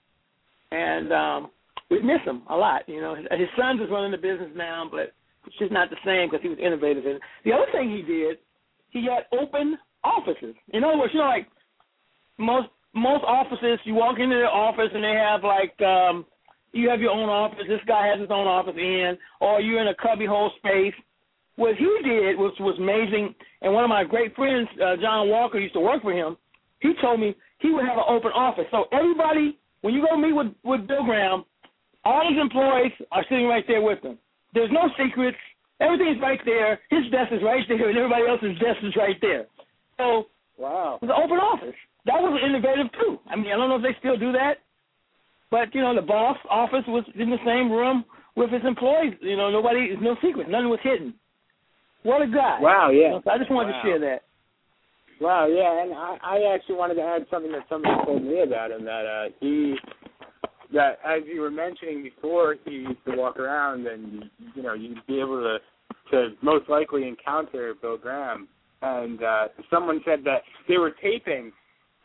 and 0.75 1.13
um, 1.13 1.51
we 1.89 2.01
miss 2.01 2.21
him 2.25 2.43
a 2.49 2.55
lot. 2.55 2.87
You 2.87 3.01
know 3.01 3.15
his, 3.15 3.25
his 3.31 3.49
son's 3.57 3.81
is 3.81 3.89
running 3.89 4.11
the 4.11 4.17
business 4.17 4.51
now, 4.55 4.87
but 4.89 5.13
it's 5.45 5.57
just 5.57 5.71
not 5.71 5.89
the 5.89 5.97
same 6.05 6.29
because 6.29 6.43
he 6.43 6.49
was 6.49 6.59
innovative. 6.59 7.05
And 7.05 7.19
the 7.45 7.53
other 7.53 7.65
thing 7.71 7.89
he 7.89 8.01
did, 8.01 8.37
he 8.89 9.05
had 9.05 9.25
open 9.37 9.77
offices. 10.03 10.55
In 10.69 10.83
other 10.83 10.97
words, 10.97 11.13
you 11.13 11.19
know 11.19 11.25
like 11.25 11.47
most 12.37 12.69
most 12.93 13.23
offices, 13.23 13.79
you 13.83 13.93
walk 13.93 14.19
into 14.19 14.35
their 14.35 14.49
office 14.49 14.89
and 14.93 15.03
they 15.03 15.13
have 15.13 15.43
like 15.43 15.79
um 15.81 16.25
you 16.71 16.89
have 16.89 17.01
your 17.01 17.11
own 17.11 17.29
office. 17.29 17.65
This 17.67 17.81
guy 17.87 18.07
has 18.07 18.19
his 18.19 18.29
own 18.31 18.45
office 18.45 18.75
in, 18.77 19.17
or 19.41 19.59
you're 19.59 19.81
in 19.81 19.87
a 19.87 19.95
cubbyhole 19.95 20.51
space. 20.57 20.93
What 21.55 21.75
he 21.75 21.89
did 22.03 22.37
was 22.37 22.53
was 22.59 22.77
amazing. 22.77 23.33
And 23.61 23.73
one 23.73 23.83
of 23.83 23.89
my 23.89 24.03
great 24.03 24.35
friends, 24.35 24.67
uh, 24.81 24.95
John 25.01 25.29
Walker, 25.29 25.59
used 25.59 25.73
to 25.73 25.79
work 25.79 26.01
for 26.01 26.13
him. 26.13 26.37
He 26.79 26.93
told 27.01 27.19
me 27.19 27.35
he 27.59 27.71
would 27.71 27.85
have 27.85 27.97
an 27.97 28.05
open 28.07 28.31
office. 28.31 28.65
So 28.71 28.85
everybody, 28.91 29.57
when 29.81 29.93
you 29.93 30.05
go 30.07 30.15
meet 30.15 30.33
with 30.33 30.53
with 30.63 30.87
Bill 30.87 31.03
Graham, 31.03 31.43
all 32.09 32.25
his 32.25 32.41
employees 32.41 32.91
are 33.11 33.23
sitting 33.29 33.45
right 33.45 33.63
there 33.69 33.85
with 33.85 34.01
him. 34.01 34.17
There's 34.57 34.73
no 34.73 34.89
secrets. 34.97 35.37
Everything's 35.79 36.17
right 36.19 36.41
there. 36.43 36.81
His 36.89 37.05
desk 37.13 37.29
is 37.31 37.45
right 37.45 37.61
there, 37.69 37.87
and 37.87 37.97
everybody 37.97 38.25
else's 38.25 38.57
desk 38.57 38.81
is 38.81 38.97
right 38.97 39.15
there. 39.21 39.45
So 39.97 40.25
wow, 40.57 40.97
it 40.97 41.05
was 41.05 41.13
an 41.13 41.21
open 41.21 41.37
office. 41.37 41.77
That 42.09 42.17
was 42.17 42.33
innovative 42.41 42.89
too. 42.97 43.21
I 43.29 43.37
mean, 43.37 43.53
I 43.53 43.55
don't 43.61 43.69
know 43.69 43.77
if 43.77 43.85
they 43.85 43.95
still 44.01 44.17
do 44.17 44.33
that, 44.33 44.65
but 45.53 45.69
you 45.75 45.81
know, 45.81 45.93
the 45.93 46.01
boss 46.01 46.37
office 46.49 46.83
was 46.87 47.05
in 47.13 47.29
the 47.29 47.37
same 47.45 47.71
room 47.71 48.03
with 48.35 48.49
his 48.49 48.65
employees. 48.65 49.13
You 49.21 49.37
know, 49.37 49.51
nobody, 49.53 49.93
no 50.01 50.17
secret, 50.25 50.49
nothing 50.49 50.73
was 50.73 50.81
hidden. 50.81 51.13
What 52.01 52.23
a 52.23 52.27
guy! 52.27 52.57
Wow, 52.59 52.89
yeah. 52.89 53.19
So 53.23 53.29
I 53.29 53.37
just 53.37 53.51
wanted 53.51 53.77
wow. 53.77 53.81
to 53.83 53.87
share 53.87 53.99
that. 54.01 54.21
Wow, 55.21 55.45
yeah, 55.45 55.83
and 55.83 55.93
I, 55.93 56.17
I 56.23 56.55
actually 56.55 56.79
wanted 56.79 56.95
to 56.95 57.03
add 57.03 57.27
something 57.29 57.51
that 57.51 57.67
somebody 57.69 57.93
told 58.05 58.23
me 58.23 58.41
about 58.41 58.71
him 58.71 58.85
that 58.85 59.05
uh, 59.05 59.29
he 59.39 59.75
that 60.73 60.99
as 61.05 61.21
you 61.31 61.41
were 61.41 61.51
mentioning 61.51 62.03
before, 62.03 62.55
he 62.65 62.71
used 62.71 63.03
to 63.05 63.15
walk 63.15 63.37
around 63.37 63.87
and 63.87 64.25
you 64.55 64.63
know 64.63 64.73
you'd 64.73 65.05
be 65.07 65.19
able 65.19 65.41
to 65.41 65.57
to 66.11 66.29
most 66.41 66.69
likely 66.69 67.07
encounter 67.07 67.73
Bill 67.81 67.97
Graham. 67.97 68.47
And 68.81 69.21
uh, 69.21 69.47
someone 69.69 70.01
said 70.05 70.19
that 70.23 70.41
they 70.67 70.77
were 70.77 70.91
taping 71.01 71.51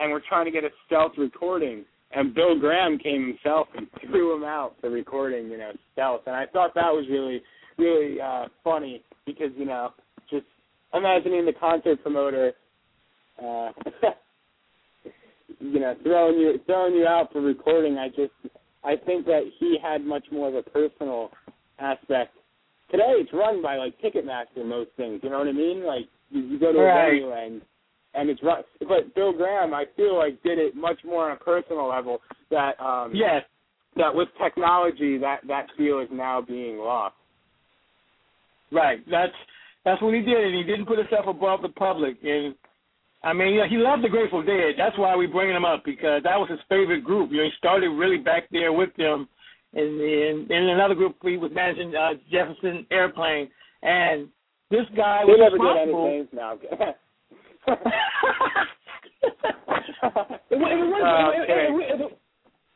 and 0.00 0.10
were 0.10 0.22
trying 0.28 0.44
to 0.46 0.50
get 0.50 0.64
a 0.64 0.70
stealth 0.86 1.12
recording 1.16 1.84
and 2.14 2.34
Bill 2.34 2.58
Graham 2.58 2.98
came 2.98 3.26
himself 3.26 3.68
and 3.76 3.88
threw 4.00 4.36
him 4.36 4.44
out 4.44 4.74
for 4.80 4.90
recording, 4.90 5.50
you 5.50 5.58
know, 5.58 5.72
stealth. 5.92 6.22
And 6.26 6.36
I 6.36 6.46
thought 6.46 6.74
that 6.74 6.92
was 6.92 7.06
really, 7.10 7.42
really 7.78 8.20
uh 8.20 8.46
funny 8.62 9.02
because, 9.26 9.50
you 9.56 9.66
know, 9.66 9.90
just 10.30 10.46
imagining 10.92 11.44
the 11.44 11.52
concert 11.52 12.02
promoter 12.02 12.52
uh 13.42 13.72
you 15.60 15.80
know, 15.80 15.94
throwing 16.02 16.38
you 16.38 16.60
throwing 16.66 16.94
you 16.94 17.06
out 17.06 17.32
for 17.32 17.40
recording, 17.40 17.98
I 17.98 18.08
just 18.08 18.32
I 18.84 18.96
think 18.96 19.26
that 19.26 19.42
he 19.58 19.78
had 19.82 20.04
much 20.04 20.24
more 20.30 20.48
of 20.48 20.54
a 20.54 20.62
personal 20.62 21.30
aspect. 21.78 22.34
Today 22.90 23.14
it's 23.16 23.32
run 23.32 23.62
by 23.62 23.76
like 23.76 23.94
Ticketmaster 24.00 24.64
most 24.64 24.90
things, 24.96 25.20
you 25.22 25.30
know 25.30 25.38
what 25.38 25.48
I 25.48 25.52
mean? 25.52 25.84
Like 25.84 26.06
you, 26.30 26.42
you 26.42 26.58
go 26.58 26.72
to 26.72 26.78
right. 26.78 27.06
a 27.06 27.10
venue 27.10 27.32
and 27.32 27.62
and 28.14 28.30
it's 28.30 28.42
right. 28.42 28.64
But 28.80 29.14
Bill 29.14 29.32
Graham, 29.32 29.74
I 29.74 29.84
feel 29.96 30.16
like 30.16 30.42
did 30.42 30.58
it 30.58 30.76
much 30.76 30.98
more 31.04 31.30
on 31.30 31.36
a 31.36 31.40
personal 31.40 31.88
level. 31.88 32.20
That 32.50 32.80
um, 32.80 33.12
yes, 33.14 33.42
that 33.96 34.14
with 34.14 34.28
technology, 34.42 35.18
that 35.18 35.40
that 35.48 35.66
feel 35.76 36.00
is 36.00 36.08
now 36.12 36.40
being 36.40 36.78
lost. 36.78 37.14
Right. 38.70 38.98
That's 39.10 39.32
that's 39.84 40.00
what 40.00 40.14
he 40.14 40.20
did, 40.20 40.44
and 40.44 40.54
he 40.54 40.62
didn't 40.62 40.86
put 40.86 40.98
himself 40.98 41.26
above 41.26 41.62
the 41.62 41.68
public. 41.68 42.16
And 42.22 42.54
I 43.24 43.32
mean, 43.32 43.54
you 43.54 43.60
know, 43.60 43.68
he 43.68 43.76
loved 43.78 44.04
the 44.04 44.08
Grateful 44.08 44.42
Dead. 44.42 44.74
That's 44.76 44.98
why 44.98 45.16
we 45.16 45.26
bringing 45.26 45.56
him 45.56 45.64
up 45.64 45.82
because 45.84 46.22
that 46.24 46.38
was 46.38 46.50
his 46.50 46.60
favorite 46.68 47.02
group. 47.02 47.30
You 47.30 47.38
know, 47.38 47.44
he 47.44 47.50
started 47.56 47.88
really 47.88 48.18
back 48.18 48.44
there 48.52 48.72
with 48.72 48.94
them, 48.96 49.26
and 49.72 50.00
in, 50.00 50.46
in 50.50 50.68
another 50.68 50.94
group 50.94 51.16
he 51.22 51.38
was 51.38 51.50
managing 51.54 51.96
uh, 51.96 52.14
Jefferson 52.30 52.86
Airplane, 52.90 53.48
and 53.82 54.28
this 54.70 54.84
guy 54.94 55.22
he 55.24 55.32
was 55.32 55.40
never 55.40 55.56
responsible. 55.56 56.06
anything. 56.06 56.28
No. 56.36 56.58
if 60.04 60.52
it, 60.52 60.52
it 60.52 60.60
wasn't, 60.60 61.32
if, 61.32 61.48
if, 61.48 62.10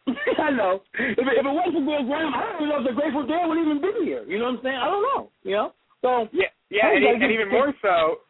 if, 0.09 0.17
if, 0.33 0.39
I 0.41 0.51
know. 0.51 0.81
If 0.95 1.19
it, 1.19 1.37
if 1.37 1.45
it 1.45 1.53
wasn't 1.53 1.75
for 1.75 1.85
Bill 1.85 2.09
Graham, 2.09 2.33
I 2.33 2.57
don't 2.59 2.69
know 2.69 2.81
if 2.81 2.87
the 2.89 2.97
Grateful 2.97 3.27
Dead 3.27 3.45
would 3.45 3.61
even 3.61 3.83
be 3.83 3.93
here. 4.05 4.25
You 4.25 4.39
know 4.39 4.47
what 4.47 4.65
I'm 4.65 4.65
saying? 4.65 4.81
I 4.81 4.87
don't 4.89 5.03
know. 5.03 5.31
You 5.45 5.53
know. 5.53 5.73
So 6.01 6.29
yeah, 6.33 6.49
yeah, 6.71 6.89
and, 6.89 7.23
and 7.23 7.33
even 7.33 7.51
more 7.51 7.75
so, 7.83 8.25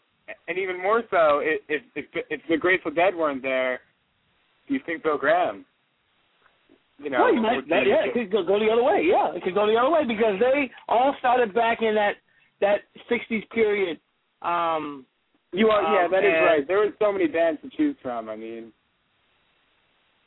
and 0.46 0.58
even 0.58 0.80
more 0.80 1.02
so, 1.10 1.40
if 1.42 1.82
if 1.94 2.06
if 2.30 2.40
the 2.48 2.56
Grateful 2.56 2.90
Dead 2.90 3.14
weren't 3.14 3.42
there, 3.42 3.80
do 4.66 4.74
you 4.74 4.80
think 4.84 5.02
Bill 5.02 5.18
Graham? 5.18 5.64
You 6.98 7.10
know, 7.10 7.20
well, 7.20 7.34
you 7.34 7.40
might, 7.40 7.68
that, 7.68 7.86
yeah, 7.86 8.04
it 8.04 8.12
could 8.12 8.32
go, 8.32 8.42
go 8.42 8.58
the 8.58 8.70
other 8.72 8.82
way. 8.82 9.02
Yeah, 9.04 9.32
it 9.32 9.42
could 9.44 9.54
go 9.54 9.66
the 9.66 9.76
other 9.76 9.90
way 9.90 10.04
because 10.04 10.34
they 10.40 10.68
all 10.88 11.14
started 11.20 11.54
back 11.54 11.80
in 11.80 11.94
that 11.94 12.14
that 12.60 12.80
'60s 13.10 13.48
period. 13.50 14.00
Um, 14.42 15.06
you 15.52 15.68
are, 15.68 15.82
yeah, 15.94 16.04
um, 16.06 16.10
that 16.10 16.24
is 16.24 16.34
right. 16.44 16.66
There 16.66 16.78
were 16.78 16.90
so 16.98 17.12
many 17.12 17.28
bands 17.28 17.60
to 17.62 17.70
choose 17.76 17.96
from. 18.02 18.28
I 18.28 18.36
mean, 18.36 18.72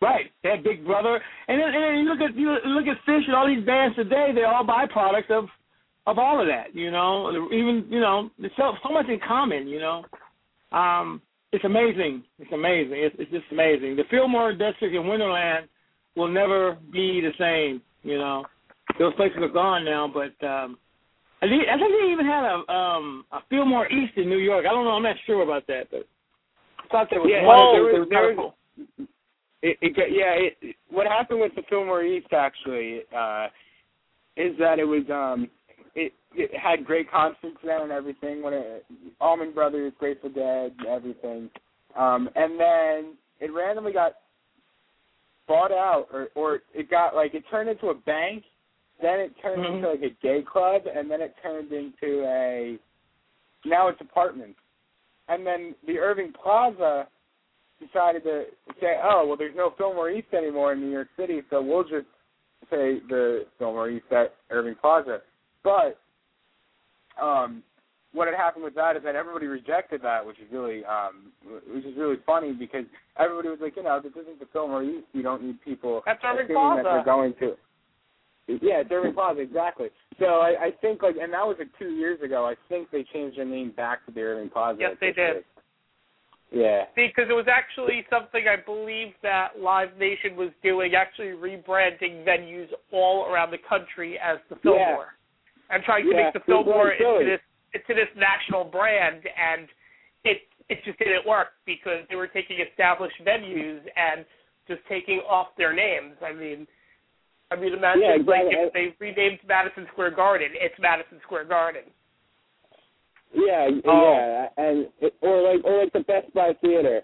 Right, 0.01 0.31
they 0.41 0.49
had 0.49 0.63
Big 0.63 0.83
Brother, 0.83 1.21
and 1.47 1.61
then, 1.61 1.67
and 1.67 1.83
then 1.83 1.95
you 1.99 2.09
look 2.09 2.21
at 2.21 2.35
you 2.35 2.49
look 2.65 2.87
at 2.87 2.97
Phish 3.07 3.25
and 3.27 3.35
all 3.35 3.45
these 3.45 3.63
bands 3.63 3.95
today. 3.95 4.31
They're 4.33 4.47
all 4.47 4.65
byproducts 4.65 5.29
of 5.29 5.45
of 6.07 6.17
all 6.17 6.41
of 6.41 6.47
that. 6.47 6.73
You 6.75 6.91
know, 6.91 7.31
even 7.51 7.85
you 7.89 7.99
know, 7.99 8.29
there's 8.39 8.51
so 8.57 8.73
so 8.83 8.93
much 8.93 9.07
in 9.09 9.19
common. 9.25 9.67
You 9.67 9.79
know, 9.79 10.05
um, 10.71 11.21
it's 11.51 11.63
amazing. 11.65 12.23
It's 12.39 12.51
amazing. 12.51 12.93
It's, 12.97 13.15
it's 13.19 13.31
just 13.31 13.45
amazing. 13.51 13.95
The 13.95 14.03
Fillmore 14.09 14.51
District 14.53 14.95
in 14.95 15.03
Winterland 15.03 15.63
will 16.15 16.27
never 16.29 16.77
be 16.91 17.21
the 17.21 17.31
same. 17.37 17.81
You 18.03 18.17
know, 18.17 18.45
those 18.99 19.13
places 19.15 19.37
are 19.41 19.47
gone 19.49 19.85
now. 19.85 20.07
But 20.11 20.33
um, 20.45 20.77
I 21.41 21.47
think 21.47 21.63
I 21.69 21.77
think 21.77 21.91
they 22.01 22.11
even 22.11 22.25
had 22.25 22.43
a 22.45 22.71
um 22.71 23.25
a 23.31 23.39
Fillmore 23.49 23.87
East 23.91 24.13
in 24.17 24.29
New 24.29 24.37
York. 24.39 24.65
I 24.65 24.73
don't 24.73 24.85
know. 24.85 24.91
I'm 24.91 25.03
not 25.03 25.15
sure 25.25 25.43
about 25.43 25.67
that, 25.67 25.87
but 25.91 26.07
I 26.79 26.87
thought 26.91 27.07
there 27.09 27.19
was 27.21 27.29
Yeah, 27.31 27.45
one. 27.45 27.57
oh, 27.59 27.71
there 27.73 27.83
was- 27.83 28.09
there 28.09 28.27
kinda 28.27 28.41
was- 28.41 28.53
it, 29.63 29.77
it 29.81 29.93
yeah. 30.11 30.33
It, 30.33 30.75
what 30.89 31.05
happened 31.05 31.39
with 31.39 31.53
the 31.55 31.61
Fillmore 31.69 32.03
East 32.03 32.33
actually 32.33 33.01
uh, 33.15 33.47
is 34.35 34.57
that 34.57 34.79
it 34.79 34.85
was 34.85 35.03
um 35.11 35.49
it 35.95 36.13
it 36.33 36.51
had 36.57 36.85
great 36.85 37.09
concerts 37.11 37.57
then 37.63 37.81
and 37.81 37.91
everything. 37.91 38.41
When 38.41 38.53
it, 38.53 38.85
Allman 39.19 39.53
Brothers, 39.53 39.93
Grateful 39.99 40.29
Dead, 40.29 40.73
everything, 40.87 41.49
um, 41.97 42.29
and 42.35 42.59
then 42.59 43.17
it 43.39 43.51
randomly 43.53 43.93
got 43.93 44.13
bought 45.47 45.71
out, 45.71 46.07
or 46.13 46.29
or 46.35 46.59
it 46.73 46.89
got 46.89 47.15
like 47.15 47.33
it 47.33 47.43
turned 47.49 47.69
into 47.69 47.87
a 47.87 47.95
bank. 47.95 48.43
Then 49.01 49.19
it 49.19 49.33
turned 49.41 49.63
Mhm. 49.63 49.75
into 49.75 49.89
like 49.89 50.03
a 50.03 50.15
gay 50.21 50.43
club, 50.43 50.83
and 50.85 51.09
then 51.09 51.21
it 51.21 51.35
turned 51.41 51.71
into 51.71 52.23
a 52.25 52.77
now 53.65 53.87
it's 53.87 53.99
apartments. 54.01 54.59
And 55.27 55.45
then 55.45 55.75
the 55.85 55.97
Irving 55.97 56.33
Plaza 56.33 57.07
decided 57.79 58.23
to 58.23 58.45
say, 58.79 58.99
oh, 59.03 59.25
well, 59.25 59.37
there's 59.37 59.55
no 59.55 59.71
Fillmore 59.77 60.09
East 60.09 60.33
anymore 60.33 60.73
in 60.73 60.81
New 60.81 60.91
York 60.91 61.07
City, 61.17 61.41
so 61.49 61.61
we'll 61.61 61.83
just 61.83 62.07
say 62.69 62.99
the 63.09 63.45
Fillmore 63.57 63.89
East 63.89 64.11
at 64.11 64.35
Irving 64.49 64.75
Plaza. 64.75 65.21
But 65.63 65.99
um, 67.21 67.63
what 68.13 68.27
had 68.27 68.35
happened 68.35 68.63
with 68.63 68.75
that 68.75 68.97
is 68.97 69.03
that 69.03 69.15
everybody 69.15 69.45
rejected 69.45 70.01
that, 70.03 70.25
which 70.25 70.37
is 70.39 70.45
really, 70.51 70.83
um, 70.85 71.31
which 71.73 71.85
is 71.85 71.95
really 71.97 72.17
funny 72.25 72.51
because 72.51 72.85
everybody 73.17 73.49
was 73.49 73.59
like, 73.61 73.75
you 73.75 73.83
know, 73.83 73.99
this 74.01 74.11
isn't 74.21 74.39
the 74.39 74.47
Fillmore 74.51 74.83
East. 74.83 75.07
You 75.13 75.23
don't 75.23 75.43
need 75.43 75.61
people 75.61 76.01
That's 76.05 76.19
assuming 76.23 76.55
that 76.77 76.83
they're 76.83 77.05
going 77.05 77.33
to. 77.39 77.55
Yeah, 78.61 78.83
Irving 78.91 79.13
Plaza, 79.13 79.39
exactly. 79.39 79.87
So 80.19 80.25
I, 80.25 80.55
I 80.59 80.71
think 80.81 81.03
like, 81.03 81.15
and 81.21 81.31
that 81.31 81.45
was 81.45 81.55
like 81.57 81.69
two 81.79 81.91
years 81.91 82.21
ago. 82.21 82.45
I 82.45 82.55
think 82.67 82.91
they 82.91 83.05
changed 83.13 83.37
their 83.37 83.45
name 83.45 83.71
back 83.71 84.05
to 84.07 84.11
the 84.11 84.21
Irving 84.21 84.49
Plaza. 84.49 84.79
Yes, 84.81 84.97
they 84.99 85.13
did. 85.13 85.45
Yeah. 86.51 86.83
Because 86.95 87.29
it 87.29 87.33
was 87.33 87.47
actually 87.49 88.05
something 88.09 88.43
I 88.49 88.61
believe 88.61 89.13
that 89.23 89.51
Live 89.61 89.97
Nation 89.97 90.35
was 90.35 90.49
doing, 90.61 90.95
actually 90.95 91.27
rebranding 91.27 92.25
venues 92.27 92.67
all 92.91 93.25
around 93.25 93.51
the 93.51 93.57
country 93.69 94.19
as 94.19 94.37
the 94.49 94.57
Fillmore. 94.57 95.15
And 95.71 95.83
trying 95.83 96.05
to 96.05 96.11
yeah, 96.11 96.25
make 96.25 96.33
the 96.33 96.41
Fillmore 96.45 96.91
into 96.91 97.25
this 97.25 97.41
into 97.73 97.93
this 97.95 98.11
national 98.15 98.65
brand, 98.65 99.23
and 99.23 99.67
it 100.23 100.43
it 100.69 100.79
just 100.85 100.99
didn't 100.99 101.25
work 101.27 101.55
because 101.65 102.03
they 102.09 102.15
were 102.15 102.27
taking 102.27 102.57
established 102.59 103.15
venues 103.25 103.81
and 103.95 104.25
just 104.67 104.81
taking 104.87 105.19
off 105.27 105.47
their 105.57 105.73
names. 105.73 106.15
I 106.23 106.33
mean, 106.33 106.67
I 107.51 107.55
mean, 107.55 107.73
imagine 107.73 108.01
yeah, 108.01 108.15
exactly. 108.15 108.55
like 108.55 108.55
if 108.55 108.73
they 108.73 108.95
renamed 108.99 109.39
Madison 109.47 109.87
Square 109.91 110.15
Garden, 110.15 110.49
it's 110.53 110.75
Madison 110.79 111.19
Square 111.23 111.45
Garden. 111.45 111.83
Yeah, 113.33 113.69
oh. 113.87 114.47
yeah, 114.57 114.63
and 114.63 114.87
or 115.21 115.41
like 115.41 115.63
or 115.63 115.83
like 115.83 115.93
the 115.93 116.01
Best 116.01 116.33
Buy 116.33 116.51
Theater. 116.61 117.01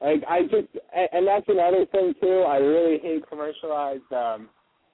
Like 0.00 0.22
I 0.28 0.42
just 0.42 0.68
and 0.94 1.26
that's 1.26 1.46
another 1.48 1.86
thing 1.86 2.14
too. 2.20 2.44
I 2.46 2.56
really 2.56 2.98
hate 2.98 3.28
commercialized 3.28 4.10
um 4.12 4.48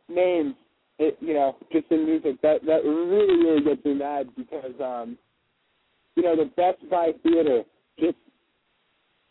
names. 0.09 0.55
It, 0.99 1.17
you 1.21 1.35
know, 1.35 1.57
just 1.73 1.87
in 1.91 2.07
music 2.07 2.41
that 2.43 2.65
that 2.67 2.85
really 2.85 3.45
really 3.45 3.63
gets 3.63 3.85
me 3.85 3.95
mad 3.95 4.29
because 4.37 4.75
um 4.83 5.17
you 6.17 6.23
know 6.23 6.37
the 6.37 6.51
Best 6.57 6.79
Buy 6.91 7.13
Theater 7.23 7.63
just 7.99 8.17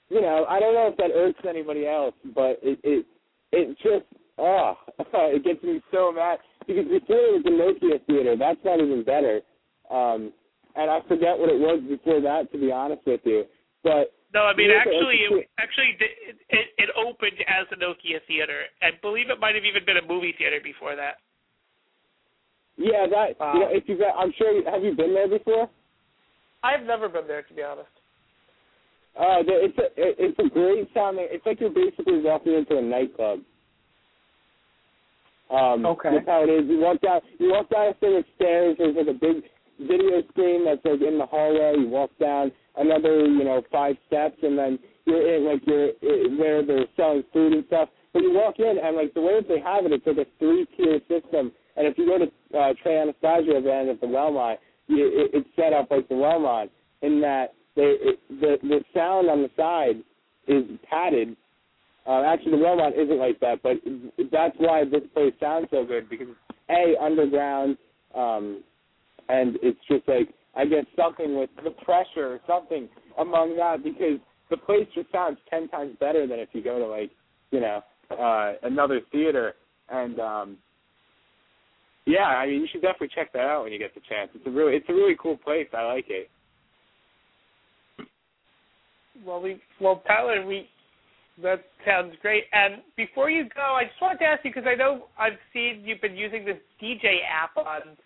you 0.09 0.22
know 0.22 0.45
I 0.47 0.59
don't 0.59 0.74
know 0.74 0.88
if 0.88 0.97
that 0.97 1.11
irks 1.13 1.41
anybody 1.47 1.86
else, 1.88 2.15
but 2.34 2.59
it 2.63 2.80
it 2.84 3.05
it 3.51 3.78
just 3.84 4.05
oh 4.38 4.76
it 4.99 5.43
gets 5.43 5.61
me 5.63 5.82
so 5.91 6.11
mad 6.11 6.39
because 6.68 6.86
before 6.86 7.15
it 7.15 7.34
was 7.39 7.43
the 7.43 7.51
Nokia 7.51 8.05
Theater. 8.05 8.36
That's 8.38 8.59
not 8.63 8.80
even 8.80 9.03
better. 9.03 9.41
Um, 9.89 10.34
and 10.76 10.91
I 10.91 10.99
forget 11.07 11.39
what 11.39 11.49
it 11.49 11.57
was 11.57 11.82
before 11.88 12.22
that, 12.22 12.51
to 12.51 12.57
be 12.59 12.72
honest 12.72 13.01
with 13.07 13.22
you. 13.24 13.45
But 13.84 14.13
no, 14.34 14.43
I 14.43 14.53
mean 14.53 14.70
actually, 14.70 15.24
it, 15.24 15.49
actually, 15.57 15.95
it, 15.99 16.38
it 16.49 16.68
it 16.78 16.89
opened 16.93 17.39
as 17.47 17.65
a 17.72 17.80
Nokia 17.80 18.20
theater. 18.28 18.68
I 18.84 18.91
believe 19.01 19.32
it 19.32 19.39
might 19.39 19.55
have 19.55 19.63
even 19.63 19.88
been 19.88 19.97
a 19.97 20.05
movie 20.05 20.36
theater 20.38 20.59
before 20.61 20.95
that. 20.95 21.24
Yeah, 22.78 23.07
that. 23.09 23.39
Wow. 23.39 23.53
You 23.53 23.59
know, 23.59 23.69
if 23.71 23.84
you 23.88 23.97
got, 23.97 24.15
I'm 24.17 24.32
sure. 24.38 24.69
Have 24.69 24.84
you 24.84 24.95
been 24.95 25.13
there 25.13 25.28
before? 25.28 25.69
I've 26.63 26.86
never 26.86 27.09
been 27.09 27.28
there, 27.28 27.41
to 27.41 27.53
be 27.53 27.63
honest. 27.63 27.89
Uh, 29.19 29.41
it's 29.41 29.78
a 29.80 29.88
it's 29.97 30.38
a 30.39 30.49
great 30.49 30.88
sounding. 30.93 31.28
It's 31.32 31.45
like 31.45 31.59
you're 31.59 31.71
basically 31.71 32.21
walking 32.21 32.53
into 32.53 32.78
a 32.78 32.82
nightclub. 32.82 33.39
Um, 35.49 35.86
okay. 35.86 36.09
That's 36.13 36.28
how 36.28 36.43
it 36.43 36.51
is. 36.51 36.69
You 36.69 36.80
walk 36.80 37.01
down. 37.01 37.21
You 37.39 37.49
walk 37.49 37.69
down 37.69 37.88
a 37.88 37.93
set 37.99 38.13
of 38.13 38.25
stairs. 38.36 38.75
There's 38.78 38.95
like 38.95 39.07
a 39.07 39.17
big 39.17 39.43
video 39.80 40.21
screen 40.30 40.65
that's 40.65 40.86
like 40.86 41.01
in 41.01 41.17
the 41.17 41.25
hallway. 41.25 41.80
You 41.80 41.88
walk 41.88 42.11
down 42.19 42.51
another, 42.78 43.25
you 43.25 43.43
know, 43.43 43.63
five 43.71 43.95
steps, 44.05 44.38
and 44.43 44.57
then 44.57 44.78
you're 45.05 45.36
in 45.36 45.45
like 45.45 45.61
you're 45.65 45.97
in, 46.01 46.38
where 46.38 46.63
they're 46.63 46.86
selling 46.95 47.23
food 47.34 47.53
and 47.53 47.65
stuff. 47.67 47.89
But 48.13 48.21
you 48.21 48.34
walk 48.34 48.59
in, 48.59 48.78
and 48.84 48.95
like 48.95 49.15
the 49.15 49.21
way 49.21 49.39
that 49.39 49.47
they 49.47 49.59
have 49.61 49.86
it, 49.86 49.93
it's 49.93 50.05
like 50.05 50.17
a 50.17 50.30
three-tier 50.38 50.99
system. 51.07 51.51
And 51.75 51.88
if 51.88 51.97
you 51.97 52.05
go 52.05 52.17
to 52.17 52.32
uh, 52.53 52.73
Trey 52.81 52.99
Anastasio 52.99 53.61
band 53.61 53.89
at 53.89 54.01
the 54.01 54.07
Wellmont, 54.07 54.57
it, 54.89 55.31
it's 55.33 55.49
set 55.55 55.73
up 55.73 55.91
like 55.91 56.07
the 56.09 56.15
Wellmont 56.15 56.69
in 57.01 57.21
that 57.21 57.53
they 57.75 57.95
it, 57.99 58.19
the 58.29 58.57
the 58.63 58.79
sound 58.93 59.29
on 59.29 59.41
the 59.41 59.49
side 59.55 60.03
is 60.47 60.63
padded. 60.89 61.35
Uh, 62.05 62.23
actually, 62.23 62.51
the 62.51 62.57
Wellmont 62.57 62.97
isn't 62.97 63.17
like 63.17 63.39
that, 63.41 63.61
but 63.61 63.77
that's 64.31 64.55
why 64.57 64.83
this 64.85 65.03
place 65.13 65.33
sounds 65.39 65.67
so 65.71 65.85
good 65.85 66.09
because 66.09 66.27
a 66.69 66.95
underground. 67.01 67.77
Um, 68.15 68.63
and 69.29 69.57
it's 69.61 69.79
just 69.89 70.07
like 70.07 70.29
I 70.55 70.65
guess 70.65 70.85
something 70.95 71.37
with 71.37 71.49
the 71.63 71.71
pressure 71.71 72.33
or 72.33 72.39
something 72.47 72.89
among 73.19 73.57
that 73.57 73.83
because 73.83 74.19
the 74.49 74.57
place 74.57 74.87
just 74.95 75.11
sounds 75.11 75.37
ten 75.49 75.67
times 75.67 75.95
better 75.99 76.25
than 76.25 76.39
if 76.39 76.49
you 76.53 76.63
go 76.63 76.79
to 76.79 76.85
like 76.85 77.11
you 77.51 77.59
know 77.59 77.81
uh 78.11 78.53
another 78.63 79.01
theater 79.11 79.53
and 79.89 80.19
um 80.19 80.57
yeah 82.08 82.26
I 82.26 82.47
mean 82.47 82.62
you 82.62 82.68
should 82.72 82.82
definitely 82.82 83.10
check 83.14 83.32
that 83.34 83.45
out 83.45 83.64
when 83.64 83.74
you 83.74 83.80
get 83.80 83.93
the 83.93 84.01
chance 84.10 84.32
it's 84.34 84.47
a 84.47 84.49
really 84.49 84.76
it's 84.76 84.89
a 84.89 84.93
really 84.93 85.16
cool 85.22 85.38
place 85.38 85.68
I 85.78 85.84
like 85.84 86.05
it 86.10 86.30
well 89.26 89.41
we 89.41 89.62
well 89.80 90.01
Tyler 90.08 90.45
we 90.45 90.68
that 91.43 91.62
sounds 91.86 92.14
great 92.24 92.45
and 92.51 92.82
before 92.95 93.30
you 93.30 93.43
go 93.53 93.78
I 93.78 93.84
just 93.84 94.01
wanted 94.01 94.20
to 94.20 94.26
ask 94.26 94.43
you 94.43 94.51
because 94.51 94.68
I 94.68 94.76
know 94.76 95.05
I've 95.20 95.38
seen 95.53 95.84
you've 95.86 96.01
been 96.01 96.16
using 96.16 96.45
this 96.45 96.58
DJ 96.82 97.20
app 97.30 97.55
on 97.58 97.97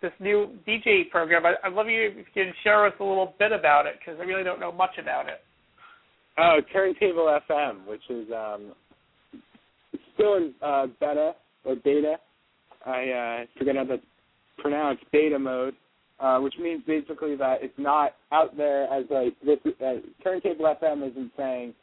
this 0.00 0.12
new 0.20 0.50
DJ 0.66 1.10
program. 1.10 1.44
I, 1.44 1.54
I'd 1.64 1.72
love 1.72 1.88
you 1.88 2.08
if 2.08 2.16
you 2.16 2.24
can 2.32 2.52
share 2.62 2.86
us 2.86 2.92
a 3.00 3.04
little 3.04 3.34
bit 3.38 3.52
about 3.52 3.86
it 3.86 3.94
because 3.98 4.20
I 4.20 4.24
really 4.24 4.44
don't 4.44 4.60
know 4.60 4.72
much 4.72 4.96
about 5.00 5.26
it. 5.26 5.40
Oh, 6.38 6.60
Turntable 6.72 7.38
FM, 7.50 7.86
which 7.86 8.02
is 8.08 8.28
um, 8.30 8.72
still 10.14 10.36
in 10.36 10.54
uh, 10.62 10.86
beta 11.00 11.32
or 11.64 11.74
beta. 11.76 12.16
I 12.86 13.10
uh, 13.10 13.46
forget 13.58 13.76
how 13.76 13.84
that's 13.84 14.02
pronounced. 14.58 15.04
Beta 15.12 15.38
mode, 15.38 15.74
uh, 16.20 16.38
which 16.38 16.54
means 16.60 16.82
basically 16.86 17.36
that 17.36 17.58
it's 17.62 17.78
not 17.78 18.14
out 18.32 18.56
there 18.56 18.84
as 18.92 19.04
like 19.10 19.34
this. 19.44 19.58
Uh, 19.80 19.94
Turntable 20.22 20.74
FM 20.82 21.10
isn't 21.10 21.32
saying 21.36 21.74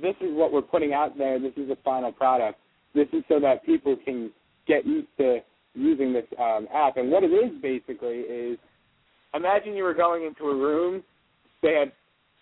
this 0.00 0.14
is 0.20 0.30
what 0.32 0.52
we're 0.52 0.62
putting 0.62 0.92
out 0.92 1.16
there. 1.16 1.38
This 1.38 1.52
is 1.56 1.68
the 1.68 1.76
final 1.84 2.12
product. 2.12 2.58
This 2.94 3.08
is 3.12 3.22
so 3.28 3.40
that 3.40 3.64
people 3.64 3.96
can 4.04 4.30
get 4.66 4.86
used 4.86 5.08
to 5.18 5.38
using 5.74 6.12
this 6.12 6.24
um, 6.40 6.66
app. 6.74 6.96
And 6.96 7.10
what 7.10 7.22
it 7.22 7.28
is 7.28 7.52
basically 7.60 8.20
is 8.20 8.58
imagine 9.34 9.74
you 9.74 9.84
were 9.84 9.94
going 9.94 10.24
into 10.24 10.44
a 10.44 10.54
room, 10.54 11.02
they 11.62 11.74
had 11.74 11.92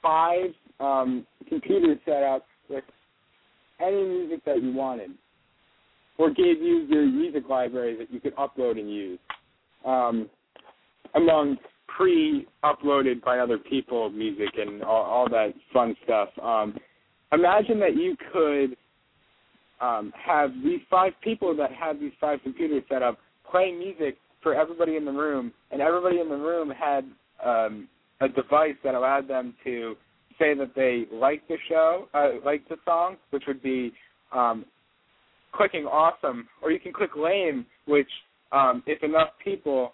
five 0.02 0.50
um, 0.80 1.26
computers 1.48 1.98
set 2.04 2.22
up 2.22 2.46
with 2.68 2.84
any 3.80 4.04
music 4.04 4.44
that 4.44 4.62
you 4.62 4.72
wanted, 4.72 5.10
or 6.18 6.30
gave 6.30 6.60
you 6.60 6.86
your 6.88 7.06
music 7.06 7.48
library 7.48 7.96
that 7.96 8.12
you 8.12 8.20
could 8.20 8.34
upload 8.36 8.78
and 8.78 8.90
use, 8.90 9.18
um, 9.84 10.28
among 11.14 11.56
pre-uploaded 11.96 13.22
by 13.22 13.38
other 13.38 13.58
people 13.58 14.10
music 14.10 14.48
and 14.56 14.82
all, 14.82 15.02
all 15.02 15.28
that 15.28 15.52
fun 15.72 15.96
stuff. 16.04 16.28
Um, 16.42 16.76
imagine 17.32 17.78
that 17.80 17.96
you 17.96 18.16
could 18.32 18.76
um, 19.80 20.12
have 20.16 20.50
these 20.64 20.80
five 20.90 21.12
people 21.22 21.56
that 21.56 21.72
have 21.72 22.00
these 22.00 22.12
five 22.20 22.40
computers 22.42 22.82
set 22.88 23.02
up 23.02 23.18
playing 23.50 23.78
music 23.78 24.16
for 24.42 24.54
everybody 24.54 24.96
in 24.96 25.04
the 25.04 25.12
room, 25.12 25.52
and 25.70 25.80
everybody 25.80 26.20
in 26.20 26.28
the 26.28 26.36
room 26.36 26.70
had 26.70 27.04
um, 27.44 27.88
a 28.20 28.28
device 28.28 28.74
that 28.84 28.94
allowed 28.94 29.28
them 29.28 29.54
to 29.64 29.96
say 30.38 30.54
that 30.54 30.74
they 30.74 31.06
liked 31.12 31.48
the 31.48 31.56
show, 31.68 32.08
uh, 32.14 32.30
liked 32.44 32.68
the 32.68 32.76
song, 32.84 33.16
which 33.30 33.44
would 33.46 33.62
be 33.62 33.92
um, 34.32 34.64
clicking 35.54 35.84
awesome, 35.84 36.48
or 36.62 36.70
you 36.70 36.80
can 36.80 36.92
click 36.92 37.10
lame, 37.16 37.66
which 37.86 38.08
um, 38.52 38.82
if 38.86 39.02
enough 39.02 39.28
people 39.42 39.92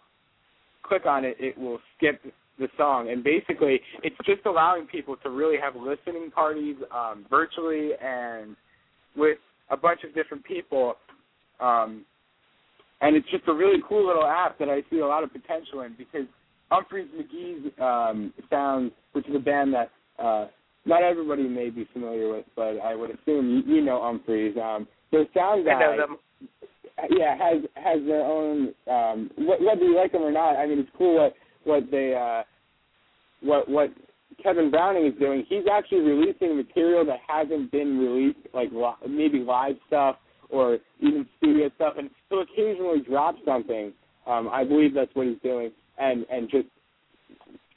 click 0.83 1.07
on 1.07 1.25
it, 1.25 1.37
it 1.39 1.57
will 1.57 1.79
skip 1.97 2.21
the 2.59 2.69
song. 2.77 3.11
And 3.11 3.25
basically, 3.25 3.81
it's 4.03 4.17
just 4.27 4.45
allowing 4.47 4.87
people 4.87 5.17
to 5.23 5.31
really 5.31 5.57
have 5.59 5.75
listening 5.77 6.31
parties 6.31 6.77
um, 6.95 7.25
virtually 7.31 7.91
and 8.03 8.57
with 9.17 9.39
a 9.71 9.77
bunch 9.77 10.01
of 10.05 10.15
different 10.15 10.45
people. 10.45 10.95
Um, 11.61 12.05
and 13.01 13.17
it's 13.17 13.29
just 13.31 13.45
a 13.49 13.55
really 13.55 13.81
cool 13.89 14.07
little 14.07 14.27
app 14.27 14.59
that 14.59 14.69
I 14.69 14.83
see 14.91 14.99
a 14.99 15.07
lot 15.07 15.25
of 15.25 15.33
potential 15.33 15.83
in 15.83 15.95
because 15.97 16.27
Umphrey's 16.71 17.09
McGee's 17.17 17.73
um, 17.81 18.33
Sounds, 18.51 18.93
which 19.13 19.27
is 19.27 19.35
a 19.35 19.39
band 19.39 19.75
that 19.75 19.91
uh, 20.23 20.47
not 20.85 21.03
everybody 21.03 21.49
may 21.49 21.71
be 21.71 21.87
familiar 21.93 22.33
with, 22.33 22.47
but 22.57 22.79
I 22.81 22.95
would 22.95 23.11
assume 23.11 23.65
you, 23.67 23.77
you 23.77 23.81
know 23.83 23.99
Umphrey's. 23.99 24.57
Um, 24.57 24.87
their 25.13 25.27
sound 25.35 25.67
guy, 25.67 25.73
I 25.73 25.97
know 25.97 25.97
them. 25.97 26.17
yeah, 27.11 27.37
has 27.37 27.63
has 27.75 28.01
their 28.07 28.25
own. 28.25 28.75
Um, 28.91 29.31
whether 29.37 29.85
you 29.85 29.97
like 29.97 30.13
them 30.13 30.23
or 30.23 30.33
not, 30.33 30.57
I 30.57 30.67
mean, 30.67 30.79
it's 30.81 30.91
cool 30.97 31.17
what 31.17 31.35
what 31.65 31.91
they 31.91 32.15
uh, 32.15 32.43
what 33.43 33.69
what 33.69 33.91
Kevin 34.43 34.71
Browning 34.71 35.07
is 35.07 35.19
doing. 35.19 35.45
He's 35.49 35.65
actually 35.71 36.01
releasing 36.01 36.57
material 36.57 37.05
that 37.07 37.21
hasn't 37.27 37.71
been 37.71 37.99
released, 37.99 38.39
like 38.55 38.71
li- 38.73 39.09
maybe 39.09 39.41
live 39.41 39.77
stuff 39.87 40.17
or 40.49 40.79
even 41.01 41.27
studio 41.39 41.71
stuff, 41.77 41.95
and 41.99 42.11
he'll 42.29 42.43
occasionally 42.43 43.01
drop 43.01 43.37
something. 43.45 43.93
Um, 44.27 44.49
I 44.49 44.65
believe 44.65 44.95
that's 44.95 45.15
what 45.15 45.27
he's 45.27 45.39
doing, 45.43 45.71
and 45.99 46.25
and 46.31 46.51
just 46.51 46.69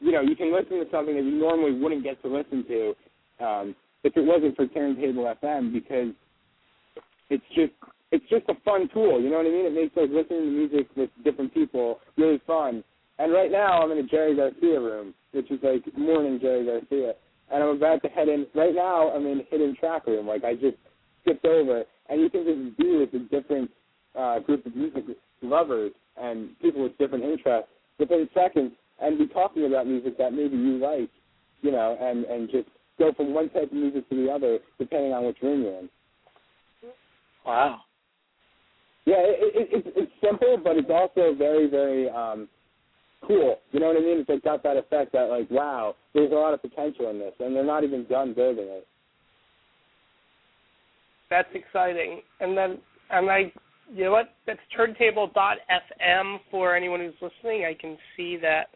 you 0.03 0.11
know 0.11 0.21
you 0.21 0.35
can 0.35 0.53
listen 0.53 0.83
to 0.83 0.85
something 0.91 1.15
that 1.15 1.23
you 1.23 1.39
normally 1.39 1.79
wouldn't 1.79 2.03
get 2.03 2.21
to 2.21 2.27
listen 2.27 2.65
to 2.67 3.45
um, 3.45 3.75
if 4.03 4.15
it 4.17 4.21
wasn't 4.21 4.55
for 4.55 4.67
Turntable 4.67 5.33
FM 5.41 5.71
because 5.71 6.09
it's 7.29 7.43
just 7.55 7.71
it's 8.11 8.25
just 8.29 8.43
a 8.49 8.53
fun 8.65 8.89
tool. 8.93 9.21
You 9.21 9.29
know 9.29 9.37
what 9.37 9.47
I 9.47 9.49
mean? 9.49 9.65
It 9.65 9.73
makes 9.73 9.95
like 9.95 10.09
listening 10.11 10.45
to 10.45 10.51
music 10.51 10.87
with 10.95 11.09
different 11.23 11.53
people 11.53 11.99
really 12.17 12.41
fun. 12.45 12.83
And 13.17 13.31
right 13.31 13.51
now 13.51 13.81
I'm 13.81 13.91
in 13.91 13.99
a 13.99 14.07
Jerry 14.07 14.35
Garcia 14.35 14.79
room, 14.79 15.13
which 15.31 15.49
is 15.49 15.59
like 15.63 15.81
mourning 15.97 16.39
Jerry 16.41 16.65
Garcia, 16.65 17.13
and 17.51 17.63
I'm 17.63 17.77
about 17.77 18.03
to 18.03 18.09
head 18.09 18.27
in. 18.27 18.45
Right 18.53 18.75
now 18.75 19.09
I'm 19.09 19.25
in 19.25 19.39
a 19.39 19.43
hidden 19.49 19.75
track 19.79 20.05
room. 20.05 20.27
Like 20.27 20.43
I 20.43 20.53
just 20.55 20.77
skipped 21.21 21.45
over 21.45 21.83
and 22.09 22.21
you 22.21 22.29
can 22.29 22.43
just 22.43 22.77
do 22.77 22.99
with 22.99 23.11
the 23.11 23.19
different 23.31 23.71
uh, 24.19 24.39
group 24.39 24.65
of 24.65 24.75
music 24.75 25.05
lovers 25.41 25.91
and 26.17 26.49
people 26.59 26.83
with 26.83 26.97
different 26.97 27.23
interests 27.23 27.69
within 27.99 28.29
seconds 28.33 28.73
and 29.01 29.17
be 29.17 29.27
talking 29.27 29.65
about 29.65 29.87
music 29.87 30.17
that 30.17 30.33
maybe 30.33 30.55
you 30.55 30.77
like, 30.77 31.09
you 31.61 31.71
know, 31.71 31.97
and 31.99 32.25
and 32.25 32.49
just 32.49 32.67
go 32.99 33.11
from 33.13 33.33
one 33.33 33.49
type 33.49 33.63
of 33.63 33.73
music 33.73 34.07
to 34.09 34.15
the 34.15 34.31
other 34.31 34.59
depending 34.79 35.13
on 35.13 35.25
which 35.25 35.37
room 35.41 35.63
you're 35.63 35.79
in. 35.79 35.89
Wow. 37.45 37.81
Yeah, 39.05 39.15
it, 39.17 39.55
it, 39.55 39.67
it's 39.71 39.87
it's 39.95 40.11
simple, 40.21 40.57
but 40.63 40.77
it's 40.77 40.89
also 40.89 41.35
very 41.37 41.69
very 41.69 42.09
um 42.09 42.47
cool. 43.27 43.59
You 43.71 43.79
know 43.79 43.87
what 43.87 43.97
I 43.97 43.99
mean? 43.99 44.19
It's 44.19 44.29
like 44.29 44.43
got 44.43 44.63
that 44.63 44.77
effect 44.77 45.13
that 45.13 45.29
like 45.29 45.49
wow, 45.49 45.95
there's 46.13 46.31
a 46.31 46.35
lot 46.35 46.53
of 46.53 46.61
potential 46.61 47.09
in 47.09 47.19
this, 47.19 47.33
and 47.39 47.55
they're 47.55 47.65
not 47.65 47.83
even 47.83 48.05
done 48.05 48.33
building 48.33 48.67
it. 48.67 48.87
That's 51.29 51.49
exciting. 51.55 52.21
And 52.41 52.55
then, 52.55 52.77
and 53.09 53.29
I, 53.29 53.51
you 53.91 54.03
know 54.03 54.11
what? 54.11 54.35
That's 54.45 54.59
turntable.fm 54.75 56.37
for 56.51 56.75
anyone 56.75 56.99
who's 56.99 57.13
listening. 57.21 57.65
I 57.65 57.73
can 57.73 57.97
see 58.15 58.37
that 58.37 58.67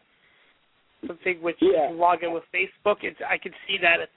something 1.06 1.40
which 1.42 1.56
Yeah. 1.60 1.68
you 1.68 1.88
can 1.88 1.98
log 1.98 2.22
in 2.22 2.32
with 2.32 2.44
Facebook. 2.52 3.02
It's 3.02 3.20
I 3.26 3.38
can 3.38 3.52
see 3.66 3.78
that 3.78 4.00
it's 4.00 4.12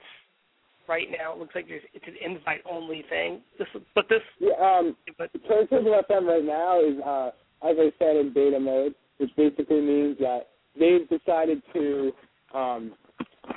right 0.88 1.08
now. 1.10 1.32
It 1.32 1.38
looks 1.38 1.54
like 1.54 1.68
there's 1.68 1.82
it's 1.94 2.06
an 2.06 2.16
invite 2.20 2.62
only 2.68 3.02
thing. 3.08 3.40
This, 3.58 3.68
but 3.94 4.08
this, 4.08 4.22
Yeah, 4.38 4.52
um, 4.60 4.96
but 5.18 5.30
Turntable 5.46 6.00
FM 6.08 6.26
right 6.26 6.44
now 6.44 6.80
is, 6.80 6.98
uh, 7.00 7.30
as 7.62 7.76
I 7.78 7.92
said, 7.98 8.16
in 8.16 8.32
beta 8.32 8.58
mode, 8.58 8.94
which 9.18 9.30
basically 9.36 9.80
means 9.80 10.18
that 10.18 10.48
they've 10.78 11.08
decided 11.08 11.62
to 11.72 12.12
um, 12.54 12.94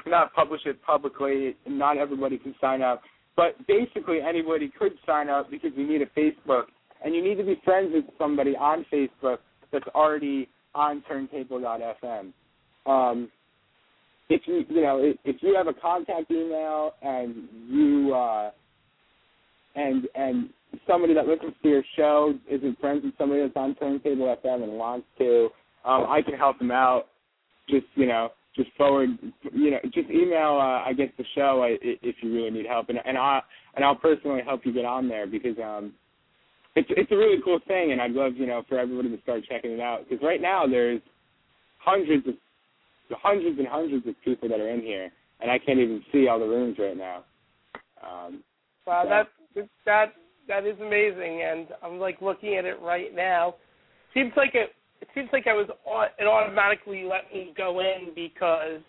not 0.05 0.34
publish 0.34 0.61
it 0.65 0.82
publicly. 0.84 1.55
Not 1.65 1.97
everybody 1.97 2.38
can 2.38 2.55
sign 2.61 2.82
up, 2.82 3.01
but 3.36 3.55
basically 3.67 4.21
anybody 4.21 4.69
could 4.78 4.93
sign 5.05 5.30
up 5.30 5.49
because 5.49 5.71
you 5.76 5.88
need 5.88 6.01
a 6.01 6.05
Facebook, 6.07 6.65
and 7.03 7.13
you 7.15 7.21
need 7.23 7.36
to 7.36 7.43
be 7.43 7.55
friends 7.65 7.91
with 7.93 8.05
somebody 8.17 8.55
on 8.55 8.86
Facebook 8.93 9.39
that's 9.71 9.88
already 9.95 10.47
on 10.76 11.01
Turntable.fm. 11.07 12.32
Um, 12.86 13.29
if 14.29 14.41
you 14.45 14.65
you 14.69 14.81
know 14.81 14.99
if, 14.99 15.17
if 15.23 15.38
you 15.41 15.55
have 15.55 15.67
a 15.67 15.73
contact 15.73 16.31
email 16.31 16.93
and 17.01 17.47
you 17.69 18.13
uh, 18.13 18.51
and 19.75 20.07
and 20.15 20.49
somebody 20.88 21.13
that 21.13 21.27
listens 21.27 21.53
to 21.61 21.69
your 21.69 21.83
show 21.95 22.33
isn't 22.49 22.79
friends 22.79 23.03
with 23.03 23.13
somebody 23.17 23.41
that's 23.41 23.55
on 23.55 23.75
Turntable 23.75 24.36
FM 24.43 24.63
and 24.63 24.73
wants 24.73 25.07
to, 25.17 25.49
um, 25.86 26.05
I 26.09 26.21
can 26.21 26.36
help 26.36 26.57
them 26.59 26.71
out. 26.71 27.07
Just 27.69 27.86
you 27.95 28.07
know, 28.07 28.29
just 28.55 28.69
forward, 28.77 29.09
you 29.53 29.71
know, 29.71 29.79
just 29.93 30.09
email. 30.09 30.57
Uh, 30.59 30.88
I 30.88 30.93
guess 30.95 31.09
the 31.17 31.25
show 31.36 31.63
I, 31.63 31.77
if 31.81 32.15
you 32.21 32.33
really 32.33 32.51
need 32.51 32.65
help, 32.65 32.89
and 32.89 32.99
and 33.05 33.17
I 33.17 33.41
and 33.75 33.83
I'll 33.83 33.95
personally 33.95 34.41
help 34.43 34.65
you 34.65 34.73
get 34.73 34.86
on 34.86 35.07
there 35.07 35.27
because 35.27 35.57
um, 35.63 35.93
it's 36.75 36.88
it's 36.91 37.11
a 37.11 37.17
really 37.17 37.41
cool 37.43 37.59
thing, 37.67 37.91
and 37.91 38.01
I'd 38.01 38.11
love 38.11 38.33
you 38.36 38.47
know 38.47 38.63
for 38.67 38.79
everybody 38.79 39.15
to 39.15 39.21
start 39.21 39.43
checking 39.49 39.71
it 39.71 39.79
out 39.79 40.07
because 40.07 40.23
right 40.23 40.41
now 40.41 40.65
there's 40.67 41.01
hundreds 41.79 42.27
of 42.27 42.36
hundreds 43.12 43.58
and 43.60 43.68
hundreds 43.68 44.08
of 44.08 44.16
people 44.24 44.49
that 44.49 44.60
are 44.60 44.70
in 44.70 44.82
here, 44.82 45.12
and 45.41 45.51
I 45.51 45.60
can't 45.60 45.80
even 45.80 46.01
see 46.12 46.28
all 46.28 46.39
the 46.39 46.45
rooms 46.47 46.78
right 46.80 46.97
now. 46.97 47.24
Um, 48.01 48.43
wow, 48.86 49.03
Yeah. 49.03 49.24
that 49.56 49.68
that 49.86 50.14
that 50.47 50.66
is 50.66 50.80
amazing. 50.80 51.41
And 51.41 51.68
I'm 51.84 51.99
like 51.99 52.22
looking 52.22 52.56
at 52.56 52.66
it 52.66 52.80
right 52.82 53.14
now. 53.14 53.56
Seems 54.14 54.34
like 54.38 54.56
it. 54.56 54.74
It 55.01 55.10
seems 55.14 55.30
like 55.34 55.45
I 55.47 55.53
was. 55.53 55.68
au- 55.86 56.08
It 56.20 56.26
automatically 56.26 57.03
let 57.03 57.32
me 57.34 57.53
go 57.58 57.80
in 57.82 58.14
because 58.16 58.82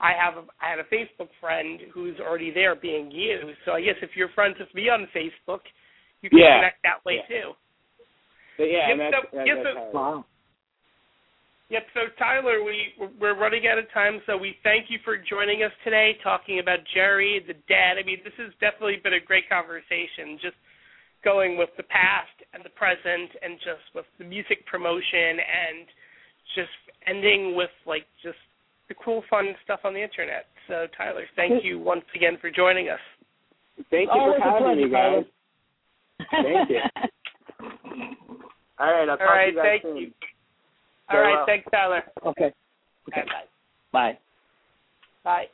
I 0.00 0.12
have 0.12 0.34
a, 0.36 0.44
I 0.60 0.70
had 0.70 0.78
a 0.78 0.84
Facebook 0.84 1.28
friend 1.40 1.80
who's 1.92 2.18
already 2.20 2.50
there, 2.50 2.74
being 2.74 3.10
you. 3.10 3.52
So 3.64 3.72
I 3.72 3.80
guess 3.82 3.96
if 4.02 4.10
you're 4.16 4.28
friends 4.34 4.56
with 4.58 4.72
me 4.74 4.88
on 4.88 5.06
Facebook, 5.14 5.60
you 6.22 6.30
can 6.30 6.38
Yeah. 6.38 6.58
connect 6.58 6.82
that 6.82 7.04
way 7.04 7.20
Yeah. 7.28 7.42
too. 7.42 7.50
But 8.58 8.64
yeah, 8.70 8.90
and 8.90 9.00
Yep, 9.00 9.10
that's, 9.12 9.30
so- 9.30 9.36
that, 9.38 9.46
yep, 9.46 9.56
that's 9.64 9.76
so- 9.76 9.90
Wow. 9.98 10.24
Yep. 11.70 11.86
So 11.94 12.00
Tyler, 12.18 12.64
we 12.66 12.90
we're 13.20 13.38
running 13.38 13.70
out 13.70 13.78
of 13.78 13.86
time, 13.94 14.20
so 14.26 14.36
we 14.36 14.56
thank 14.64 14.90
you 14.90 14.98
for 15.04 15.16
joining 15.16 15.62
us 15.62 15.70
today, 15.84 16.18
talking 16.22 16.58
about 16.58 16.80
Jerry, 16.92 17.42
the 17.46 17.54
Dead. 17.70 17.94
I 17.94 18.02
mean, 18.04 18.18
this 18.24 18.34
has 18.38 18.50
definitely 18.60 18.98
been 19.02 19.14
a 19.14 19.22
great 19.22 19.48
conversation. 19.48 20.34
Just 20.42 20.58
going 21.22 21.56
with 21.56 21.70
the 21.76 21.86
past 21.86 22.34
and 22.52 22.64
the 22.66 22.74
present, 22.74 23.30
and 23.38 23.54
just 23.62 23.86
with 23.94 24.06
the 24.18 24.26
music 24.26 24.66
promotion, 24.66 25.38
and 25.38 25.86
just 26.58 26.74
ending 27.06 27.54
with 27.54 27.70
like 27.86 28.10
just 28.18 28.42
the 28.90 28.98
cool, 28.98 29.22
fun 29.30 29.54
stuff 29.62 29.80
on 29.86 29.94
the 29.94 30.02
internet. 30.02 30.50
So 30.66 30.90
Tyler, 30.98 31.24
thank 31.36 31.62
you 31.62 31.78
once 31.78 32.04
again 32.18 32.36
for 32.40 32.50
joining 32.50 32.88
us. 32.90 32.98
Thank 33.94 34.10
you 34.10 34.20
Always 34.20 34.42
for 34.42 34.48
a 34.48 34.52
having 34.58 34.76
me, 34.76 34.90
guys. 34.90 35.22
Tyler. 36.34 36.66
Thank 36.66 36.70
you. 36.70 36.82
All 38.80 38.90
right, 38.90 39.08
I'll 39.08 39.10
All 39.10 39.16
talk 39.16 39.28
right, 39.28 39.46
to 39.46 39.52
you 39.52 39.56
guys 39.56 39.64
thank 39.64 39.82
soon. 39.82 39.96
you. 39.96 40.10
All 41.10 41.20
right, 41.20 41.46
thanks, 41.46 41.66
Tyler. 41.70 42.02
okay. 42.24 42.52
Bye 43.10 43.20
Okay. 43.20 43.28
bye. 43.28 43.44
Bye. 43.92 44.18
Bye. 45.24 45.44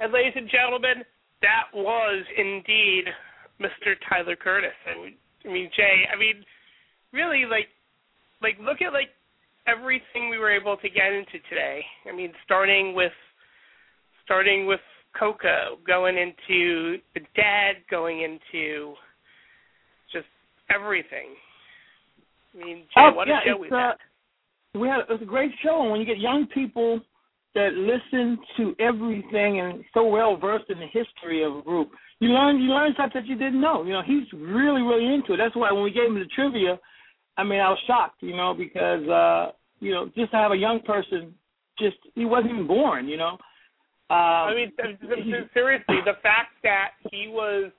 And 0.00 0.12
ladies 0.12 0.34
and 0.36 0.48
gentlemen, 0.50 1.04
that 1.42 1.64
was 1.72 2.24
indeed 2.36 3.04
Mr. 3.60 3.94
Tyler 4.08 4.36
Curtis. 4.36 4.74
I 4.86 4.94
mean, 5.02 5.14
I 5.44 5.48
mean 5.48 5.70
Jaee. 5.78 6.04
I 6.12 6.16
mean, 6.18 6.44
really, 7.12 7.44
like, 7.46 7.68
like 8.42 8.58
look 8.60 8.82
at 8.82 8.92
like 8.92 9.10
everything 9.66 10.28
we 10.28 10.38
were 10.38 10.50
able 10.50 10.76
to 10.76 10.88
get 10.88 11.12
into 11.12 11.38
today. 11.48 11.84
I 12.10 12.14
mean, 12.14 12.32
starting 12.44 12.94
with 12.94 13.12
starting 14.24 14.66
with 14.66 14.80
Coco, 15.18 15.78
going 15.86 16.16
into 16.18 16.98
the 17.14 17.20
Dead, 17.36 17.76
going 17.90 18.22
into 18.22 18.94
just 20.12 20.26
everything. 20.74 21.36
I 22.54 22.64
mean, 22.64 22.76
Jaee, 22.96 23.10
Oh, 23.10 23.14
what 23.14 23.28
yeah, 23.28 23.40
a 23.40 23.46
show 23.46 23.58
we've 23.58 23.72
uh, 23.72 23.92
we 24.74 24.88
had 24.88 25.00
it 25.00 25.08
was 25.08 25.22
a 25.22 25.26
great 25.26 25.52
show 25.62 25.82
and 25.82 25.90
when 25.90 26.00
you 26.00 26.06
get 26.06 26.18
young 26.18 26.46
people 26.52 27.00
that 27.54 27.70
listen 27.74 28.38
to 28.56 28.74
everything 28.80 29.60
and 29.60 29.84
so 29.94 30.04
well 30.06 30.36
versed 30.36 30.68
in 30.68 30.78
the 30.78 30.86
history 30.86 31.44
of 31.44 31.56
a 31.56 31.62
group 31.62 31.90
you 32.18 32.28
learn 32.30 32.60
you 32.60 32.70
learn 32.70 32.92
stuff 32.94 33.10
that 33.14 33.26
you 33.26 33.36
didn't 33.36 33.60
know. 33.60 33.84
You 33.84 33.92
know 33.92 34.02
he's 34.04 34.26
really 34.32 34.82
really 34.82 35.12
into 35.12 35.34
it. 35.34 35.36
That's 35.36 35.54
why 35.54 35.70
when 35.72 35.84
we 35.84 35.92
gave 35.92 36.06
him 36.06 36.14
the 36.14 36.26
trivia 36.34 36.78
i 37.36 37.42
mean 37.44 37.60
i 37.60 37.68
was 37.68 37.78
shocked 37.86 38.22
you 38.22 38.36
know 38.36 38.54
because 38.54 39.06
uh 39.08 39.52
you 39.80 39.92
know 39.92 40.06
just 40.16 40.30
to 40.30 40.36
have 40.36 40.52
a 40.52 40.56
young 40.56 40.80
person 40.80 41.34
just 41.78 41.96
he 42.14 42.24
wasn't 42.24 42.50
even 42.52 42.66
born 42.66 43.08
you 43.08 43.16
know? 43.16 43.38
Um 44.10 44.50
I 44.50 44.54
mean, 44.54 44.72
seriously, 45.54 45.96
the 46.04 46.18
fact 46.22 46.52
that 46.62 46.90
he 47.10 47.26
was, 47.26 47.72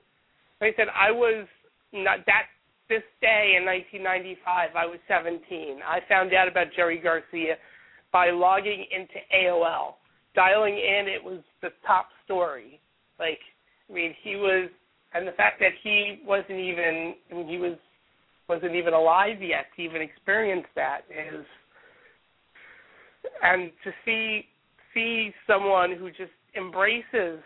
like 0.60 0.74
I 0.74 0.76
said, 0.76 0.88
I 0.92 1.12
was 1.12 1.46
not 1.92 2.26
that 2.26 2.50
this 2.88 3.02
day 3.20 3.54
in 3.56 3.64
1995. 3.64 4.70
I 4.76 4.86
was 4.86 4.98
17. 5.08 5.80
I 5.86 6.00
found 6.08 6.32
out 6.34 6.48
about 6.48 6.68
Jerry 6.74 6.98
Garcia 6.98 7.56
by 8.12 8.30
logging 8.30 8.86
into 8.90 9.14
AOL, 9.34 9.94
dialing 10.34 10.74
in. 10.74 11.06
It 11.08 11.22
was 11.22 11.40
the 11.62 11.70
top 11.86 12.08
story. 12.24 12.80
Like, 13.18 13.40
I 13.90 13.92
mean, 13.92 14.14
he 14.22 14.36
was, 14.36 14.70
and 15.14 15.26
the 15.26 15.32
fact 15.32 15.60
that 15.60 15.72
he 15.82 16.20
wasn't 16.24 16.60
even, 16.60 17.14
I 17.30 17.34
mean, 17.34 17.48
he 17.48 17.58
was 17.58 17.76
wasn't 18.48 18.76
even 18.76 18.94
alive 18.94 19.42
yet 19.42 19.66
to 19.74 19.82
even 19.82 20.00
experience 20.00 20.66
that 20.76 21.00
is, 21.10 21.44
and 23.42 23.72
to 23.82 23.90
see 24.04 24.46
see 24.94 25.32
someone 25.48 25.96
who 25.96 26.10
just 26.10 26.30
embraces 26.56 27.40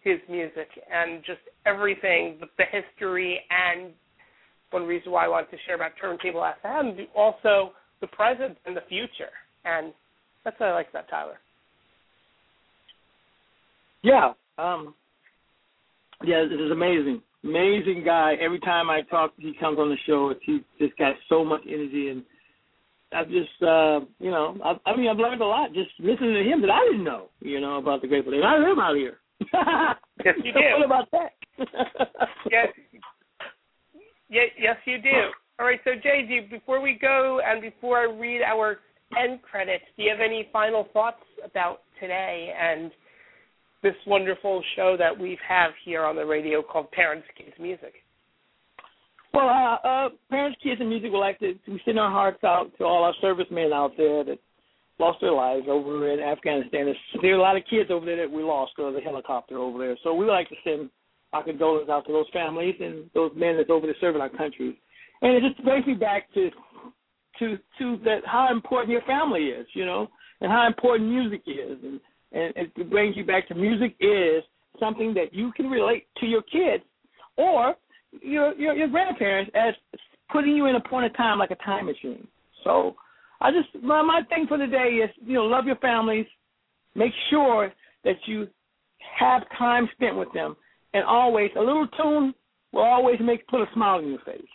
his 0.00 0.18
music 0.28 0.68
and 0.90 1.22
just 1.24 1.40
everything, 1.66 2.38
the, 2.40 2.46
the 2.58 2.64
history, 2.70 3.40
and 3.50 3.92
one 4.76 4.86
reason 4.86 5.10
why 5.10 5.24
I 5.24 5.28
wanted 5.28 5.50
to 5.52 5.56
share 5.64 5.74
about 5.74 5.92
Turntable 5.98 6.46
FM, 6.62 7.06
also 7.16 7.72
the 8.02 8.06
present 8.08 8.58
and 8.66 8.76
the 8.76 8.82
future. 8.90 9.32
And 9.64 9.94
that's 10.44 10.60
what 10.60 10.68
I 10.68 10.74
like 10.74 10.90
about 10.90 11.08
Tyler. 11.08 11.38
Yeah. 14.02 14.32
Um 14.58 14.94
yeah, 16.24 16.44
this 16.48 16.60
is 16.60 16.70
amazing. 16.70 17.22
Amazing 17.42 18.02
guy. 18.04 18.34
Every 18.40 18.60
time 18.60 18.90
I 18.90 19.00
talk 19.02 19.32
he 19.38 19.54
comes 19.58 19.78
on 19.78 19.88
the 19.88 19.96
show, 20.06 20.34
he 20.42 20.60
just 20.78 20.96
got 20.98 21.14
so 21.30 21.42
much 21.42 21.62
energy 21.66 22.10
and 22.10 22.22
I've 23.14 23.28
just 23.28 23.62
uh 23.62 24.00
you 24.20 24.30
know, 24.30 24.58
I, 24.62 24.90
I 24.90 24.94
mean 24.94 25.08
I've 25.08 25.16
learned 25.16 25.40
a 25.40 25.46
lot 25.46 25.72
just 25.72 25.88
listening 25.98 26.34
to 26.34 26.42
him 26.42 26.60
that 26.60 26.70
I 26.70 26.84
didn't 26.90 27.04
know, 27.04 27.28
you 27.40 27.62
know, 27.62 27.78
about 27.78 28.02
the 28.02 28.08
Grateful 28.08 28.32
Dead. 28.32 28.42
I 28.44 28.58
heard 28.58 28.72
about 28.72 28.96
here. 28.96 29.18
Yes, 30.24 30.34
you 30.42 30.52
do. 30.52 30.58
What 30.78 30.86
about 30.86 31.10
that? 31.12 31.32
yes, 32.50 32.68
yes, 34.28 34.46
yes, 34.58 34.76
you 34.84 35.00
do. 35.00 35.30
All 35.58 35.66
right, 35.66 35.80
so 35.84 35.92
you, 35.92 36.42
before 36.50 36.80
we 36.80 36.98
go 37.00 37.40
and 37.44 37.62
before 37.62 37.98
I 37.98 38.04
read 38.04 38.42
our 38.42 38.78
end 39.18 39.40
credits, 39.42 39.84
do 39.96 40.02
you 40.02 40.10
have 40.10 40.20
any 40.20 40.48
final 40.52 40.88
thoughts 40.92 41.22
about 41.44 41.80
today 42.00 42.52
and 42.60 42.90
this 43.82 43.94
wonderful 44.06 44.62
show 44.74 44.96
that 44.98 45.18
we 45.18 45.38
have 45.48 45.70
here 45.84 46.04
on 46.04 46.16
the 46.16 46.26
radio 46.26 46.62
called 46.62 46.90
Parents 46.90 47.26
Kids 47.38 47.54
Music? 47.58 47.94
Well, 49.32 49.48
uh, 49.48 49.86
uh, 49.86 50.08
parents, 50.30 50.58
kids, 50.62 50.80
and 50.80 50.88
music 50.88 51.12
would 51.12 51.20
like 51.20 51.38
to 51.40 51.54
we 51.68 51.80
send 51.84 51.98
our 51.98 52.10
hearts 52.10 52.42
out 52.42 52.70
to 52.78 52.84
all 52.84 53.04
our 53.04 53.14
servicemen 53.20 53.72
out 53.72 53.92
there 53.96 54.24
that 54.24 54.38
lost 54.98 55.18
their 55.20 55.32
lives 55.32 55.66
over 55.68 56.10
in 56.10 56.20
Afghanistan. 56.20 56.86
There's, 56.86 56.96
there 57.22 57.34
are 57.34 57.38
a 57.38 57.42
lot 57.42 57.56
of 57.56 57.62
kids 57.68 57.90
over 57.90 58.06
there 58.06 58.16
that 58.16 58.30
we 58.30 58.42
lost 58.42 58.72
because 58.76 58.88
of 58.88 58.94
the 58.94 59.00
helicopter 59.00 59.58
over 59.58 59.78
there. 59.78 59.96
So 60.02 60.14
we 60.14 60.24
would 60.24 60.32
like 60.32 60.48
to 60.48 60.54
send 60.64 60.90
our 61.36 61.44
condolences 61.44 61.88
out 61.88 62.06
to 62.06 62.12
those 62.12 62.26
families 62.32 62.74
and 62.80 63.10
those 63.14 63.30
men 63.36 63.56
that's 63.56 63.70
over 63.70 63.86
there 63.86 63.96
serving 64.00 64.20
our 64.20 64.28
country. 64.28 64.80
And 65.22 65.32
it 65.32 65.42
just 65.48 65.62
brings 65.64 65.86
me 65.86 65.94
back 65.94 66.32
to 66.34 66.50
to 67.38 67.58
to 67.78 67.96
that 68.04 68.20
how 68.24 68.48
important 68.50 68.90
your 68.90 69.02
family 69.02 69.46
is, 69.46 69.66
you 69.74 69.84
know, 69.84 70.08
and 70.40 70.50
how 70.50 70.66
important 70.66 71.10
music 71.10 71.42
is, 71.46 71.78
and 71.82 72.00
and 72.32 72.52
it 72.56 72.90
brings 72.90 73.16
you 73.16 73.24
back 73.24 73.48
to 73.48 73.54
music 73.54 73.94
is 74.00 74.42
something 74.80 75.14
that 75.14 75.32
you 75.32 75.52
can 75.52 75.66
relate 75.70 76.06
to 76.18 76.26
your 76.26 76.42
kids 76.42 76.84
or 77.36 77.74
your 78.22 78.54
your, 78.54 78.74
your 78.74 78.88
grandparents 78.88 79.50
as 79.54 79.74
putting 80.30 80.56
you 80.56 80.66
in 80.66 80.76
a 80.76 80.80
point 80.80 81.06
of 81.06 81.16
time 81.16 81.38
like 81.38 81.50
a 81.50 81.56
time 81.56 81.86
machine. 81.86 82.26
So 82.64 82.96
I 83.40 83.50
just 83.50 83.82
my 83.82 84.02
my 84.02 84.22
thing 84.28 84.46
for 84.48 84.58
the 84.58 84.66
day 84.66 85.00
is 85.04 85.10
you 85.24 85.34
know 85.34 85.44
love 85.44 85.66
your 85.66 85.76
families, 85.76 86.26
make 86.94 87.12
sure 87.30 87.72
that 88.04 88.16
you 88.26 88.48
have 89.18 89.42
time 89.58 89.88
spent 89.94 90.16
with 90.16 90.32
them, 90.32 90.56
and 90.96 91.04
always 91.04 91.50
a 91.56 91.60
little 91.60 91.86
tune 92.00 92.34
will 92.72 92.82
always 92.82 93.18
make 93.20 93.46
put 93.48 93.60
a 93.60 93.66
smile 93.74 93.98
on 93.98 94.08
your 94.08 94.20
face. 94.20 94.48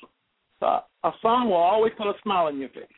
So 0.60 0.66
a 0.66 1.12
song 1.22 1.50
will 1.50 1.58
always 1.62 1.94
put 1.98 2.08
a 2.08 2.14
smile 2.24 2.48
on 2.48 2.58
your 2.58 2.70
face. 2.70 2.98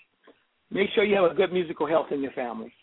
Make 0.71 0.89
sure 0.95 1.03
you 1.03 1.15
have 1.21 1.29
a 1.29 1.35
good 1.35 1.51
musical 1.51 1.85
health 1.85 2.07
in 2.11 2.21
your 2.21 2.31
family. 2.31 2.73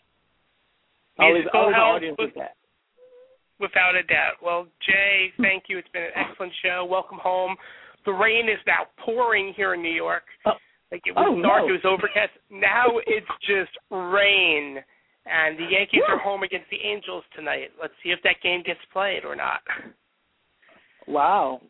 Always, 1.17 1.43
health 1.51 1.73
audience 1.75 2.15
with 2.19 2.33
that. 2.35 2.55
Without 3.59 3.95
a 3.95 4.03
doubt. 4.03 4.37
Well, 4.41 4.65
Jaee, 4.87 5.33
thank 5.41 5.63
you. 5.67 5.77
It's 5.77 5.89
been 5.89 6.03
an 6.03 6.15
excellent 6.15 6.53
show. 6.63 6.85
Welcome 6.89 7.17
home. 7.21 7.55
The 8.05 8.11
rain 8.11 8.49
is 8.49 8.57
now 8.65 8.85
pouring 9.03 9.53
here 9.57 9.73
in 9.73 9.81
New 9.81 9.93
York. 9.93 10.23
Oh. 10.45 10.51
Like 10.91 11.01
it 11.05 11.15
was 11.15 11.25
Oh, 11.25 11.41
dark, 11.41 11.63
no. 11.63 11.69
it 11.69 11.71
was 11.71 11.85
overcast. 11.85 12.31
Now 12.49 12.85
it's 13.07 13.33
just 13.47 13.71
rain. 13.89 14.77
And 15.25 15.57
the 15.57 15.67
Yankees 15.69 16.01
are 16.09 16.17
home 16.17 16.43
against 16.43 16.69
the 16.71 16.81
Angels 16.83 17.23
tonight. 17.35 17.69
Let's 17.79 17.93
see 18.03 18.09
if 18.09 18.19
that 18.23 18.41
game 18.41 18.63
gets 18.65 18.79
played 18.91 19.23
or 19.25 19.35
not. 19.35 19.61
Wow. 21.11 21.61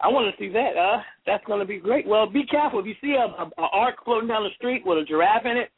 I 0.00 0.08
want 0.08 0.32
to 0.32 0.38
see 0.38 0.52
that. 0.52 0.76
Uh, 0.76 1.00
that's 1.26 1.44
going 1.46 1.60
to 1.60 1.66
be 1.66 1.78
great. 1.78 2.06
Well, 2.06 2.28
be 2.28 2.44
careful. 2.46 2.80
If 2.80 2.86
you 2.86 2.94
see 3.00 3.16
a, 3.16 3.26
a, 3.42 3.50
a 3.58 3.68
ark 3.72 3.96
floating 4.04 4.28
down 4.28 4.44
the 4.44 4.54
street 4.56 4.82
with 4.84 4.98
a 4.98 5.04
giraffe 5.04 5.46
in 5.46 5.56
it, 5.56 5.70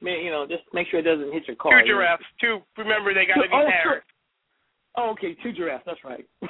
man, 0.00 0.24
you 0.24 0.30
know, 0.30 0.46
just 0.48 0.62
make 0.72 0.86
sure 0.90 1.00
it 1.00 1.02
doesn't 1.02 1.32
hit 1.32 1.46
your 1.46 1.56
car. 1.56 1.82
Two 1.82 1.88
giraffes. 1.88 2.24
Two. 2.40 2.58
Remember, 2.78 3.12
they 3.12 3.26
got 3.26 3.42
to 3.42 3.48
be 3.48 3.52
Oh, 3.52 3.68
paired. 3.82 4.02
Oh, 4.96 5.10
okay, 5.10 5.36
two 5.42 5.52
giraffes. 5.52 5.84
That's 5.86 6.04
right. 6.04 6.24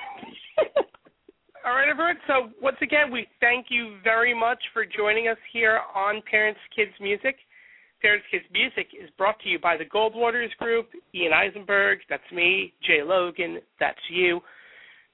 All 1.65 1.73
right, 1.73 1.89
everyone. 1.89 2.17
So 2.27 2.51
once 2.61 2.77
again, 2.83 3.11
we 3.11 3.27
thank 3.41 3.67
you 3.71 3.97
very 4.05 4.39
much 4.39 4.59
for 4.75 4.85
joining 4.85 5.29
us 5.29 5.39
here 5.51 5.81
on 5.95 6.21
Parents 6.31 6.61
Kids 6.77 6.93
Music. 7.01 7.37
Parents 8.03 8.27
Kids 8.31 8.45
Music 8.53 8.89
is 8.93 9.09
brought 9.17 9.41
to 9.41 9.49
you 9.49 9.59
by 9.59 9.79
the 9.79 9.87
Goldwaters 9.87 10.55
Group, 10.59 10.89
Ian 11.15 11.33
Eisenberg, 11.33 12.01
that's 12.11 12.31
me, 12.31 12.75
Jaee 12.87 13.03
Logan, 13.03 13.61
that's 13.81 13.99
you, 14.11 14.41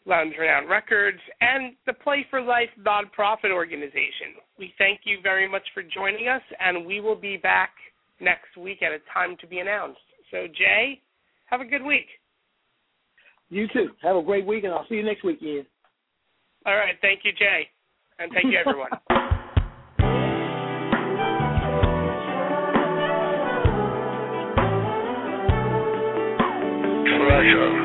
Lounge 0.07 0.35
Renown 0.39 0.67
Records, 0.69 1.19
and 1.41 1.75
the 1.87 1.93
Play 1.93 2.27
for 2.31 2.41
Life 2.41 2.71
nonprofit 2.81 3.51
organization. 3.53 4.41
We 4.59 4.73
thank 4.79 5.01
you 5.05 5.19
very 5.23 5.49
much 5.49 5.63
for 5.75 5.83
joining 5.83 6.29
us, 6.29 6.43
and 6.59 6.87
we 6.87 7.01
will 7.01 7.17
be 7.17 7.37
back 7.37 7.71
next 8.21 8.57
week 8.59 8.83
at 8.83 8.93
a 8.93 8.99
time 9.13 9.37
to 9.41 9.47
be 9.47 9.59
announced. 9.59 10.01
So, 10.31 10.47
Jaee, 10.47 11.01
have 11.47 11.61
a 11.61 11.65
good 11.65 11.83
week. 11.83 12.07
you 13.51 13.67
too. 13.73 13.91
Have 14.03 14.17
a 14.17 14.23
great 14.23 14.47
week, 14.47 14.65
and 14.65 14.73
I'll 14.73 14.87
see 14.89 14.97
you 14.97 15.03
next 15.03 15.25
week, 15.25 15.43
Ian. 15.43 15.67
All 16.67 16.77
right, 16.77 16.95
thank 17.03 17.21
you, 17.25 17.33
Jaee, 17.33 17.65
and 18.19 18.33
thank 18.33 18.47
you, 18.47 18.59
everyone. 18.59 18.91
Treasure. 27.41 27.80